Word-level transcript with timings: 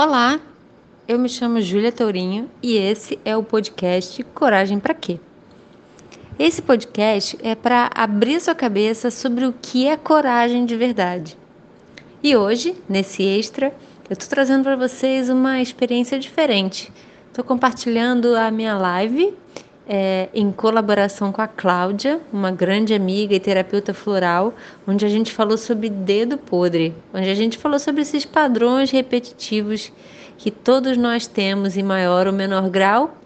Olá, 0.00 0.38
eu 1.08 1.18
me 1.18 1.28
chamo 1.28 1.60
Júlia 1.60 1.90
Tourinho 1.90 2.48
e 2.62 2.76
esse 2.76 3.18
é 3.24 3.36
o 3.36 3.42
podcast 3.42 4.22
Coragem 4.32 4.78
para 4.78 4.94
quê? 4.94 5.18
Esse 6.38 6.62
podcast 6.62 7.36
é 7.42 7.56
para 7.56 7.90
abrir 7.92 8.40
sua 8.40 8.54
cabeça 8.54 9.10
sobre 9.10 9.44
o 9.44 9.52
que 9.52 9.88
é 9.88 9.96
coragem 9.96 10.64
de 10.64 10.76
verdade. 10.76 11.36
E 12.22 12.36
hoje, 12.36 12.76
nesse 12.88 13.24
extra, 13.24 13.74
eu 14.08 14.12
estou 14.12 14.28
trazendo 14.28 14.62
para 14.62 14.76
vocês 14.76 15.28
uma 15.28 15.60
experiência 15.60 16.16
diferente. 16.16 16.92
Estou 17.26 17.44
compartilhando 17.44 18.36
a 18.36 18.52
minha 18.52 18.78
live 18.78 19.34
é, 19.88 20.28
em 20.34 20.52
colaboração 20.52 21.32
com 21.32 21.40
a 21.40 21.48
Cláudia, 21.48 22.20
uma 22.30 22.50
grande 22.50 22.92
amiga 22.92 23.34
e 23.34 23.40
terapeuta 23.40 23.94
floral, 23.94 24.54
onde 24.86 25.06
a 25.06 25.08
gente 25.08 25.32
falou 25.32 25.56
sobre 25.56 25.88
dedo 25.88 26.36
podre, 26.36 26.94
onde 27.14 27.30
a 27.30 27.34
gente 27.34 27.56
falou 27.56 27.78
sobre 27.78 28.02
esses 28.02 28.26
padrões 28.26 28.90
repetitivos 28.90 29.90
que 30.36 30.50
todos 30.50 30.96
nós 30.98 31.26
temos 31.26 31.76
em 31.76 31.82
maior 31.82 32.26
ou 32.26 32.32
menor 32.32 32.68
grau 32.68 33.16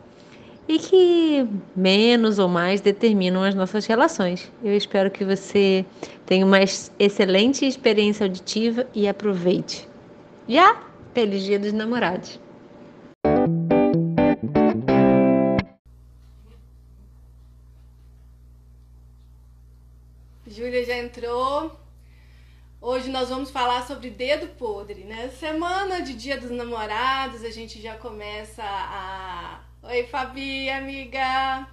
e 0.68 0.78
que 0.78 1.46
menos 1.74 2.38
ou 2.38 2.48
mais 2.48 2.80
determinam 2.80 3.42
as 3.42 3.54
nossas 3.54 3.84
relações. 3.84 4.50
Eu 4.62 4.76
espero 4.76 5.10
que 5.10 5.24
você 5.24 5.84
tenha 6.24 6.46
uma 6.46 6.60
excelente 6.98 7.66
experiência 7.66 8.24
auditiva 8.24 8.86
e 8.94 9.08
aproveite. 9.08 9.88
Já! 10.48 10.76
Feliz 11.12 11.42
Dia 11.42 11.58
dos 11.58 11.72
Namorados! 11.72 12.40
Júlia 20.52 20.84
já 20.84 20.98
entrou. 20.98 21.80
Hoje 22.78 23.08
nós 23.08 23.30
vamos 23.30 23.50
falar 23.50 23.86
sobre 23.86 24.10
dedo 24.10 24.48
podre, 24.58 25.02
né? 25.02 25.30
Semana 25.30 26.02
de 26.02 26.12
Dia 26.12 26.38
dos 26.38 26.50
Namorados, 26.50 27.42
a 27.42 27.50
gente 27.50 27.80
já 27.80 27.96
começa 27.96 28.62
a. 28.62 29.64
Oi, 29.84 30.06
Fabi, 30.08 30.68
amiga! 30.68 31.66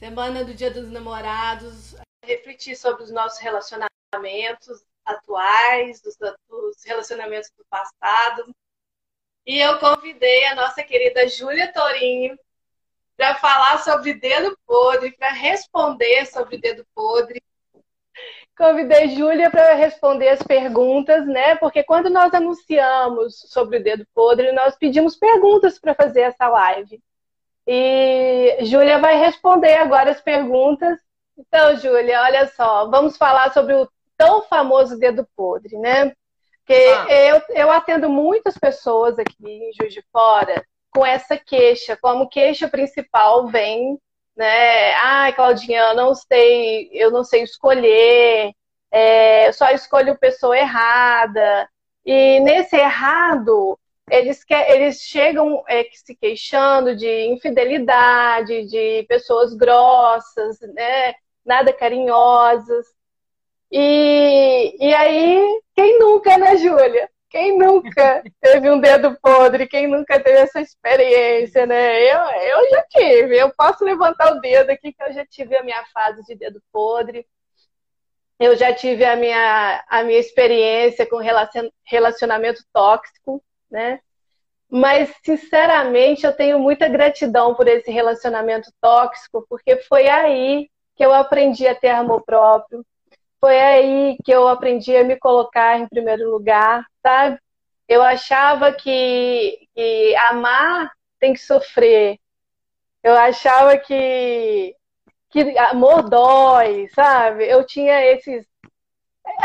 Semana 0.00 0.44
do 0.44 0.52
Dia 0.52 0.70
dos 0.72 0.90
Namorados, 0.90 1.94
refletir 2.24 2.76
sobre 2.76 3.04
os 3.04 3.12
nossos 3.12 3.38
relacionamentos 3.38 4.84
atuais, 5.04 6.00
dos, 6.00 6.16
dos 6.48 6.84
relacionamentos 6.84 7.50
do 7.56 7.64
passado. 7.66 8.52
E 9.46 9.60
eu 9.60 9.78
convidei 9.78 10.46
a 10.46 10.56
nossa 10.56 10.82
querida 10.82 11.28
Júlia 11.28 11.72
Torinho 11.72 12.36
para 13.16 13.34
falar 13.36 13.78
sobre 13.78 14.14
dedo 14.14 14.56
podre, 14.66 15.12
para 15.12 15.30
responder 15.30 16.26
sobre 16.26 16.58
dedo 16.58 16.84
podre. 16.94 17.42
Convidei 18.56 19.08
Júlia 19.08 19.50
para 19.50 19.74
responder 19.74 20.28
as 20.28 20.42
perguntas, 20.42 21.26
né? 21.26 21.56
Porque 21.56 21.82
quando 21.82 22.08
nós 22.08 22.32
anunciamos 22.32 23.40
sobre 23.48 23.78
o 23.78 23.82
dedo 23.82 24.06
podre, 24.14 24.52
nós 24.52 24.76
pedimos 24.76 25.16
perguntas 25.16 25.78
para 25.78 25.94
fazer 25.94 26.20
essa 26.20 26.48
live. 26.48 27.02
E 27.66 28.58
Júlia 28.60 28.98
vai 28.98 29.16
responder 29.16 29.74
agora 29.74 30.10
as 30.10 30.20
perguntas. 30.20 30.98
Então, 31.36 31.76
Júlia, 31.76 32.22
olha 32.22 32.46
só, 32.48 32.88
vamos 32.88 33.16
falar 33.16 33.52
sobre 33.52 33.74
o 33.74 33.88
tão 34.16 34.42
famoso 34.42 34.96
dedo 34.98 35.26
podre, 35.36 35.76
né? 35.78 36.12
Porque 36.58 36.72
ah. 36.72 37.12
eu, 37.12 37.42
eu 37.50 37.70
atendo 37.72 38.08
muitas 38.08 38.56
pessoas 38.56 39.18
aqui 39.18 39.44
em 39.44 39.72
Juiz 39.72 39.92
de 39.92 40.02
Fora 40.12 40.64
com 40.94 41.04
essa 41.04 41.36
queixa, 41.36 41.98
como 42.00 42.28
queixa 42.28 42.68
principal 42.68 43.48
vem, 43.48 43.98
né? 44.36 44.94
Ai, 44.94 45.32
Claudinha, 45.32 45.80
eu 45.80 45.94
não 45.96 46.14
sei, 46.14 46.88
eu 46.92 47.10
não 47.10 47.24
sei 47.24 47.42
escolher, 47.42 48.52
é, 48.90 49.50
só 49.52 49.70
escolho 49.70 50.18
pessoa 50.18 50.56
errada. 50.56 51.68
E 52.06 52.38
nesse 52.40 52.76
errado, 52.76 53.78
eles, 54.10 54.44
que, 54.44 54.54
eles 54.54 55.00
chegam 55.02 55.64
é, 55.68 55.84
se 55.92 56.14
queixando 56.14 56.94
de 56.96 57.26
infidelidade, 57.26 58.66
de 58.66 59.04
pessoas 59.08 59.54
grossas, 59.54 60.60
né? 60.60 61.14
Nada 61.44 61.72
carinhosas. 61.72 62.86
E, 63.70 64.76
e 64.80 64.94
aí, 64.94 65.60
quem 65.74 65.98
nunca, 65.98 66.38
né, 66.38 66.56
Júlia? 66.56 67.10
Quem 67.34 67.58
nunca 67.58 68.22
teve 68.40 68.70
um 68.70 68.78
dedo 68.78 69.18
podre? 69.20 69.66
Quem 69.66 69.88
nunca 69.88 70.22
teve 70.22 70.38
essa 70.38 70.60
experiência, 70.60 71.66
né? 71.66 72.00
Eu, 72.00 72.20
eu 72.20 72.70
já 72.70 72.84
tive. 72.84 73.36
Eu 73.36 73.52
posso 73.52 73.84
levantar 73.84 74.32
o 74.32 74.40
dedo 74.40 74.70
aqui 74.70 74.92
que 74.92 75.02
eu 75.02 75.12
já 75.12 75.26
tive 75.26 75.56
a 75.56 75.64
minha 75.64 75.84
fase 75.92 76.22
de 76.22 76.36
dedo 76.36 76.62
podre. 76.72 77.26
Eu 78.38 78.54
já 78.54 78.72
tive 78.72 79.04
a 79.04 79.16
minha, 79.16 79.84
a 79.88 80.04
minha 80.04 80.20
experiência 80.20 81.04
com 81.10 81.20
relacionamento 81.84 82.62
tóxico, 82.72 83.42
né? 83.68 83.98
Mas, 84.70 85.12
sinceramente, 85.24 86.24
eu 86.24 86.32
tenho 86.32 86.60
muita 86.60 86.88
gratidão 86.88 87.52
por 87.56 87.66
esse 87.66 87.90
relacionamento 87.90 88.70
tóxico, 88.80 89.44
porque 89.48 89.78
foi 89.78 90.06
aí 90.06 90.70
que 90.94 91.04
eu 91.04 91.12
aprendi 91.12 91.66
a 91.66 91.74
ter 91.74 91.88
amor 91.88 92.22
próprio, 92.24 92.86
foi 93.44 93.60
aí 93.60 94.16
que 94.24 94.32
eu 94.32 94.48
aprendi 94.48 94.96
a 94.96 95.04
me 95.04 95.18
colocar 95.18 95.78
em 95.78 95.86
primeiro 95.86 96.30
lugar, 96.30 96.82
sabe? 97.02 97.38
Eu 97.86 98.02
achava 98.02 98.72
que, 98.72 99.68
que 99.74 100.16
amar 100.16 100.90
tem 101.20 101.34
que 101.34 101.40
sofrer. 101.40 102.18
Eu 103.02 103.12
achava 103.12 103.76
que, 103.76 104.74
que 105.28 105.58
amor 105.58 106.08
dói, 106.08 106.88
sabe? 106.94 107.46
Eu 107.46 107.66
tinha 107.66 108.00
esses, 108.14 108.46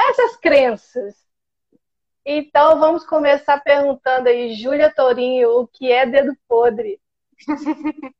essas 0.09 0.37
crenças. 0.37 1.15
Então 2.23 2.79
vamos 2.79 3.05
começar 3.05 3.59
perguntando 3.61 4.29
aí, 4.29 4.55
Júlia 4.55 4.89
Torinho, 4.95 5.59
o 5.59 5.67
que 5.67 5.91
é 5.91 6.05
dedo 6.05 6.33
podre? 6.47 7.01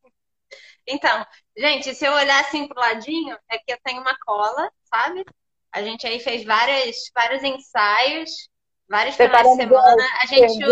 então, 0.85 1.25
gente, 1.57 1.95
se 1.95 2.05
eu 2.05 2.11
olhar 2.11 2.41
assim 2.41 2.67
pro 2.67 2.81
ladinho, 2.81 3.37
é 3.49 3.57
que 3.57 3.71
eu 3.71 3.79
tenho 3.81 4.01
uma 4.01 4.17
cola, 4.19 4.69
sabe? 4.83 5.23
A 5.71 5.81
gente 5.83 6.05
aí 6.07 6.19
fez 6.19 6.43
várias, 6.43 6.95
vários 7.13 7.43
ensaios, 7.43 8.49
vários 8.87 9.15
finais 9.15 9.47
de 9.47 9.55
semana. 9.55 10.03
A 10.21 10.25
gente, 10.25 10.63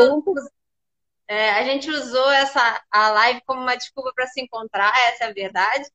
é, 1.28 1.52
a 1.52 1.64
gente 1.64 1.90
usou 1.90 2.32
essa 2.32 2.82
a 2.90 3.10
live 3.10 3.42
como 3.46 3.62
uma 3.62 3.76
desculpa 3.76 4.12
para 4.16 4.28
se 4.28 4.42
encontrar, 4.42 4.94
essa 5.10 5.26
é 5.26 5.28
a 5.28 5.34
verdade. 5.34 5.90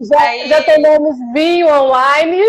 já, 0.00 0.20
aí, 0.22 0.48
já 0.48 0.64
tomamos 0.64 1.16
vinho 1.32 1.68
online. 1.68 2.40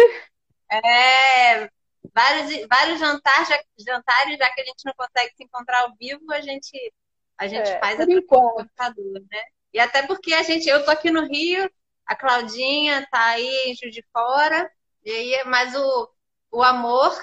É, 0.71 1.69
vários, 2.13 2.67
vários 2.67 2.99
jantares 2.99 3.49
já, 3.49 3.59
jantares, 3.79 4.37
já 4.37 4.49
que 4.49 4.61
a 4.61 4.65
gente 4.65 4.85
não 4.85 4.93
consegue 4.95 5.35
se 5.35 5.43
encontrar 5.43 5.81
ao 5.81 5.95
vivo, 5.95 6.31
a 6.31 6.41
gente, 6.41 6.93
a 7.37 7.47
gente 7.47 7.69
é, 7.69 7.79
faz 7.79 7.99
a 7.99 8.05
computador, 8.05 9.21
né? 9.29 9.43
E 9.73 9.79
até 9.79 10.03
porque 10.05 10.33
a 10.33 10.43
gente, 10.43 10.69
eu 10.69 10.85
tô 10.85 10.91
aqui 10.91 11.09
no 11.09 11.25
Rio, 11.25 11.69
a 12.05 12.15
Claudinha 12.15 13.07
tá 13.09 13.25
aí 13.27 13.65
em 13.67 13.75
Juiz 13.75 13.93
de 13.93 14.03
Fora, 14.11 14.71
e 15.05 15.11
aí, 15.11 15.43
mas 15.45 15.75
o, 15.75 16.09
o 16.51 16.63
amor 16.63 17.13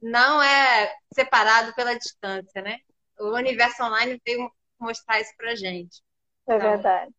não 0.00 0.42
é 0.42 0.94
separado 1.12 1.74
pela 1.74 1.98
distância, 1.98 2.62
né? 2.62 2.78
O 3.18 3.34
universo 3.34 3.82
online 3.82 4.20
veio 4.24 4.50
mostrar 4.78 5.20
isso 5.20 5.32
pra 5.36 5.54
gente. 5.54 6.02
É 6.48 6.56
então, 6.56 6.70
verdade. 6.70 7.12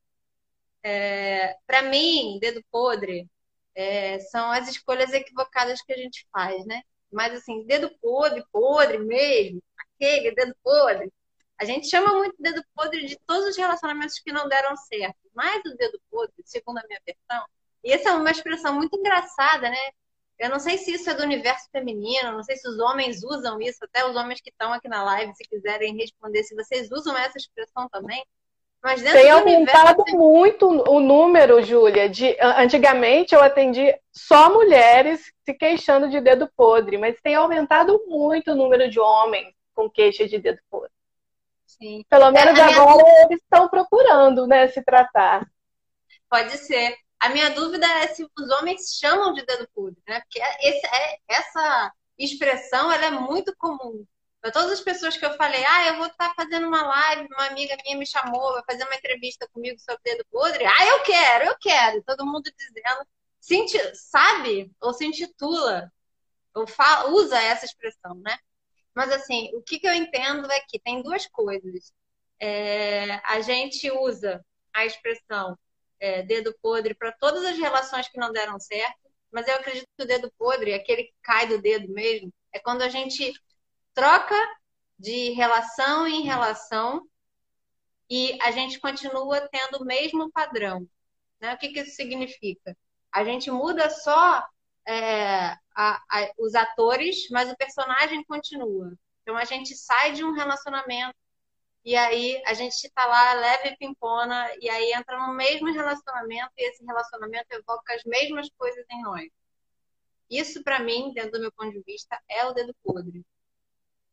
É, 0.83 1.55
para 1.67 1.83
mim, 1.83 2.39
dedo 2.41 2.63
podre 2.71 3.29
é, 3.75 4.19
são 4.19 4.51
as 4.51 4.67
escolhas 4.67 5.13
equivocadas 5.13 5.81
que 5.81 5.93
a 5.93 5.97
gente 5.97 6.27
faz, 6.31 6.65
né? 6.65 6.81
Mas 7.11 7.33
assim, 7.33 7.65
dedo 7.65 7.89
podre, 8.01 8.43
podre 8.51 8.97
mesmo, 8.97 9.61
aquele 9.77 10.33
dedo 10.33 10.55
podre, 10.63 11.11
a 11.57 11.65
gente 11.65 11.87
chama 11.87 12.13
muito 12.17 12.35
dedo 12.39 12.63
podre 12.73 13.05
de 13.05 13.17
todos 13.27 13.49
os 13.49 13.57
relacionamentos 13.57 14.19
que 14.19 14.31
não 14.31 14.47
deram 14.47 14.75
certo. 14.75 15.20
Mas 15.33 15.61
o 15.65 15.75
dedo 15.75 15.99
podre, 16.09 16.33
segundo 16.45 16.77
a 16.77 16.87
minha 16.87 16.99
versão, 17.05 17.45
e 17.83 17.91
essa 17.91 18.09
é 18.09 18.13
uma 18.13 18.31
expressão 18.31 18.73
muito 18.75 18.97
engraçada, 18.97 19.69
né? 19.69 19.89
Eu 20.37 20.49
não 20.49 20.59
sei 20.59 20.77
se 20.77 20.91
isso 20.91 21.09
é 21.09 21.13
do 21.13 21.23
universo 21.23 21.69
feminino, 21.71 22.31
não 22.31 22.43
sei 22.43 22.57
se 22.57 22.67
os 22.67 22.79
homens 22.79 23.23
usam 23.23 23.61
isso, 23.61 23.77
até 23.83 24.05
os 24.07 24.15
homens 24.15 24.41
que 24.41 24.49
estão 24.49 24.73
aqui 24.73 24.87
na 24.87 25.03
live, 25.03 25.35
se 25.35 25.43
quiserem 25.43 25.95
responder, 25.95 26.43
se 26.43 26.55
vocês 26.55 26.91
usam 26.91 27.15
essa 27.15 27.37
expressão 27.37 27.87
também. 27.89 28.23
Mas 28.83 29.01
dentro 29.03 29.19
Tem 29.19 29.29
aumentado 29.29 30.03
muito 30.09 30.67
o 30.67 30.99
número, 30.99 31.61
Júlia. 31.61 32.09
De 32.09 32.35
antigamente 32.41 33.35
eu 33.35 33.41
atendi 33.41 33.95
só 34.11 34.51
mulheres 34.51 35.31
se 35.45 35.53
queixando 35.53 36.09
de 36.09 36.19
dedo 36.19 36.49
podre, 36.57 36.97
mas 36.97 37.21
tem 37.21 37.35
aumentado 37.35 38.03
muito 38.07 38.51
o 38.51 38.55
número 38.55 38.89
de 38.89 38.99
homens 38.99 39.53
com 39.75 39.87
queixa 39.87 40.27
de 40.27 40.39
dedo 40.39 40.59
podre. 40.69 40.89
Sim. 41.81 42.05
Pelo 42.07 42.25
é, 42.25 42.31
menos 42.31 42.59
é, 42.59 42.61
agora 42.61 43.03
minha... 43.03 43.25
eles 43.25 43.41
estão 43.41 43.67
procurando, 43.67 44.45
né, 44.45 44.67
se 44.67 44.83
tratar. 44.83 45.49
Pode 46.29 46.55
ser. 46.59 46.95
A 47.19 47.29
minha 47.29 47.49
dúvida 47.49 47.85
é 47.85 48.07
se 48.07 48.23
os 48.23 48.49
homens 48.51 48.97
chamam 48.99 49.33
de 49.33 49.45
dedo 49.45 49.67
podre, 49.73 50.01
né? 50.07 50.21
Porque 50.21 50.39
esse, 50.61 50.87
é, 50.87 51.17
essa 51.27 51.93
expressão 52.17 52.91
ela 52.91 53.05
é 53.05 53.11
muito 53.11 53.55
comum. 53.57 54.05
Para 54.39 54.51
todas 54.51 54.71
as 54.71 54.81
pessoas 54.81 55.17
que 55.17 55.25
eu 55.25 55.35
falei, 55.35 55.63
ah, 55.63 55.87
eu 55.89 55.97
vou 55.97 56.07
estar 56.07 56.33
fazendo 56.35 56.67
uma 56.67 56.81
live, 56.81 57.27
uma 57.31 57.47
amiga 57.47 57.77
minha 57.83 57.97
me 57.97 58.07
chamou, 58.07 58.53
vai 58.53 58.63
fazer 58.69 58.83
uma 58.85 58.95
entrevista 58.95 59.47
comigo 59.53 59.79
sobre 59.79 60.01
dedo 60.03 60.25
podre. 60.31 60.65
Ah, 60.65 60.85
eu 60.85 61.03
quero, 61.03 61.45
eu 61.45 61.55
quero. 61.59 62.03
Todo 62.03 62.25
mundo 62.25 62.51
dizendo, 62.57 63.05
se 63.39 63.95
sabe 63.95 64.71
ou 64.81 64.93
se 64.93 65.05
intitula, 65.05 65.91
ou 66.55 66.65
fala, 66.65 67.11
usa 67.11 67.39
essa 67.39 67.65
expressão, 67.65 68.15
né? 68.15 68.35
Mas, 68.95 69.11
assim, 69.11 69.49
o 69.55 69.61
que, 69.61 69.79
que 69.79 69.87
eu 69.87 69.93
entendo 69.93 70.51
é 70.51 70.59
que 70.67 70.79
tem 70.79 71.01
duas 71.01 71.25
coisas. 71.27 71.93
É, 72.39 73.15
a 73.25 73.39
gente 73.41 73.89
usa 73.91 74.43
a 74.73 74.85
expressão 74.85 75.57
é, 75.99 76.23
dedo 76.23 76.55
podre 76.61 76.95
para 76.95 77.11
todas 77.11 77.45
as 77.45 77.57
relações 77.57 78.07
que 78.09 78.19
não 78.19 78.31
deram 78.31 78.59
certo, 78.59 78.99
mas 79.31 79.47
eu 79.47 79.55
acredito 79.55 79.87
que 79.97 80.03
o 80.03 80.07
dedo 80.07 80.33
podre, 80.37 80.73
aquele 80.73 81.03
que 81.03 81.13
cai 81.21 81.47
do 81.47 81.61
dedo 81.61 81.87
mesmo, 81.93 82.33
é 82.51 82.59
quando 82.59 82.81
a 82.81 82.89
gente 82.89 83.31
troca 83.93 84.35
de 84.97 85.31
relação 85.31 86.07
em 86.07 86.23
relação 86.23 87.07
e 88.09 88.37
a 88.41 88.51
gente 88.51 88.79
continua 88.79 89.47
tendo 89.49 89.77
o 89.77 89.85
mesmo 89.85 90.31
padrão. 90.31 90.87
Né? 91.39 91.53
O 91.53 91.57
que, 91.57 91.69
que 91.69 91.79
isso 91.79 91.95
significa? 91.95 92.75
A 93.11 93.23
gente 93.23 93.49
muda 93.49 93.89
só 93.89 94.45
é, 94.87 95.55
a, 95.81 95.95
a, 96.09 96.31
os 96.37 96.53
atores, 96.53 97.27
mas 97.31 97.51
o 97.51 97.57
personagem 97.57 98.23
continua. 98.25 98.93
Então 99.21 99.35
a 99.35 99.45
gente 99.45 99.75
sai 99.75 100.13
de 100.13 100.23
um 100.23 100.33
relacionamento 100.33 101.15
e 101.83 101.95
aí 101.95 102.41
a 102.45 102.53
gente 102.53 102.75
está 102.75 103.05
lá 103.07 103.33
leve 103.33 103.75
pimpona 103.77 104.47
e 104.59 104.69
aí 104.69 104.93
entra 104.93 105.17
no 105.25 105.33
mesmo 105.33 105.71
relacionamento 105.73 106.51
e 106.57 106.69
esse 106.69 106.85
relacionamento 106.85 107.47
evoca 107.51 107.95
as 107.95 108.03
mesmas 108.03 108.47
coisas 108.57 108.85
em 108.91 109.01
nós. 109.01 109.27
Isso 110.29 110.63
para 110.63 110.79
mim, 110.79 111.11
dentro 111.13 111.31
do 111.31 111.41
meu 111.41 111.51
ponto 111.51 111.71
de 111.71 111.81
vista, 111.81 112.19
é 112.29 112.45
o 112.45 112.53
dedo 112.53 112.75
podre. 112.83 113.25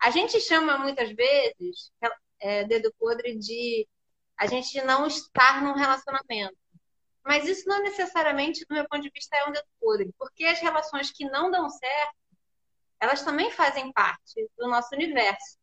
A 0.00 0.10
gente 0.10 0.40
chama 0.40 0.78
muitas 0.78 1.12
vezes 1.12 1.92
é, 2.40 2.64
dedo 2.64 2.92
podre 2.98 3.36
de 3.36 3.86
a 4.36 4.46
gente 4.46 4.80
não 4.82 5.06
estar 5.06 5.62
num 5.62 5.74
relacionamento. 5.74 6.56
Mas 7.24 7.46
isso 7.46 7.68
não 7.68 7.82
necessariamente, 7.82 8.64
do 8.68 8.74
meu 8.74 8.88
ponto 8.88 9.02
de 9.02 9.10
vista, 9.10 9.36
é 9.36 9.48
um 9.48 9.52
dedo 9.52 9.66
podre, 9.80 10.12
porque 10.18 10.44
as 10.44 10.60
relações 10.60 11.10
que 11.10 11.24
não 11.24 11.50
dão 11.50 11.68
certo, 11.68 12.14
elas 13.00 13.22
também 13.22 13.50
fazem 13.50 13.92
parte 13.92 14.48
do 14.56 14.68
nosso 14.68 14.94
universo. 14.94 15.58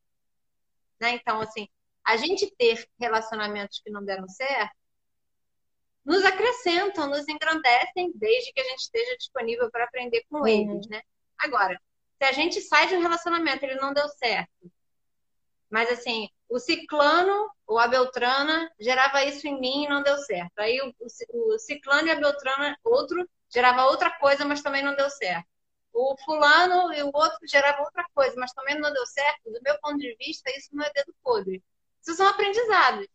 Né? 1.00 1.12
Então, 1.12 1.42
assim, 1.42 1.68
a 2.04 2.18
gente 2.18 2.54
ter 2.57 2.88
relacionamentos 3.00 3.81
que 3.84 3.90
não 3.90 4.04
deram 4.04 4.28
certo 4.30 4.75
nos 6.06 6.24
acrescentam, 6.24 7.10
nos 7.10 7.28
engrandecem, 7.28 8.12
desde 8.13 8.54
que 8.54 8.62
a 8.62 8.63
gente 8.63 8.81
esteja 8.81 9.18
disponível 9.18 9.72
para 9.72 9.86
aprender 9.86 10.24
com 10.30 10.46
eles, 10.46 10.88
né? 10.88 11.02
Agora, 11.40 11.81
se 12.18 12.24
a 12.24 12.31
gente 12.31 12.62
sai 12.62 12.88
de 12.88 12.96
um 12.96 13.02
relacionamento, 13.02 13.66
ele 13.66 13.75
não 13.75 13.92
deu 13.92 14.07
certo, 14.10 14.72
mas 15.69 15.89
assim, 15.91 16.29
o 16.50 16.59
ciclano 16.59 17.50
ou 17.67 17.79
a 17.79 17.88
beltrana 17.88 18.71
gerava 18.79 19.23
isso 19.23 19.47
em 19.47 19.59
mim 19.59 19.85
e 19.85 19.89
não 19.89 20.03
deu 20.03 20.17
certo. 20.19 20.59
Aí 20.59 20.79
o, 20.81 20.94
o, 21.00 21.59
ciclano 21.59 22.07
e 22.07 22.12
a 22.12 22.15
beltrana, 22.15 22.77
outro, 22.83 23.27
gerava 23.51 23.85
outra 23.85 24.12
coisa, 24.19 24.45
mas 24.45 24.62
também 24.62 24.83
não 24.83 24.95
deu 24.95 25.09
certo. 25.09 25.47
O 25.94 26.15
fulano 26.23 26.94
e 26.94 27.01
o 27.03 27.12
outro 27.13 27.39
gerava 27.47 27.81
outra 27.81 28.06
coisa, 28.13 28.35
mas 28.38 28.51
também 28.51 28.77
não 28.79 28.91
deu 28.91 29.06
certo. 29.06 29.51
Do 29.51 29.62
meu 29.62 29.79
ponto 29.79 29.97
de 29.97 30.15
vista, 30.19 30.51
isso 30.51 30.69
não 30.73 30.83
é 30.83 30.91
dedo 30.94 31.15
podre. 31.23 31.63
Isso 32.01 32.15
são 32.15 32.27
aprendizados. 32.27 33.07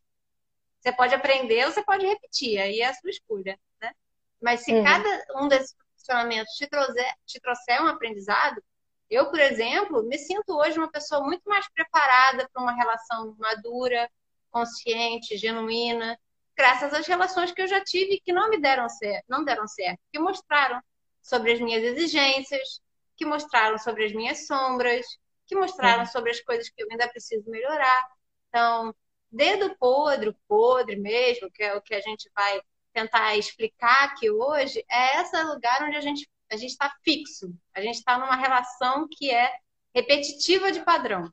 Você 0.81 0.93
pode 0.93 1.15
aprender 1.15 1.67
ou 1.67 1.73
você 1.73 1.85
pode 1.85 2.07
repetir, 2.07 2.59
aí 2.59 2.81
é 2.81 2.87
a 2.87 2.95
sua 2.95 3.11
escolha, 3.11 3.59
né? 3.81 3.93
Mas 4.41 4.65
se 4.65 4.73
uhum. 4.73 4.83
cada 4.83 5.25
um 5.37 5.47
desses 5.47 5.77
funcionamentos 5.95 6.55
te 6.55 6.67
trouxer, 6.67 7.15
te 7.27 7.39
trouxer 7.39 7.83
um 7.83 7.87
aprendizado, 7.87 8.63
eu, 9.11 9.31
por 9.31 9.41
exemplo, 9.41 10.03
me 10.05 10.17
sinto 10.19 10.57
hoje 10.57 10.79
uma 10.79 10.91
pessoa 10.91 11.23
muito 11.23 11.43
mais 11.45 11.69
preparada 11.73 12.49
para 12.53 12.63
uma 12.63 12.73
relação 12.73 13.35
madura, 13.39 14.09
consciente, 14.51 15.37
genuína, 15.37 16.19
graças 16.57 16.93
às 16.95 17.07
relações 17.07 17.53
que 17.53 17.63
eu 17.63 17.67
já 17.67 17.83
tive 17.83 18.21
que 18.21 18.33
não 18.33 18.49
me 18.51 18.61
deram 18.61 18.89
certo, 18.89 19.25
não 19.29 19.45
deram 19.45 19.67
certo, 19.67 19.99
que 20.13 20.19
mostraram 20.19 20.81
sobre 21.23 21.53
as 21.53 21.61
minhas 21.61 21.83
exigências, 21.83 22.81
que 23.17 23.25
mostraram 23.25 23.79
sobre 23.79 24.07
as 24.07 24.13
minhas 24.13 24.47
sombras, 24.47 25.07
que 25.47 25.57
mostraram 25.57 26.07
sobre 26.07 26.31
as 26.31 26.41
coisas 26.41 26.71
que 26.71 26.83
eu 26.83 26.87
ainda 26.91 27.09
preciso 27.09 27.51
melhorar. 27.51 28.09
Então, 28.49 28.95
dedo 29.31 29.77
podre, 29.77 30.37
podre 30.47 30.97
mesmo, 30.97 31.51
que 31.51 31.63
é 31.63 31.75
o 31.75 31.83
que 31.83 31.95
a 31.95 32.01
gente 32.01 32.31
vai 32.35 32.61
tentar 32.93 33.37
explicar 33.37 34.05
aqui 34.05 34.31
hoje, 34.31 34.85
é 34.91 35.21
esse 35.21 35.41
lugar 35.43 35.83
onde 35.83 35.97
a 35.97 36.01
gente 36.01 36.29
a 36.51 36.57
gente 36.57 36.71
está 36.71 36.93
fixo, 37.05 37.55
a 37.75 37.81
gente 37.81 37.97
está 37.97 38.19
numa 38.19 38.37
relação 38.37 39.07
que 39.11 39.31
é 39.31 39.53
repetitiva 39.95 40.73
de 40.73 40.81
padrão. 40.81 41.33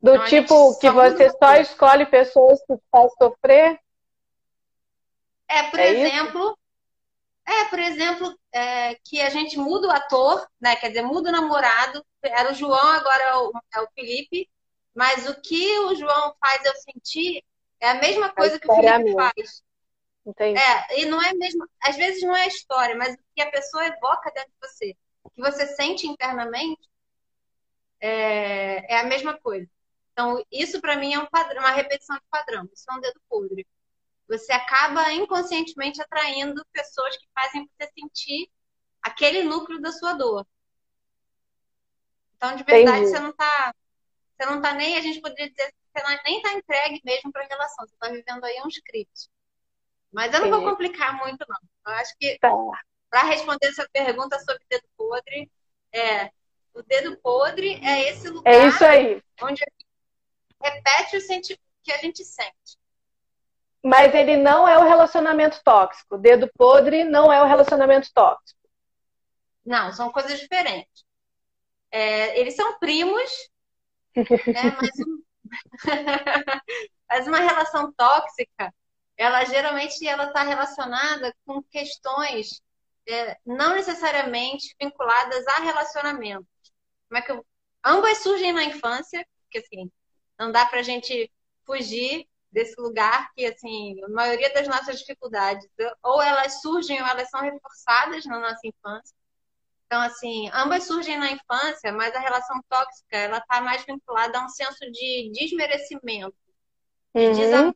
Do 0.00 0.14
então, 0.14 0.26
tipo 0.26 0.78
que 0.78 0.90
você 0.90 1.30
só 1.30 1.56
escolhe 1.56 2.06
pessoas 2.06 2.58
que 2.66 2.74
faz 2.90 3.12
sofrer? 3.20 3.78
É, 5.48 5.64
por 5.64 5.80
é 5.80 5.90
exemplo, 5.90 6.42
isso? 6.42 6.58
é, 7.46 7.64
por 7.64 7.78
exemplo, 7.78 8.38
é, 8.52 8.94
que 9.04 9.20
a 9.20 9.28
gente 9.28 9.58
muda 9.58 9.88
o 9.88 9.90
ator, 9.90 10.46
né? 10.60 10.76
Quer 10.76 10.88
dizer, 10.88 11.02
muda 11.02 11.28
o 11.28 11.32
namorado. 11.32 12.04
Era 12.22 12.52
o 12.52 12.54
João, 12.54 12.88
agora 12.88 13.22
é 13.22 13.34
o, 13.36 13.52
é 13.74 13.80
o 13.80 13.88
Felipe. 13.94 14.48
Mas 14.94 15.28
o 15.28 15.40
que 15.40 15.78
o 15.80 15.94
João 15.94 16.34
faz 16.40 16.64
eu 16.64 16.74
sentir 16.76 17.44
é 17.80 17.90
a 17.90 17.94
mesma 17.94 18.30
coisa 18.30 18.58
que 18.58 18.70
o 18.70 18.74
Felipe 18.74 19.12
faz. 19.12 19.62
Entendi. 20.24 20.60
É, 20.60 21.00
e 21.00 21.06
não 21.06 21.20
é 21.22 21.32
mesmo. 21.34 21.66
Às 21.80 21.96
vezes 21.96 22.22
não 22.22 22.36
é 22.36 22.44
a 22.44 22.48
história, 22.48 22.96
mas 22.96 23.14
o 23.14 23.18
que 23.34 23.42
a 23.42 23.50
pessoa 23.50 23.86
evoca 23.86 24.30
dentro 24.32 24.50
de 24.50 24.68
você, 24.68 24.96
que 25.34 25.40
você 25.40 25.66
sente 25.68 26.06
internamente, 26.06 26.88
é, 28.00 28.94
é 28.94 29.00
a 29.00 29.04
mesma 29.04 29.38
coisa. 29.38 29.68
Então, 30.12 30.44
isso 30.50 30.80
para 30.80 30.96
mim 30.96 31.14
é 31.14 31.18
um 31.18 31.26
padrão, 31.26 31.60
uma 31.60 31.70
repetição 31.70 32.16
de 32.16 32.22
padrão. 32.30 32.68
Isso 32.72 32.84
é 32.90 32.94
um 32.94 33.00
dedo 33.00 33.20
podre. 33.28 33.66
Você 34.28 34.52
acaba 34.52 35.12
inconscientemente 35.12 36.00
atraindo 36.00 36.64
pessoas 36.72 37.16
que 37.16 37.26
fazem 37.34 37.68
você 37.68 37.90
sentir 37.98 38.50
aquele 39.02 39.42
núcleo 39.42 39.80
da 39.80 39.92
sua 39.92 40.12
dor. 40.12 40.46
Então, 42.36 42.54
de 42.54 42.62
verdade, 42.62 42.98
Entendi. 42.98 43.10
você 43.10 43.20
não 43.20 43.32
tá. 43.32 43.74
Você 44.36 44.46
não 44.46 44.62
tá 44.62 44.72
nem, 44.72 44.96
a 44.96 45.00
gente 45.00 45.20
poderia 45.20 45.50
dizer, 45.50 45.74
você 45.92 46.02
não, 46.02 46.18
nem 46.24 46.40
tá 46.40 46.52
entregue 46.54 47.00
mesmo 47.04 47.30
para 47.32 47.44
a 47.44 47.48
relação. 47.48 47.86
Você 47.86 47.94
tá 47.98 48.08
vivendo 48.08 48.44
aí 48.44 48.62
um 48.64 48.68
script. 48.68 49.28
Mas 50.12 50.34
eu 50.34 50.40
não 50.40 50.50
vou 50.50 50.70
complicar 50.70 51.16
muito, 51.18 51.44
não. 51.48 51.58
Eu 51.86 52.00
acho 52.00 52.14
que 52.18 52.38
tá. 52.40 52.50
para 53.08 53.22
responder 53.22 53.68
essa 53.68 53.88
pergunta 53.92 54.38
sobre 54.40 54.62
dedo 54.68 54.84
podre, 54.96 55.50
é 55.92 56.30
o 56.74 56.82
dedo 56.82 57.16
podre 57.18 57.80
é 57.84 58.10
esse 58.10 58.28
lugar 58.28 58.52
é 58.52 58.66
isso 58.66 58.84
aí. 58.84 59.22
onde 59.42 59.64
repete 60.62 61.16
o 61.16 61.20
sentimento 61.20 61.60
que 61.82 61.92
a 61.92 61.98
gente 61.98 62.24
sente. 62.24 62.78
Mas 63.82 64.14
ele 64.14 64.36
não 64.36 64.68
é 64.68 64.78
o 64.78 64.86
relacionamento 64.86 65.60
tóxico. 65.64 66.16
O 66.16 66.18
dedo 66.18 66.50
podre 66.54 67.02
não 67.02 67.32
é 67.32 67.42
o 67.42 67.46
relacionamento 67.46 68.12
tóxico. 68.12 68.60
Não, 69.64 69.92
são 69.92 70.12
coisas 70.12 70.38
diferentes. 70.38 71.04
É, 71.90 72.38
eles 72.38 72.54
são 72.54 72.78
primos, 72.78 73.30
né, 74.16 74.76
mas, 74.80 74.90
um... 75.00 75.22
mas 77.08 77.26
uma 77.26 77.38
relação 77.38 77.92
tóxica 77.92 78.72
ela 79.20 79.44
geralmente 79.44 80.08
ela 80.08 80.28
está 80.28 80.42
relacionada 80.42 81.36
com 81.44 81.62
questões 81.64 82.62
é, 83.06 83.36
não 83.44 83.74
necessariamente 83.74 84.74
vinculadas 84.80 85.46
a 85.46 85.60
relacionamentos. 85.60 86.48
Como 87.06 87.18
é 87.18 87.22
que 87.22 87.30
eu... 87.30 87.46
Ambas 87.84 88.22
surgem 88.22 88.50
na 88.50 88.64
infância, 88.64 89.26
porque 89.42 89.58
assim, 89.58 89.92
não 90.38 90.50
dá 90.50 90.64
para 90.64 90.80
a 90.80 90.82
gente 90.82 91.30
fugir 91.66 92.26
desse 92.50 92.80
lugar 92.80 93.30
que, 93.34 93.44
assim, 93.44 94.02
a 94.04 94.08
maioria 94.08 94.52
das 94.54 94.66
nossas 94.66 95.00
dificuldades, 95.00 95.68
ou 96.02 96.22
elas 96.22 96.62
surgem 96.62 97.00
ou 97.00 97.06
elas 97.06 97.28
são 97.28 97.42
reforçadas 97.42 98.24
na 98.24 98.38
nossa 98.38 98.60
infância. 98.64 99.14
Então, 99.84 100.00
assim, 100.00 100.48
ambas 100.54 100.84
surgem 100.84 101.18
na 101.18 101.30
infância, 101.30 101.92
mas 101.92 102.14
a 102.14 102.20
relação 102.20 102.58
tóxica, 102.70 103.18
ela 103.18 103.38
está 103.38 103.60
mais 103.60 103.84
vinculada 103.84 104.38
a 104.38 104.46
um 104.46 104.48
senso 104.48 104.90
de 104.90 105.30
desmerecimento, 105.34 106.34
de 107.14 107.20
uhum 107.20 107.74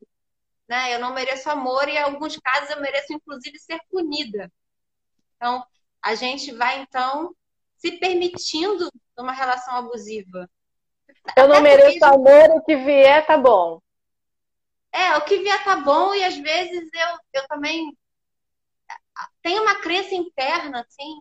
né? 0.74 0.92
Eu 0.92 0.98
não 0.98 1.14
mereço 1.14 1.48
amor 1.48 1.88
e 1.88 1.92
em 1.92 1.98
alguns 1.98 2.36
casos 2.36 2.70
eu 2.70 2.80
mereço 2.80 3.12
inclusive 3.12 3.56
ser 3.60 3.78
punida. 3.88 4.50
Então, 5.36 5.64
a 6.02 6.16
gente 6.16 6.52
vai 6.52 6.80
então 6.80 7.34
se 7.76 7.92
permitindo 7.92 8.90
numa 9.16 9.32
relação 9.32 9.76
abusiva. 9.76 10.50
Eu 11.36 11.46
não 11.46 11.56
Até 11.56 11.62
mereço 11.62 12.04
amor, 12.04 12.50
o 12.50 12.62
que 12.64 12.76
vier 12.76 13.24
tá 13.24 13.38
bom. 13.38 13.80
É, 14.92 15.16
o 15.16 15.22
que 15.22 15.38
vier 15.38 15.62
tá 15.62 15.76
bom 15.76 16.12
e 16.14 16.24
às 16.24 16.36
vezes 16.36 16.88
eu, 16.92 17.40
eu 17.40 17.48
também 17.48 17.96
tenho 19.42 19.62
uma 19.62 19.80
crença 19.80 20.14
interna, 20.14 20.80
assim, 20.80 21.20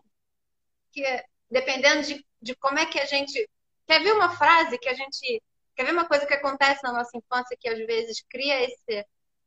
que 0.92 1.02
dependendo 1.48 2.02
de, 2.02 2.26
de 2.42 2.56
como 2.56 2.78
é 2.78 2.86
que 2.86 2.98
a 2.98 3.06
gente. 3.06 3.48
Quer 3.86 4.02
ver 4.02 4.12
uma 4.14 4.36
frase 4.36 4.78
que 4.78 4.88
a 4.88 4.94
gente. 4.94 5.42
Quer 5.76 5.84
ver 5.84 5.92
uma 5.92 6.08
coisa 6.08 6.26
que 6.26 6.34
acontece 6.34 6.82
na 6.82 6.92
nossa 6.92 7.16
infância 7.16 7.56
que 7.58 7.68
às 7.68 7.78
vezes 7.78 8.24
cria 8.28 8.64
esse, 8.64 9.04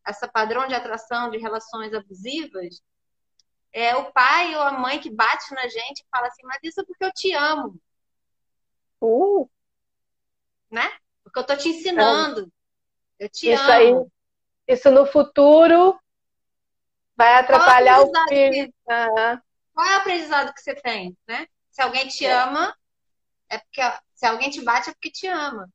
essa 0.08 0.28
padrão 0.28 0.68
de 0.68 0.74
atração 0.74 1.30
de 1.30 1.38
relações 1.38 1.94
abusivas, 1.94 2.82
é 3.74 3.96
o 3.96 4.12
pai 4.12 4.56
ou 4.56 4.62
a 4.62 4.72
mãe 4.72 5.00
que 5.00 5.10
bate 5.10 5.54
na 5.54 5.68
gente 5.68 6.00
e 6.00 6.06
fala 6.10 6.28
assim, 6.28 6.44
mas 6.46 6.60
isso 6.64 6.80
é 6.80 6.86
porque 6.86 7.04
eu 7.04 7.12
te 7.12 7.34
amo. 7.34 7.80
Uh. 9.02 9.50
Né? 10.72 10.90
Porque 11.24 11.40
eu 11.40 11.44
tô 11.46 11.56
te 11.58 11.70
ensinando. 11.70 12.52
É. 13.20 13.26
Eu 13.26 13.30
te 13.30 13.52
isso 13.52 13.62
amo. 13.62 14.12
Aí, 14.66 14.76
isso 14.76 14.90
no 14.90 15.06
futuro 15.06 16.00
vai 17.16 17.36
atrapalhar 17.36 18.02
o 18.02 18.12
filho. 18.30 18.52
Que... 18.52 18.64
Uhum. 18.64 19.42
Qual 19.74 19.88
é 19.88 19.98
o 19.98 20.00
aprendizado 20.00 20.54
que 20.54 20.62
você 20.62 20.74
tem, 20.76 21.18
né? 21.28 21.48
Se 21.70 21.82
alguém 21.82 22.08
te 22.08 22.26
é. 22.26 22.34
ama, 22.34 22.76
é 23.50 23.58
porque 23.60 23.82
Se 24.16 24.26
alguém 24.26 24.50
te 24.50 24.62
bate 24.62 24.90
é 24.90 24.94
porque 24.94 25.12
te 25.12 25.28
ama. 25.28 25.70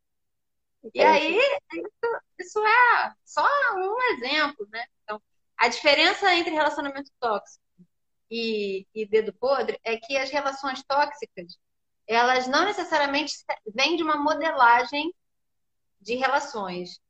Entendi. 0.85 0.99
E 0.99 1.03
aí, 1.03 1.39
isso, 1.39 2.21
isso 2.39 2.67
é 2.67 3.15
só 3.25 3.47
um 3.77 4.03
exemplo, 4.13 4.67
né? 4.71 4.85
Então, 5.03 5.23
a 5.57 5.69
diferença 5.69 6.35
entre 6.35 6.53
relacionamento 6.53 7.11
tóxico 7.21 7.63
e, 8.31 8.87
e 8.95 9.07
dedo 9.07 9.33
podre 9.33 9.79
é 9.85 9.97
que 9.97 10.17
as 10.17 10.31
relações 10.31 10.83
tóxicas, 10.83 11.59
elas 12.07 12.47
não 12.47 12.65
necessariamente 12.65 13.35
vêm 13.67 13.97
de 13.97 14.03
uma 14.03 14.17
modelagem 14.17 15.15
de 16.01 16.17
relações. 16.17 17.01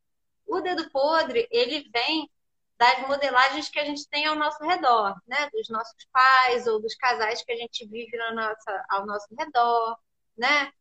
O 0.46 0.60
dedo 0.60 0.90
podre, 0.90 1.48
ele 1.50 1.88
vem 1.92 2.30
das 2.76 3.06
modelagens 3.06 3.68
que 3.68 3.78
a 3.78 3.84
gente 3.84 4.08
tem 4.08 4.26
ao 4.26 4.34
nosso 4.34 4.62
redor, 4.64 5.16
né? 5.26 5.48
Dos 5.50 5.68
nossos 5.68 6.04
pais 6.12 6.66
ou 6.66 6.80
dos 6.80 6.94
casais 6.94 7.42
que 7.42 7.52
a 7.52 7.56
gente 7.56 7.86
vive 7.86 8.16
na 8.16 8.32
nossa, 8.34 8.84
ao 8.90 9.06
nosso 9.06 9.28
redor, 9.38 9.98
né? 10.36 10.72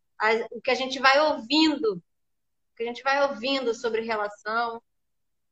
o 0.50 0.60
que 0.60 0.70
a 0.70 0.74
gente 0.74 0.98
vai 1.00 1.18
ouvindo, 1.20 2.02
que 2.82 2.88
a 2.88 2.92
gente 2.92 3.02
vai 3.02 3.22
ouvindo 3.22 3.74
sobre 3.74 4.02
relação. 4.02 4.82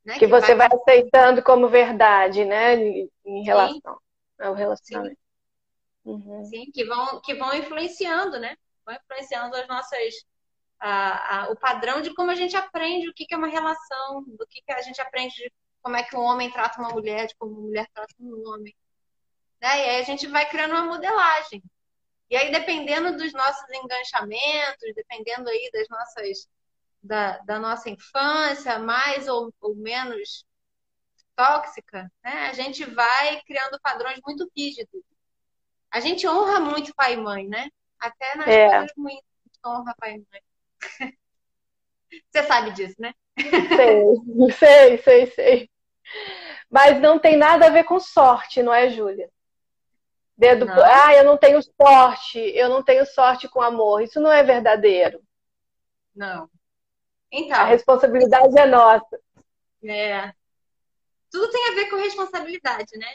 Né? 0.05 0.15
Que, 0.15 0.21
que 0.21 0.27
você 0.27 0.55
vai... 0.55 0.69
vai... 0.69 0.79
aceitando 0.79 1.43
como 1.43 1.69
verdade, 1.69 2.45
né? 2.45 2.75
Em 3.25 3.43
relação 3.45 3.81
Sim. 3.81 4.43
ao 4.43 4.55
relacionamento. 4.55 5.17
Sim. 5.17 6.11
Uhum. 6.11 6.45
Sim, 6.47 6.71
que 6.73 6.85
vão, 6.85 7.21
que 7.21 7.35
vão 7.35 7.55
influenciando, 7.55 8.39
né? 8.39 8.57
Vão 8.85 8.95
influenciando 8.95 9.55
as 9.57 9.69
nossas. 9.69 10.15
A, 10.79 11.41
a, 11.41 11.51
o 11.51 11.57
padrão 11.57 12.01
de 12.01 12.13
como 12.15 12.31
a 12.31 12.35
gente 12.35 12.57
aprende 12.57 13.09
o 13.09 13.13
que, 13.13 13.27
que 13.27 13.35
é 13.35 13.37
uma 13.37 13.49
relação, 13.49 14.25
do 14.27 14.47
que, 14.47 14.63
que 14.63 14.73
a 14.73 14.81
gente 14.81 14.99
aprende 15.01 15.35
de 15.35 15.53
como 15.83 15.95
é 15.97 16.03
que 16.03 16.17
um 16.17 16.21
homem 16.21 16.51
trata 16.51 16.81
uma 16.81 16.89
mulher, 16.89 17.27
de 17.27 17.37
como 17.37 17.53
uma 17.53 17.61
mulher 17.61 17.87
trata 17.93 18.15
um 18.19 18.49
homem. 18.49 18.75
Né? 19.61 19.69
E 19.69 19.91
aí 19.91 20.01
a 20.01 20.05
gente 20.05 20.27
vai 20.27 20.49
criando 20.49 20.73
uma 20.73 20.85
modelagem. 20.85 21.63
E 22.31 22.37
aí, 22.37 22.51
dependendo 22.51 23.17
dos 23.17 23.33
nossos 23.33 23.69
enganchamentos, 23.71 24.95
dependendo 24.95 25.51
aí 25.51 25.71
das 25.73 25.89
nossas, 25.89 26.49
da, 27.03 27.39
da 27.39 27.59
nossa 27.59 27.89
infância, 27.89 28.79
mais 28.79 29.29
ou, 29.29 29.53
ou 29.61 29.75
menos 29.75 30.45
tóxica, 31.35 32.11
né? 32.23 32.49
a 32.49 32.53
gente 32.53 32.85
vai 32.85 33.41
criando 33.43 33.81
padrões 33.81 34.21
muito 34.27 34.51
rígidos. 34.57 35.03
A 35.91 35.99
gente 35.99 36.27
honra 36.29 36.61
muito 36.61 36.95
pai 36.95 37.15
e 37.15 37.17
mãe, 37.17 37.49
né? 37.49 37.69
Até 37.99 38.37
nas 38.37 38.47
é. 38.47 38.69
coisas 38.69 38.93
ruins, 38.97 39.19
a 39.19 39.49
gente 39.49 39.61
honra 39.67 39.95
pai 39.99 40.15
e 40.15 40.25
mãe. 40.31 40.43
Você 42.31 42.43
sabe 42.45 42.73
disso, 42.73 42.97
né? 42.99 43.15
Sei, 43.39 44.53
sei, 44.53 44.99
sei, 44.99 45.27
sei. 45.27 45.71
Mas 46.69 47.01
não 47.01 47.19
tem 47.19 47.37
nada 47.37 47.67
a 47.67 47.71
ver 47.71 47.85
com 47.85 47.99
sorte, 47.99 48.63
não 48.63 48.73
é, 48.73 48.91
Júlia? 48.91 49.31
Dedo, 50.37 50.65
não. 50.65 50.75
ah, 50.85 51.15
eu 51.15 51.25
não 51.25 51.37
tenho 51.37 51.61
sorte, 51.63 52.39
eu 52.39 52.69
não 52.69 52.83
tenho 52.83 53.05
sorte 53.05 53.49
com 53.49 53.61
amor. 53.61 54.03
Isso 54.03 54.21
não 54.21 54.33
é 54.33 54.43
verdadeiro. 54.43 55.23
Não. 56.15 56.49
Então. 57.33 57.61
A 57.61 57.65
responsabilidade 57.65 58.59
é 58.59 58.67
nossa. 58.67 59.21
É. 59.85 60.33
Tudo 61.31 61.51
tem 61.51 61.69
a 61.69 61.75
ver 61.75 61.91
com 61.91 61.97
responsabilidade, 61.97 62.97
né? 62.99 63.15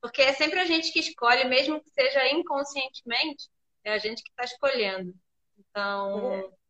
Porque 0.00 0.22
é 0.22 0.32
sempre 0.32 0.58
a 0.58 0.64
gente 0.64 0.90
que 0.92 1.00
escolhe, 1.00 1.44
mesmo 1.44 1.82
que 1.82 1.90
seja 1.90 2.28
inconscientemente, 2.30 3.48
é 3.84 3.92
a 3.92 3.98
gente 3.98 4.22
que 4.22 4.30
está 4.30 4.44
escolhendo. 4.44 5.14
Então, 5.58 6.34
é. 6.34 6.62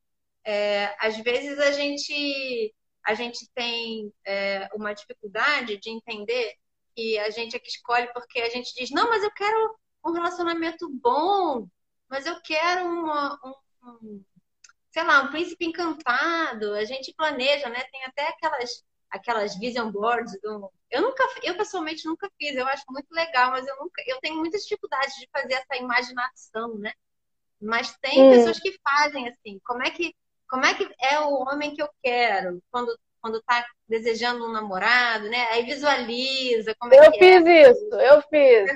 É, 0.45 0.97
às 0.99 1.17
vezes 1.19 1.59
a 1.59 1.71
gente 1.71 2.75
a 3.05 3.15
gente 3.15 3.49
tem 3.55 4.13
é, 4.25 4.69
uma 4.75 4.93
dificuldade 4.93 5.77
de 5.79 5.91
entender 5.91 6.55
que 6.95 7.19
a 7.19 7.31
gente 7.31 7.57
é 7.57 7.59
que 7.59 7.69
escolhe 7.69 8.07
porque 8.13 8.41
a 8.41 8.49
gente 8.49 8.73
diz, 8.75 8.91
não, 8.91 9.09
mas 9.09 9.25
eu 9.25 9.31
quero 9.33 9.77
um 10.05 10.13
relacionamento 10.13 10.89
bom, 10.89 11.67
mas 12.09 12.27
eu 12.27 12.41
quero 12.43 12.87
uma, 12.87 13.39
um, 13.45 13.89
um, 13.89 14.25
sei 14.93 15.03
lá, 15.05 15.23
um 15.23 15.31
príncipe 15.31 15.65
encantado. 15.65 16.75
A 16.75 16.85
gente 16.85 17.15
planeja, 17.17 17.69
né? 17.69 17.83
Tem 17.91 18.05
até 18.05 18.29
aquelas 18.29 18.85
aquelas 19.11 19.59
vision 19.59 19.91
boards 19.91 20.33
do... 20.43 20.73
eu 20.91 21.03
nunca 21.03 21.23
eu 21.43 21.55
pessoalmente 21.55 22.07
nunca 22.07 22.31
fiz 22.39 22.57
eu 22.57 22.67
acho 22.67 22.83
muito 22.89 23.13
legal 23.13 23.51
mas 23.51 23.67
eu 23.67 23.77
nunca 23.77 24.03
eu 24.07 24.19
tenho 24.23 24.37
muitas 24.37 24.63
dificuldades 24.63 25.15
de 25.17 25.29
fazer 25.31 25.53
essa 25.53 25.77
imaginação 25.77 26.79
né 26.79 26.95
mas 27.61 27.95
tem 28.01 28.23
hum. 28.23 28.31
pessoas 28.31 28.59
que 28.59 28.75
fazem 28.83 29.29
assim 29.29 29.61
como 29.67 29.83
é 29.83 29.91
que 29.91 30.15
como 30.49 30.65
é 30.65 30.73
que 30.73 30.91
é 30.99 31.21
o 31.21 31.43
homem 31.43 31.75
que 31.75 31.83
eu 31.83 31.91
quero 32.03 32.63
quando 32.71 32.99
quando 33.21 33.43
tá 33.43 33.63
desejando 33.87 34.47
um 34.47 34.51
namorado 34.51 35.29
né 35.29 35.47
aí 35.51 35.63
visualiza 35.67 36.75
como 36.79 36.95
é 36.95 37.07
eu 37.07 37.13
fiz 37.13 37.45
é. 37.45 37.71
isso 37.71 37.95
eu 37.97 38.23
fiz 38.23 38.71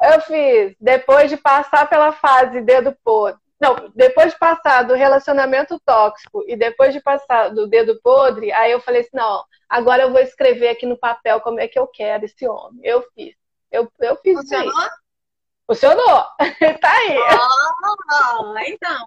eu 0.00 0.20
fiz. 0.20 0.76
Depois 0.80 1.28
de 1.30 1.36
passar 1.36 1.88
pela 1.88 2.12
fase 2.12 2.60
dedo 2.60 2.96
podre. 3.04 3.40
Não, 3.60 3.90
depois 3.94 4.32
de 4.32 4.38
passar 4.38 4.84
do 4.84 4.94
relacionamento 4.94 5.80
tóxico 5.80 6.44
e 6.46 6.56
depois 6.56 6.92
de 6.92 7.00
passar 7.00 7.48
do 7.48 7.66
dedo 7.66 8.00
podre, 8.02 8.52
aí 8.52 8.70
eu 8.70 8.80
falei 8.80 9.00
assim: 9.00 9.10
não, 9.14 9.44
agora 9.68 10.02
eu 10.02 10.12
vou 10.12 10.20
escrever 10.20 10.68
aqui 10.68 10.86
no 10.86 10.98
papel 10.98 11.40
como 11.40 11.58
é 11.58 11.66
que 11.66 11.78
eu 11.78 11.86
quero 11.86 12.24
esse 12.24 12.46
homem. 12.46 12.80
Eu 12.84 13.02
fiz. 13.14 13.34
Eu, 13.70 13.92
eu 14.00 14.16
fiz 14.16 14.38
Funcionou? 14.38 14.68
isso 14.68 14.80
aí. 14.80 14.90
Funcionou. 15.66 16.24
tá 16.80 16.92
aí. 16.92 17.18
Oh, 17.18 18.58
então. 18.66 19.06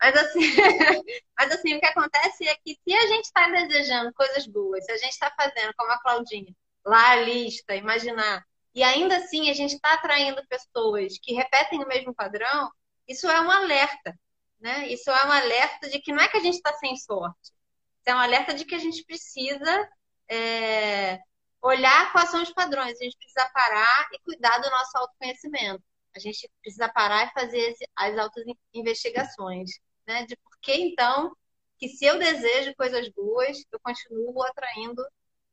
Mas 0.00 0.16
assim, 0.16 0.40
mas 1.36 1.50
assim, 1.52 1.74
o 1.74 1.80
que 1.80 1.86
acontece 1.86 2.46
é 2.46 2.54
que 2.64 2.78
se 2.86 2.94
a 2.94 3.06
gente 3.06 3.24
está 3.24 3.48
desejando 3.48 4.12
coisas 4.14 4.46
boas, 4.46 4.84
se 4.84 4.92
a 4.92 4.96
gente 4.96 5.12
está 5.12 5.32
fazendo, 5.36 5.72
como 5.76 5.90
a 5.90 6.00
Claudinha, 6.00 6.54
lá 6.84 7.12
a 7.12 7.16
lista, 7.16 7.74
imaginar 7.74 8.44
e 8.74 8.82
ainda 8.82 9.16
assim 9.16 9.48
a 9.48 9.54
gente 9.54 9.74
está 9.74 9.94
atraindo 9.94 10.44
pessoas 10.48 11.16
que 11.22 11.32
repetem 11.32 11.82
o 11.82 11.86
mesmo 11.86 12.12
padrão, 12.12 12.70
isso 13.08 13.28
é 13.28 13.40
um 13.40 13.50
alerta, 13.50 14.18
né? 14.60 14.88
Isso 14.88 15.10
é 15.10 15.26
um 15.26 15.32
alerta 15.32 15.88
de 15.88 16.00
que 16.00 16.12
não 16.12 16.22
é 16.22 16.28
que 16.28 16.36
a 16.36 16.40
gente 16.40 16.56
está 16.56 16.72
sem 16.74 16.96
sorte, 16.96 17.38
isso 17.42 18.06
é 18.06 18.14
um 18.14 18.18
alerta 18.18 18.54
de 18.54 18.64
que 18.64 18.74
a 18.74 18.78
gente 18.78 19.04
precisa 19.04 19.88
é, 20.28 21.18
olhar 21.62 22.12
quais 22.12 22.30
são 22.30 22.42
os 22.42 22.52
padrões, 22.52 23.00
a 23.00 23.04
gente 23.04 23.16
precisa 23.16 23.48
parar 23.52 24.08
e 24.12 24.18
cuidar 24.20 24.58
do 24.58 24.70
nosso 24.70 24.98
autoconhecimento. 24.98 25.82
A 26.14 26.18
gente 26.20 26.48
precisa 26.62 26.88
parar 26.88 27.26
e 27.26 27.32
fazer 27.32 27.74
as 27.96 28.16
auto 28.18 28.40
investigações, 28.72 29.70
né? 30.06 30.24
De 30.26 30.36
por 30.36 30.52
que 30.60 30.72
então 30.72 31.34
que 31.78 31.88
se 31.88 32.04
eu 32.04 32.18
desejo 32.18 32.74
coisas 32.76 33.08
boas, 33.10 33.58
eu 33.72 33.80
continuo 33.80 34.42
atraindo 34.44 35.04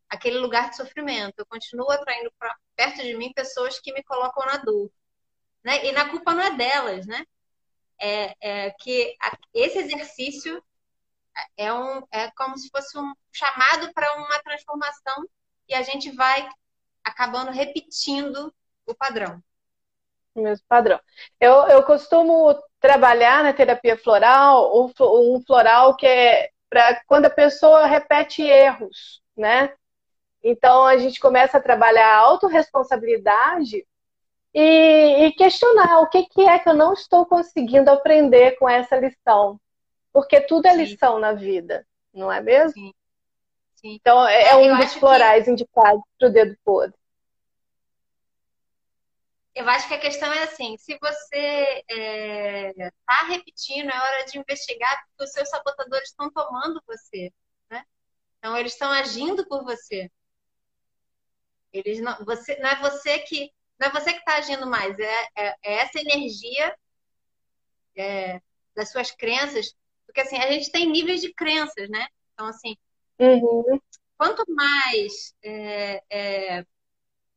aquele 0.10 0.38
lugar 0.38 0.70
de 0.70 0.76
sofrimento. 0.76 1.40
Eu 1.40 1.46
continuo 1.46 1.90
atraindo 1.90 2.32
pra, 2.38 2.56
perto 2.76 3.02
de 3.02 3.16
mim 3.16 3.34
pessoas 3.34 3.80
que 3.80 3.94
me 3.94 4.04
colocam 4.04 4.46
na 4.46 4.58
dor. 4.58 4.92
Né? 5.64 5.86
E 5.86 5.92
na 5.92 6.10
culpa 6.10 6.34
não 6.34 6.44
é 6.44 6.56
delas, 6.56 7.08
né? 7.08 7.26
É, 8.02 8.36
é 8.42 8.72
que 8.72 9.16
esse 9.54 9.78
exercício 9.78 10.64
é, 11.56 11.72
um, 11.74 12.02
é 12.12 12.32
como 12.32 12.58
se 12.58 12.70
fosse 12.70 12.98
um 12.98 13.14
chamado 13.32 13.94
para 13.94 14.16
uma 14.18 14.40
transformação 14.40 15.26
e 15.68 15.74
a 15.74 15.82
gente 15.82 16.12
vai 16.12 16.48
acabando 17.04 17.52
repetindo 17.52 18.54
o 18.86 18.96
padrão. 18.96 19.42
O 20.34 20.42
mesmo 20.42 20.66
padrão. 20.68 21.00
Eu, 21.40 21.68
eu 21.68 21.84
costumo 21.84 22.56
trabalhar 22.80 23.44
na 23.44 23.54
terapia 23.54 23.98
floral 23.98 24.72
um 24.76 25.44
floral 25.46 25.96
que 25.96 26.08
é 26.08 26.50
para 26.70 27.02
quando 27.06 27.26
a 27.26 27.30
pessoa 27.30 27.86
repete 27.86 28.42
erros, 28.42 29.22
né? 29.36 29.74
Então 30.42 30.86
a 30.86 30.98
gente 30.98 31.20
começa 31.20 31.58
a 31.58 31.62
trabalhar 31.62 32.16
a 32.16 32.20
autorresponsabilidade 32.20 33.86
e, 34.54 35.26
e 35.26 35.32
questionar 35.34 36.00
o 36.00 36.10
que, 36.10 36.24
que 36.24 36.42
é 36.42 36.60
que 36.60 36.70
eu 36.70 36.74
não 36.74 36.94
estou 36.94 37.26
conseguindo 37.26 37.90
aprender 37.90 38.58
com 38.58 38.68
essa 38.68 38.98
lição. 38.98 39.60
Porque 40.12 40.42
tudo 40.42 40.66
é 40.68 40.76
lição 40.76 41.16
Sim. 41.16 41.22
na 41.22 41.34
vida, 41.34 41.88
não 42.14 42.32
é 42.32 42.42
mesmo? 42.42 42.74
Sim. 42.74 42.94
Sim. 43.76 43.96
Então 44.00 44.28
é, 44.28 44.50
é 44.50 44.56
um 44.56 44.78
dos 44.78 44.94
florais 44.94 45.46
que... 45.46 45.52
indicados 45.52 46.02
para 46.20 46.28
o 46.28 46.32
dedo 46.32 46.56
podre. 46.64 46.96
Eu 49.54 49.68
acho 49.70 49.88
que 49.88 49.94
a 49.94 50.00
questão 50.00 50.32
é 50.32 50.44
assim: 50.44 50.78
se 50.78 50.98
você 51.02 51.84
está 51.90 52.02
é, 52.02 52.92
tá 53.06 53.26
repetindo, 53.28 53.90
é 53.90 54.00
hora 54.00 54.26
de 54.26 54.38
investigar, 54.38 55.06
porque 55.08 55.24
os 55.26 55.32
seus 55.32 55.50
sabotadores 55.50 56.10
estão 56.10 56.32
tomando 56.32 56.82
você. 56.88 57.34
Né? 57.70 57.84
Então, 58.38 58.58
eles 58.58 58.74
estão 58.74 58.92
agindo 58.92 59.46
por 59.48 59.64
você. 59.64 60.10
Eles 61.74 62.00
não, 62.02 62.24
você, 62.24 62.58
não 62.60 62.70
é 62.70 62.76
você 62.82 63.20
que 63.20 63.52
não 63.82 63.88
é 63.88 63.92
você 63.92 64.14
que 64.14 64.20
está 64.20 64.36
agindo 64.36 64.68
mais, 64.68 64.98
é, 65.00 65.28
é, 65.36 65.56
é 65.64 65.74
essa 65.80 66.00
energia 66.00 66.78
é, 67.98 68.40
das 68.76 68.92
suas 68.92 69.10
crenças, 69.10 69.74
porque 70.06 70.22
assim 70.22 70.38
a 70.38 70.52
gente 70.52 70.72
tem 70.72 70.88
níveis 70.88 71.20
de 71.20 71.34
crenças, 71.34 71.90
né? 71.90 72.08
Então 72.32 72.46
assim, 72.46 72.78
uhum. 73.18 73.82
quanto 74.16 74.46
mais 74.54 75.34
é, 75.42 76.04
é, 76.12 76.66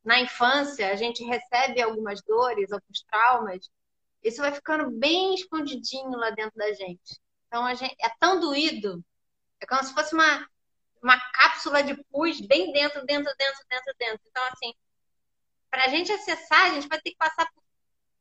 na 0.04 0.20
infância 0.20 0.92
a 0.92 0.96
gente 0.96 1.24
recebe 1.24 1.80
algumas 1.80 2.20
dores, 2.20 2.70
alguns 2.70 3.02
traumas, 3.10 3.70
isso 4.22 4.42
vai 4.42 4.52
ficando 4.52 4.90
bem 4.90 5.34
escondidinho 5.34 6.10
lá 6.10 6.28
dentro 6.28 6.58
da 6.58 6.74
gente. 6.74 7.18
Então 7.46 7.64
a 7.64 7.72
gente 7.72 7.96
é 7.98 8.10
tão 8.20 8.38
doído, 8.38 9.02
é 9.60 9.66
como 9.66 9.82
se 9.82 9.94
fosse 9.94 10.14
uma 10.14 10.46
uma 11.02 11.20
cápsula 11.32 11.82
de 11.82 11.94
pus 12.04 12.40
bem 12.40 12.72
dentro, 12.72 13.04
dentro, 13.04 13.30
dentro, 13.38 13.64
dentro, 13.68 13.94
dentro. 13.98 14.20
Então, 14.26 14.42
assim, 14.46 14.74
para 15.74 15.86
a 15.86 15.88
gente 15.88 16.12
acessar, 16.12 16.66
a 16.66 16.74
gente 16.74 16.86
vai 16.86 17.00
ter 17.00 17.10
que 17.10 17.16
passar 17.16 17.50
por 17.52 17.60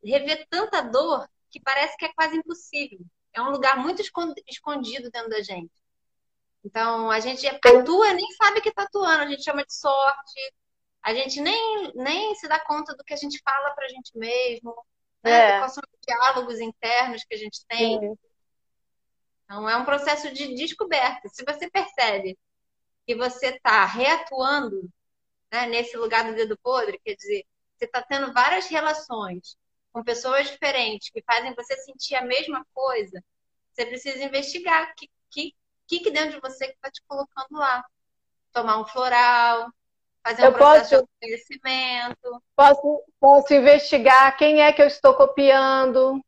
rever 0.03 0.47
tanta 0.49 0.81
dor 0.81 1.29
que 1.51 1.59
parece 1.59 1.95
que 1.97 2.05
é 2.05 2.13
quase 2.13 2.35
impossível. 2.35 2.99
é 3.31 3.41
um 3.43 3.51
lugar 3.51 3.77
muito 3.77 4.01
escondido 4.47 5.11
dentro 5.11 5.29
da 5.29 5.39
gente. 5.39 5.71
Então, 6.65 7.11
a 7.11 7.19
gente 7.19 7.45
atua 7.45 8.09
e 8.09 8.13
nem 8.15 8.31
sabe 8.31 8.59
que 8.59 8.69
está 8.69 8.83
atuando, 8.83 9.21
a 9.21 9.27
gente 9.27 9.43
chama 9.43 9.63
de 9.63 9.71
sorte, 9.71 10.53
a 11.03 11.13
gente 11.13 11.39
nem, 11.41 11.91
nem 11.93 12.33
se 12.33 12.47
dá 12.47 12.59
conta 12.59 12.95
do 12.95 13.03
que 13.03 13.13
a 13.13 13.17
gente 13.17 13.39
fala 13.45 13.75
para 13.75 13.85
a 13.85 13.89
gente 13.89 14.17
mesmo, 14.17 14.75
né? 15.23 15.57
É. 15.57 15.59
quais 15.59 15.73
são 15.75 15.83
os 15.83 15.99
diálogos 16.07 16.59
internos 16.59 17.23
que 17.23 17.35
a 17.35 17.37
gente 17.37 17.63
tem. 17.67 17.99
Sim. 17.99 18.17
Então, 19.45 19.69
é 19.69 19.77
um 19.77 19.85
processo 19.85 20.33
de 20.33 20.55
descoberta. 20.55 21.29
Se 21.29 21.43
você 21.45 21.69
percebe 21.69 22.35
que 23.05 23.13
você 23.13 23.49
está 23.49 23.85
reatuando 23.85 24.89
né, 25.53 25.67
nesse 25.67 25.95
lugar 25.95 26.25
do 26.25 26.33
dedo 26.33 26.57
podre, 26.57 26.99
quer 27.05 27.13
dizer, 27.13 27.45
você 27.77 27.85
está 27.85 28.01
tendo 28.01 28.33
várias 28.33 28.65
relações 28.65 29.55
com 29.91 30.03
pessoas 30.03 30.49
diferentes 30.49 31.11
que 31.11 31.21
fazem 31.21 31.53
você 31.53 31.77
sentir 31.77 32.15
a 32.15 32.23
mesma 32.23 32.65
coisa, 32.73 33.23
você 33.71 33.85
precisa 33.85 34.23
investigar 34.23 34.89
o 34.89 34.95
que, 34.95 35.53
que, 35.87 35.99
que 35.99 36.09
dentro 36.09 36.31
de 36.31 36.39
você 36.41 36.65
que 36.65 36.73
está 36.73 36.89
te 36.89 37.03
colocando 37.07 37.59
lá. 37.59 37.85
Tomar 38.51 38.79
um 38.79 38.85
floral, 38.85 39.71
fazer 40.23 40.43
um 40.43 40.45
eu 40.45 40.53
processo 40.53 40.89
posso, 40.89 41.03
de 41.03 41.27
conhecimento. 41.27 42.43
Posso, 42.55 43.03
posso 43.19 43.53
investigar 43.53 44.35
quem 44.37 44.61
é 44.61 44.73
que 44.73 44.81
eu 44.81 44.87
estou 44.87 45.13
copiando. 45.15 46.19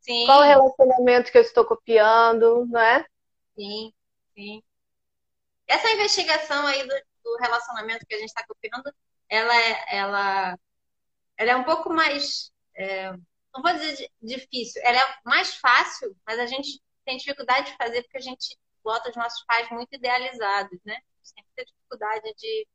Sim. 0.00 0.26
Qual 0.26 0.42
relacionamento 0.42 1.32
que 1.32 1.38
eu 1.38 1.42
estou 1.42 1.64
copiando, 1.64 2.66
não 2.66 2.80
é? 2.80 3.06
Sim, 3.54 3.92
sim. 4.34 4.62
Essa 5.66 5.90
investigação 5.90 6.66
aí 6.66 6.86
do, 6.86 6.94
do 7.22 7.36
relacionamento 7.36 8.06
que 8.06 8.14
a 8.14 8.18
gente 8.18 8.28
está 8.28 8.44
copiando, 8.46 8.92
ela 9.28 9.54
é, 9.54 9.96
ela, 9.96 10.58
ela 11.36 11.50
é 11.52 11.56
um 11.56 11.64
pouco 11.64 11.92
mais, 11.92 12.52
é, 12.74 13.12
não 13.12 13.62
vou 13.62 13.72
dizer 13.72 14.10
difícil, 14.20 14.80
ela 14.84 14.98
é 14.98 15.18
mais 15.24 15.54
fácil, 15.56 16.16
mas 16.26 16.38
a 16.38 16.46
gente 16.46 16.80
tem 17.04 17.16
dificuldade 17.16 17.70
de 17.70 17.76
fazer 17.76 18.02
porque 18.02 18.18
a 18.18 18.22
gente 18.22 18.58
bota 18.82 19.10
os 19.10 19.16
nossos 19.16 19.44
pais 19.44 19.68
muito 19.70 19.94
idealizados, 19.94 20.78
né? 20.84 20.96
Gente 21.24 21.46
tem 21.54 21.64
dificuldade 21.64 22.34
de, 22.36 22.68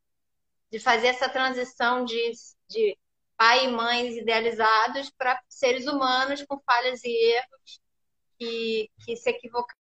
de 0.72 0.80
fazer 0.80 1.08
essa 1.08 1.30
transição 1.30 2.06
de, 2.06 2.32
de 2.70 2.98
pai 3.38 3.66
e 3.66 3.68
mães 3.68 4.16
idealizados 4.16 5.10
para 5.12 5.42
seres 5.50 5.88
humanos 5.88 6.44
com 6.48 6.60
falhas 6.62 7.04
e 7.04 7.10
erros 7.10 7.82
que, 8.38 8.92
que 9.04 9.16
se 9.16 9.30
equivocaram 9.30 9.85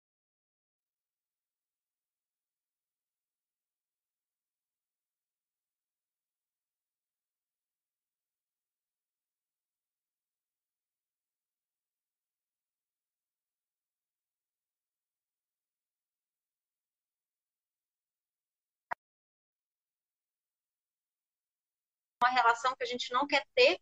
uma 22.27 22.29
relação 22.29 22.75
que 22.75 22.83
a 22.83 22.87
gente 22.87 23.11
não 23.13 23.25
quer 23.25 23.43
ter, 23.55 23.79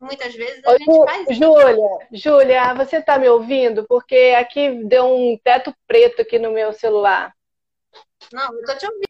muitas 0.00 0.34
vezes 0.34 0.64
a 0.64 0.70
Ô, 0.70 0.78
gente 0.78 1.04
faz 1.04 1.28
isso. 1.28 1.34
Júlia, 1.34 2.08
Júlia, 2.12 2.74
você 2.74 2.96
está 2.96 3.18
me 3.18 3.28
ouvindo? 3.28 3.86
Porque 3.86 4.34
aqui 4.38 4.84
deu 4.84 5.04
um 5.06 5.38
teto 5.38 5.74
preto 5.86 6.22
aqui 6.22 6.38
no 6.38 6.50
meu 6.50 6.72
celular. 6.72 7.34
Não, 8.32 8.52
eu 8.58 8.64
tô 8.64 8.76
te 8.76 8.86
ouvindo. 8.86 9.04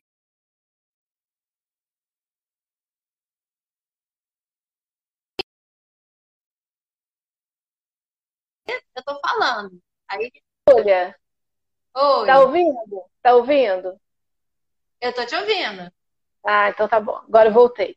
Eu 8.96 9.02
tô 9.04 9.20
falando. 9.20 9.80
Aí... 10.08 10.30
Júlia, 10.68 11.14
Oi. 11.96 12.26
tá 12.26 12.40
ouvindo? 12.40 13.04
Tá 13.22 13.34
ouvindo? 13.34 14.00
Eu 15.00 15.12
tô 15.12 15.24
te 15.26 15.34
ouvindo. 15.36 15.92
Ah, 16.44 16.70
então 16.70 16.88
tá 16.88 17.00
bom. 17.00 17.16
Agora 17.16 17.48
eu 17.48 17.52
voltei. 17.52 17.96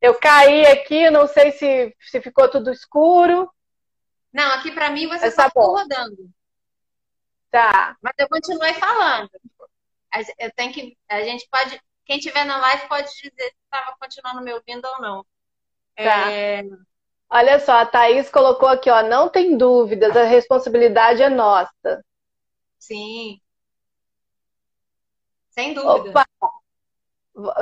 Eu 0.00 0.18
caí 0.18 0.66
aqui, 0.66 1.10
não 1.10 1.26
sei 1.26 1.52
se, 1.52 1.96
se 2.00 2.20
ficou 2.20 2.50
tudo 2.50 2.70
escuro. 2.70 3.50
Não, 4.32 4.52
aqui 4.52 4.70
para 4.70 4.90
mim 4.90 5.06
você 5.06 5.30
só 5.30 5.44
tá 5.44 5.48
ficou 5.48 5.76
rodando. 5.76 6.30
Tá. 7.50 7.96
Mas 8.02 8.12
eu 8.18 8.28
continuei 8.28 8.74
falando. 8.74 9.30
Eu 10.38 10.52
tenho 10.52 10.72
que. 10.72 10.96
A 11.08 11.22
gente 11.22 11.48
pode. 11.50 11.80
Quem 12.04 12.18
tiver 12.18 12.44
na 12.44 12.58
live 12.58 12.88
pode 12.88 13.08
dizer 13.08 13.32
se 13.32 13.54
estava 13.64 13.96
continuando 13.98 14.42
me 14.42 14.52
ouvindo 14.52 14.84
ou 14.86 15.00
não. 15.00 15.26
Tá. 15.96 16.30
É... 16.30 16.62
Olha 17.28 17.58
só, 17.58 17.80
a 17.80 17.86
Thaís 17.86 18.30
colocou 18.30 18.68
aqui, 18.68 18.88
ó, 18.88 19.02
não 19.02 19.28
tem 19.28 19.56
dúvidas, 19.56 20.16
a 20.16 20.22
responsabilidade 20.22 21.22
é 21.22 21.28
nossa. 21.28 22.04
Sim. 22.78 23.40
Sem 25.50 25.74
dúvida. 25.74 26.10
Opa, 26.10 26.26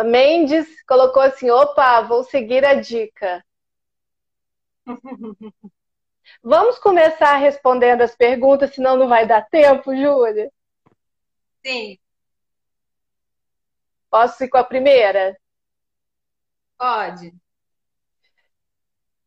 Mendes 0.04 0.82
colocou 0.84 1.22
assim: 1.22 1.50
opa, 1.50 2.02
vou 2.02 2.22
seguir 2.24 2.64
a 2.64 2.74
dica. 2.74 3.44
Vamos 6.42 6.78
começar 6.78 7.36
respondendo 7.36 8.02
as 8.02 8.14
perguntas, 8.14 8.74
senão 8.74 8.96
não 8.96 9.08
vai 9.08 9.26
dar 9.26 9.42
tempo, 9.48 9.94
Júlia? 9.94 10.50
Sim. 11.64 11.98
Posso 14.10 14.44
ir 14.44 14.48
com 14.48 14.58
a 14.58 14.64
primeira? 14.64 15.36
Pode. 16.78 17.34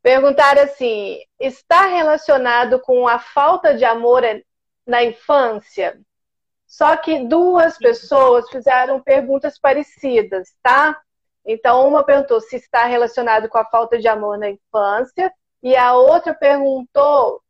Perguntar 0.01 0.57
assim: 0.57 1.19
está 1.39 1.87
relacionado 1.87 2.79
com 2.79 3.07
a 3.07 3.19
falta 3.19 3.75
de 3.75 3.83
amor 3.83 4.23
na 4.85 5.03
infância? 5.03 5.99
Só 6.67 6.97
que 6.97 7.25
duas 7.25 7.77
pessoas 7.77 8.49
fizeram 8.49 9.01
perguntas 9.01 9.57
parecidas, 9.57 10.53
tá? 10.61 11.01
Então, 11.45 11.87
uma 11.87 12.03
perguntou 12.03 12.41
se 12.41 12.57
está 12.57 12.85
relacionado 12.85 13.47
com 13.47 13.57
a 13.57 13.65
falta 13.65 13.97
de 13.97 14.07
amor 14.07 14.37
na 14.37 14.49
infância, 14.49 15.33
e 15.63 15.75
a 15.75 15.93
outra 15.95 16.33
perguntou 16.35 17.41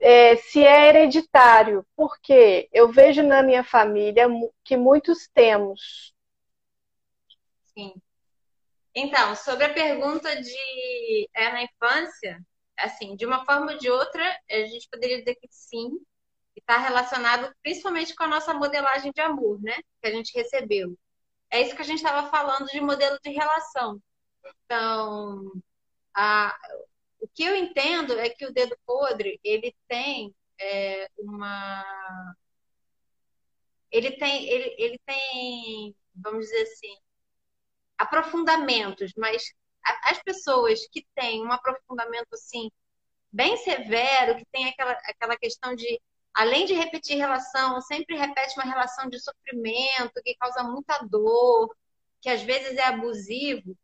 é, 0.00 0.36
se 0.36 0.62
é 0.64 0.88
hereditário, 0.88 1.86
porque 1.96 2.68
eu 2.72 2.90
vejo 2.90 3.22
na 3.22 3.42
minha 3.42 3.62
família 3.62 4.26
que 4.64 4.76
muitos 4.76 5.28
temos. 5.32 6.12
Sim. 7.72 7.94
Então, 8.92 9.36
sobre 9.36 9.66
a 9.66 9.72
pergunta 9.72 10.34
de 10.34 11.28
é 11.32 11.52
na 11.52 11.62
infância, 11.62 12.44
assim, 12.76 13.14
de 13.14 13.24
uma 13.24 13.44
forma 13.44 13.72
ou 13.72 13.78
de 13.78 13.88
outra, 13.88 14.24
a 14.50 14.66
gente 14.66 14.88
poderia 14.90 15.18
dizer 15.18 15.36
que 15.36 15.46
sim, 15.48 15.90
está 16.58 16.78
relacionado 16.78 17.52
principalmente 17.62 18.14
com 18.14 18.24
a 18.24 18.28
nossa 18.28 18.54
modelagem 18.54 19.12
de 19.12 19.20
amor, 19.20 19.60
né? 19.62 19.76
Que 20.00 20.08
a 20.08 20.10
gente 20.10 20.36
recebeu. 20.36 20.96
É 21.50 21.62
isso 21.62 21.74
que 21.74 21.82
a 21.82 21.84
gente 21.84 21.98
estava 21.98 22.30
falando 22.30 22.66
de 22.66 22.80
modelo 22.80 23.18
de 23.22 23.30
relação. 23.30 24.00
Então, 24.64 25.52
a, 26.14 26.56
o 27.20 27.28
que 27.28 27.44
eu 27.44 27.54
entendo 27.56 28.18
é 28.18 28.28
que 28.28 28.46
o 28.46 28.52
dedo 28.52 28.76
podre 28.86 29.38
ele 29.42 29.74
tem 29.86 30.34
é, 30.60 31.08
uma 31.18 32.34
ele 33.90 34.12
tem 34.12 34.48
ele, 34.48 34.74
ele 34.78 35.00
tem 35.06 35.94
vamos 36.14 36.46
dizer 36.46 36.62
assim 36.62 36.96
aprofundamentos 37.96 39.12
mas 39.16 39.42
as 40.04 40.22
pessoas 40.22 40.86
que 40.88 41.06
têm 41.14 41.44
um 41.44 41.52
aprofundamento 41.52 42.28
assim 42.32 42.70
bem 43.32 43.56
severo 43.58 44.36
que 44.36 44.46
tem 44.52 44.68
aquela 44.68 44.92
aquela 44.92 45.36
questão 45.36 45.74
de 45.74 46.00
além 46.34 46.66
de 46.66 46.74
repetir 46.74 47.16
relação, 47.16 47.80
sempre 47.80 48.16
repete 48.16 48.54
uma 48.56 48.66
relação 48.66 49.08
de 49.08 49.18
sofrimento 49.20 50.22
que 50.22 50.36
causa 50.36 50.62
muita 50.62 50.98
dor, 51.08 51.74
que 52.20 52.28
às 52.28 52.42
vezes 52.42 52.76
é 52.76 52.84
abusivo, 52.84 53.76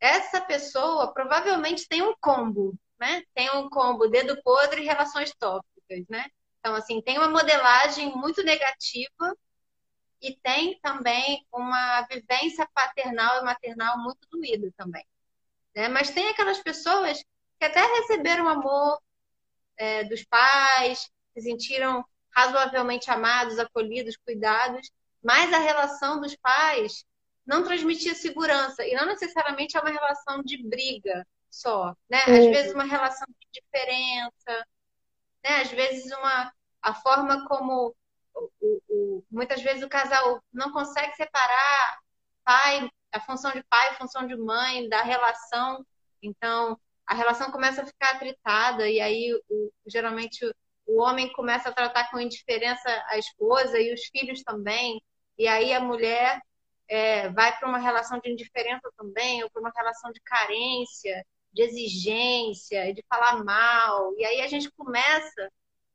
essa 0.00 0.40
pessoa 0.40 1.12
provavelmente 1.12 1.88
tem 1.88 2.02
um 2.02 2.14
combo, 2.20 2.74
né? 2.98 3.22
Tem 3.34 3.50
um 3.56 3.70
combo 3.70 4.06
dedo 4.08 4.40
podre 4.42 4.82
e 4.82 4.84
relações 4.84 5.32
tóxicas, 5.34 6.04
né? 6.08 6.26
Então, 6.60 6.74
assim, 6.74 7.00
tem 7.00 7.18
uma 7.18 7.28
modelagem 7.28 8.14
muito 8.14 8.42
negativa 8.42 9.36
e 10.20 10.34
tem 10.36 10.78
também 10.80 11.46
uma 11.52 12.02
vivência 12.02 12.68
paternal 12.74 13.40
e 13.40 13.44
maternal 13.44 13.98
muito 13.98 14.26
doída 14.30 14.72
também. 14.76 15.06
Né? 15.74 15.88
Mas 15.88 16.10
tem 16.10 16.28
aquelas 16.28 16.58
pessoas 16.58 17.22
que 17.58 17.64
até 17.64 17.84
receberam 17.96 18.48
amor 18.48 18.98
é, 19.76 20.04
dos 20.04 20.24
pais, 20.24 21.10
se 21.34 21.42
sentiram 21.42 22.04
razoavelmente 22.34 23.10
amados, 23.10 23.58
acolhidos, 23.58 24.16
cuidados, 24.16 24.90
mas 25.22 25.52
a 25.52 25.58
relação 25.58 26.20
dos 26.20 26.36
pais 26.36 27.04
não 27.46 27.62
transmitia 27.62 28.14
segurança 28.14 28.86
e 28.86 28.94
não 28.94 29.06
necessariamente 29.06 29.76
é 29.76 29.80
uma 29.80 29.90
relação 29.90 30.42
de 30.42 30.62
briga 30.62 31.26
só, 31.50 31.94
né? 32.08 32.22
Às 32.22 32.44
uhum. 32.44 32.50
vezes 32.50 32.74
uma 32.74 32.84
relação 32.84 33.26
de 33.28 33.60
diferença, 33.60 34.66
né? 35.44 35.60
Às 35.60 35.70
vezes 35.70 36.10
uma 36.12 36.52
a 36.82 36.94
forma 36.94 37.46
como 37.46 37.94
o, 38.34 38.50
o, 38.60 38.82
o, 38.88 39.24
muitas 39.30 39.62
vezes 39.62 39.82
o 39.82 39.88
casal 39.88 40.42
não 40.52 40.70
consegue 40.70 41.14
separar 41.14 41.98
pai, 42.44 42.90
a 43.12 43.20
função 43.20 43.52
de 43.52 43.62
pai, 43.64 43.88
a 43.88 43.94
função 43.94 44.26
de 44.26 44.36
mãe 44.36 44.88
da 44.88 45.02
relação. 45.02 45.84
Então, 46.22 46.78
a 47.06 47.14
relação 47.14 47.50
começa 47.50 47.82
a 47.82 47.86
ficar 47.86 48.16
atritada 48.16 48.88
e 48.88 49.00
aí 49.00 49.32
o, 49.48 49.72
geralmente 49.86 50.44
o 50.86 51.00
homem 51.02 51.32
começa 51.32 51.68
a 51.68 51.72
tratar 51.72 52.10
com 52.10 52.20
indiferença 52.20 52.88
a 53.08 53.18
esposa 53.18 53.78
e 53.78 53.92
os 53.92 54.04
filhos 54.06 54.42
também, 54.42 55.02
e 55.38 55.48
aí 55.48 55.72
a 55.72 55.80
mulher 55.80 56.40
é, 56.88 57.28
vai 57.30 57.56
para 57.58 57.68
uma 57.68 57.78
relação 57.78 58.20
de 58.20 58.30
indiferença 58.30 58.90
também, 58.96 59.42
ou 59.42 59.50
para 59.50 59.60
uma 59.60 59.72
relação 59.74 60.12
de 60.12 60.20
carência, 60.20 61.24
de 61.52 61.62
exigência, 61.62 62.92
de 62.92 63.04
falar 63.08 63.42
mal, 63.44 64.12
e 64.18 64.24
aí 64.24 64.40
a 64.40 64.46
gente 64.46 64.70
começa 64.72 65.50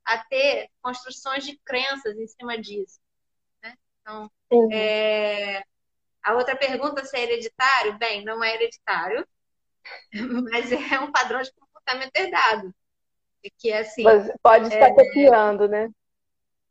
a 0.05 0.17
ter 0.25 0.69
construções 0.81 1.45
de 1.45 1.57
crenças 1.59 2.17
em 2.17 2.27
cima 2.27 2.57
disso. 2.57 2.99
Né? 3.61 3.75
Então, 4.01 4.31
uhum. 4.51 4.69
é... 4.71 5.63
a 6.23 6.33
outra 6.33 6.55
pergunta 6.55 7.05
se 7.05 7.15
é 7.15 7.23
hereditário? 7.23 7.97
Bem, 7.99 8.23
não 8.23 8.43
é 8.43 8.55
hereditário, 8.55 9.27
mas 10.51 10.71
é 10.71 10.99
um 10.99 11.11
padrão 11.11 11.41
de 11.41 11.51
comportamento 11.53 12.15
herdado. 12.15 12.73
Que 13.57 13.71
é 13.71 13.79
assim. 13.79 14.03
Mas 14.03 14.31
pode 14.41 14.67
estar 14.67 14.89
é... 14.89 14.93
copiando, 14.93 15.67
né? 15.67 15.89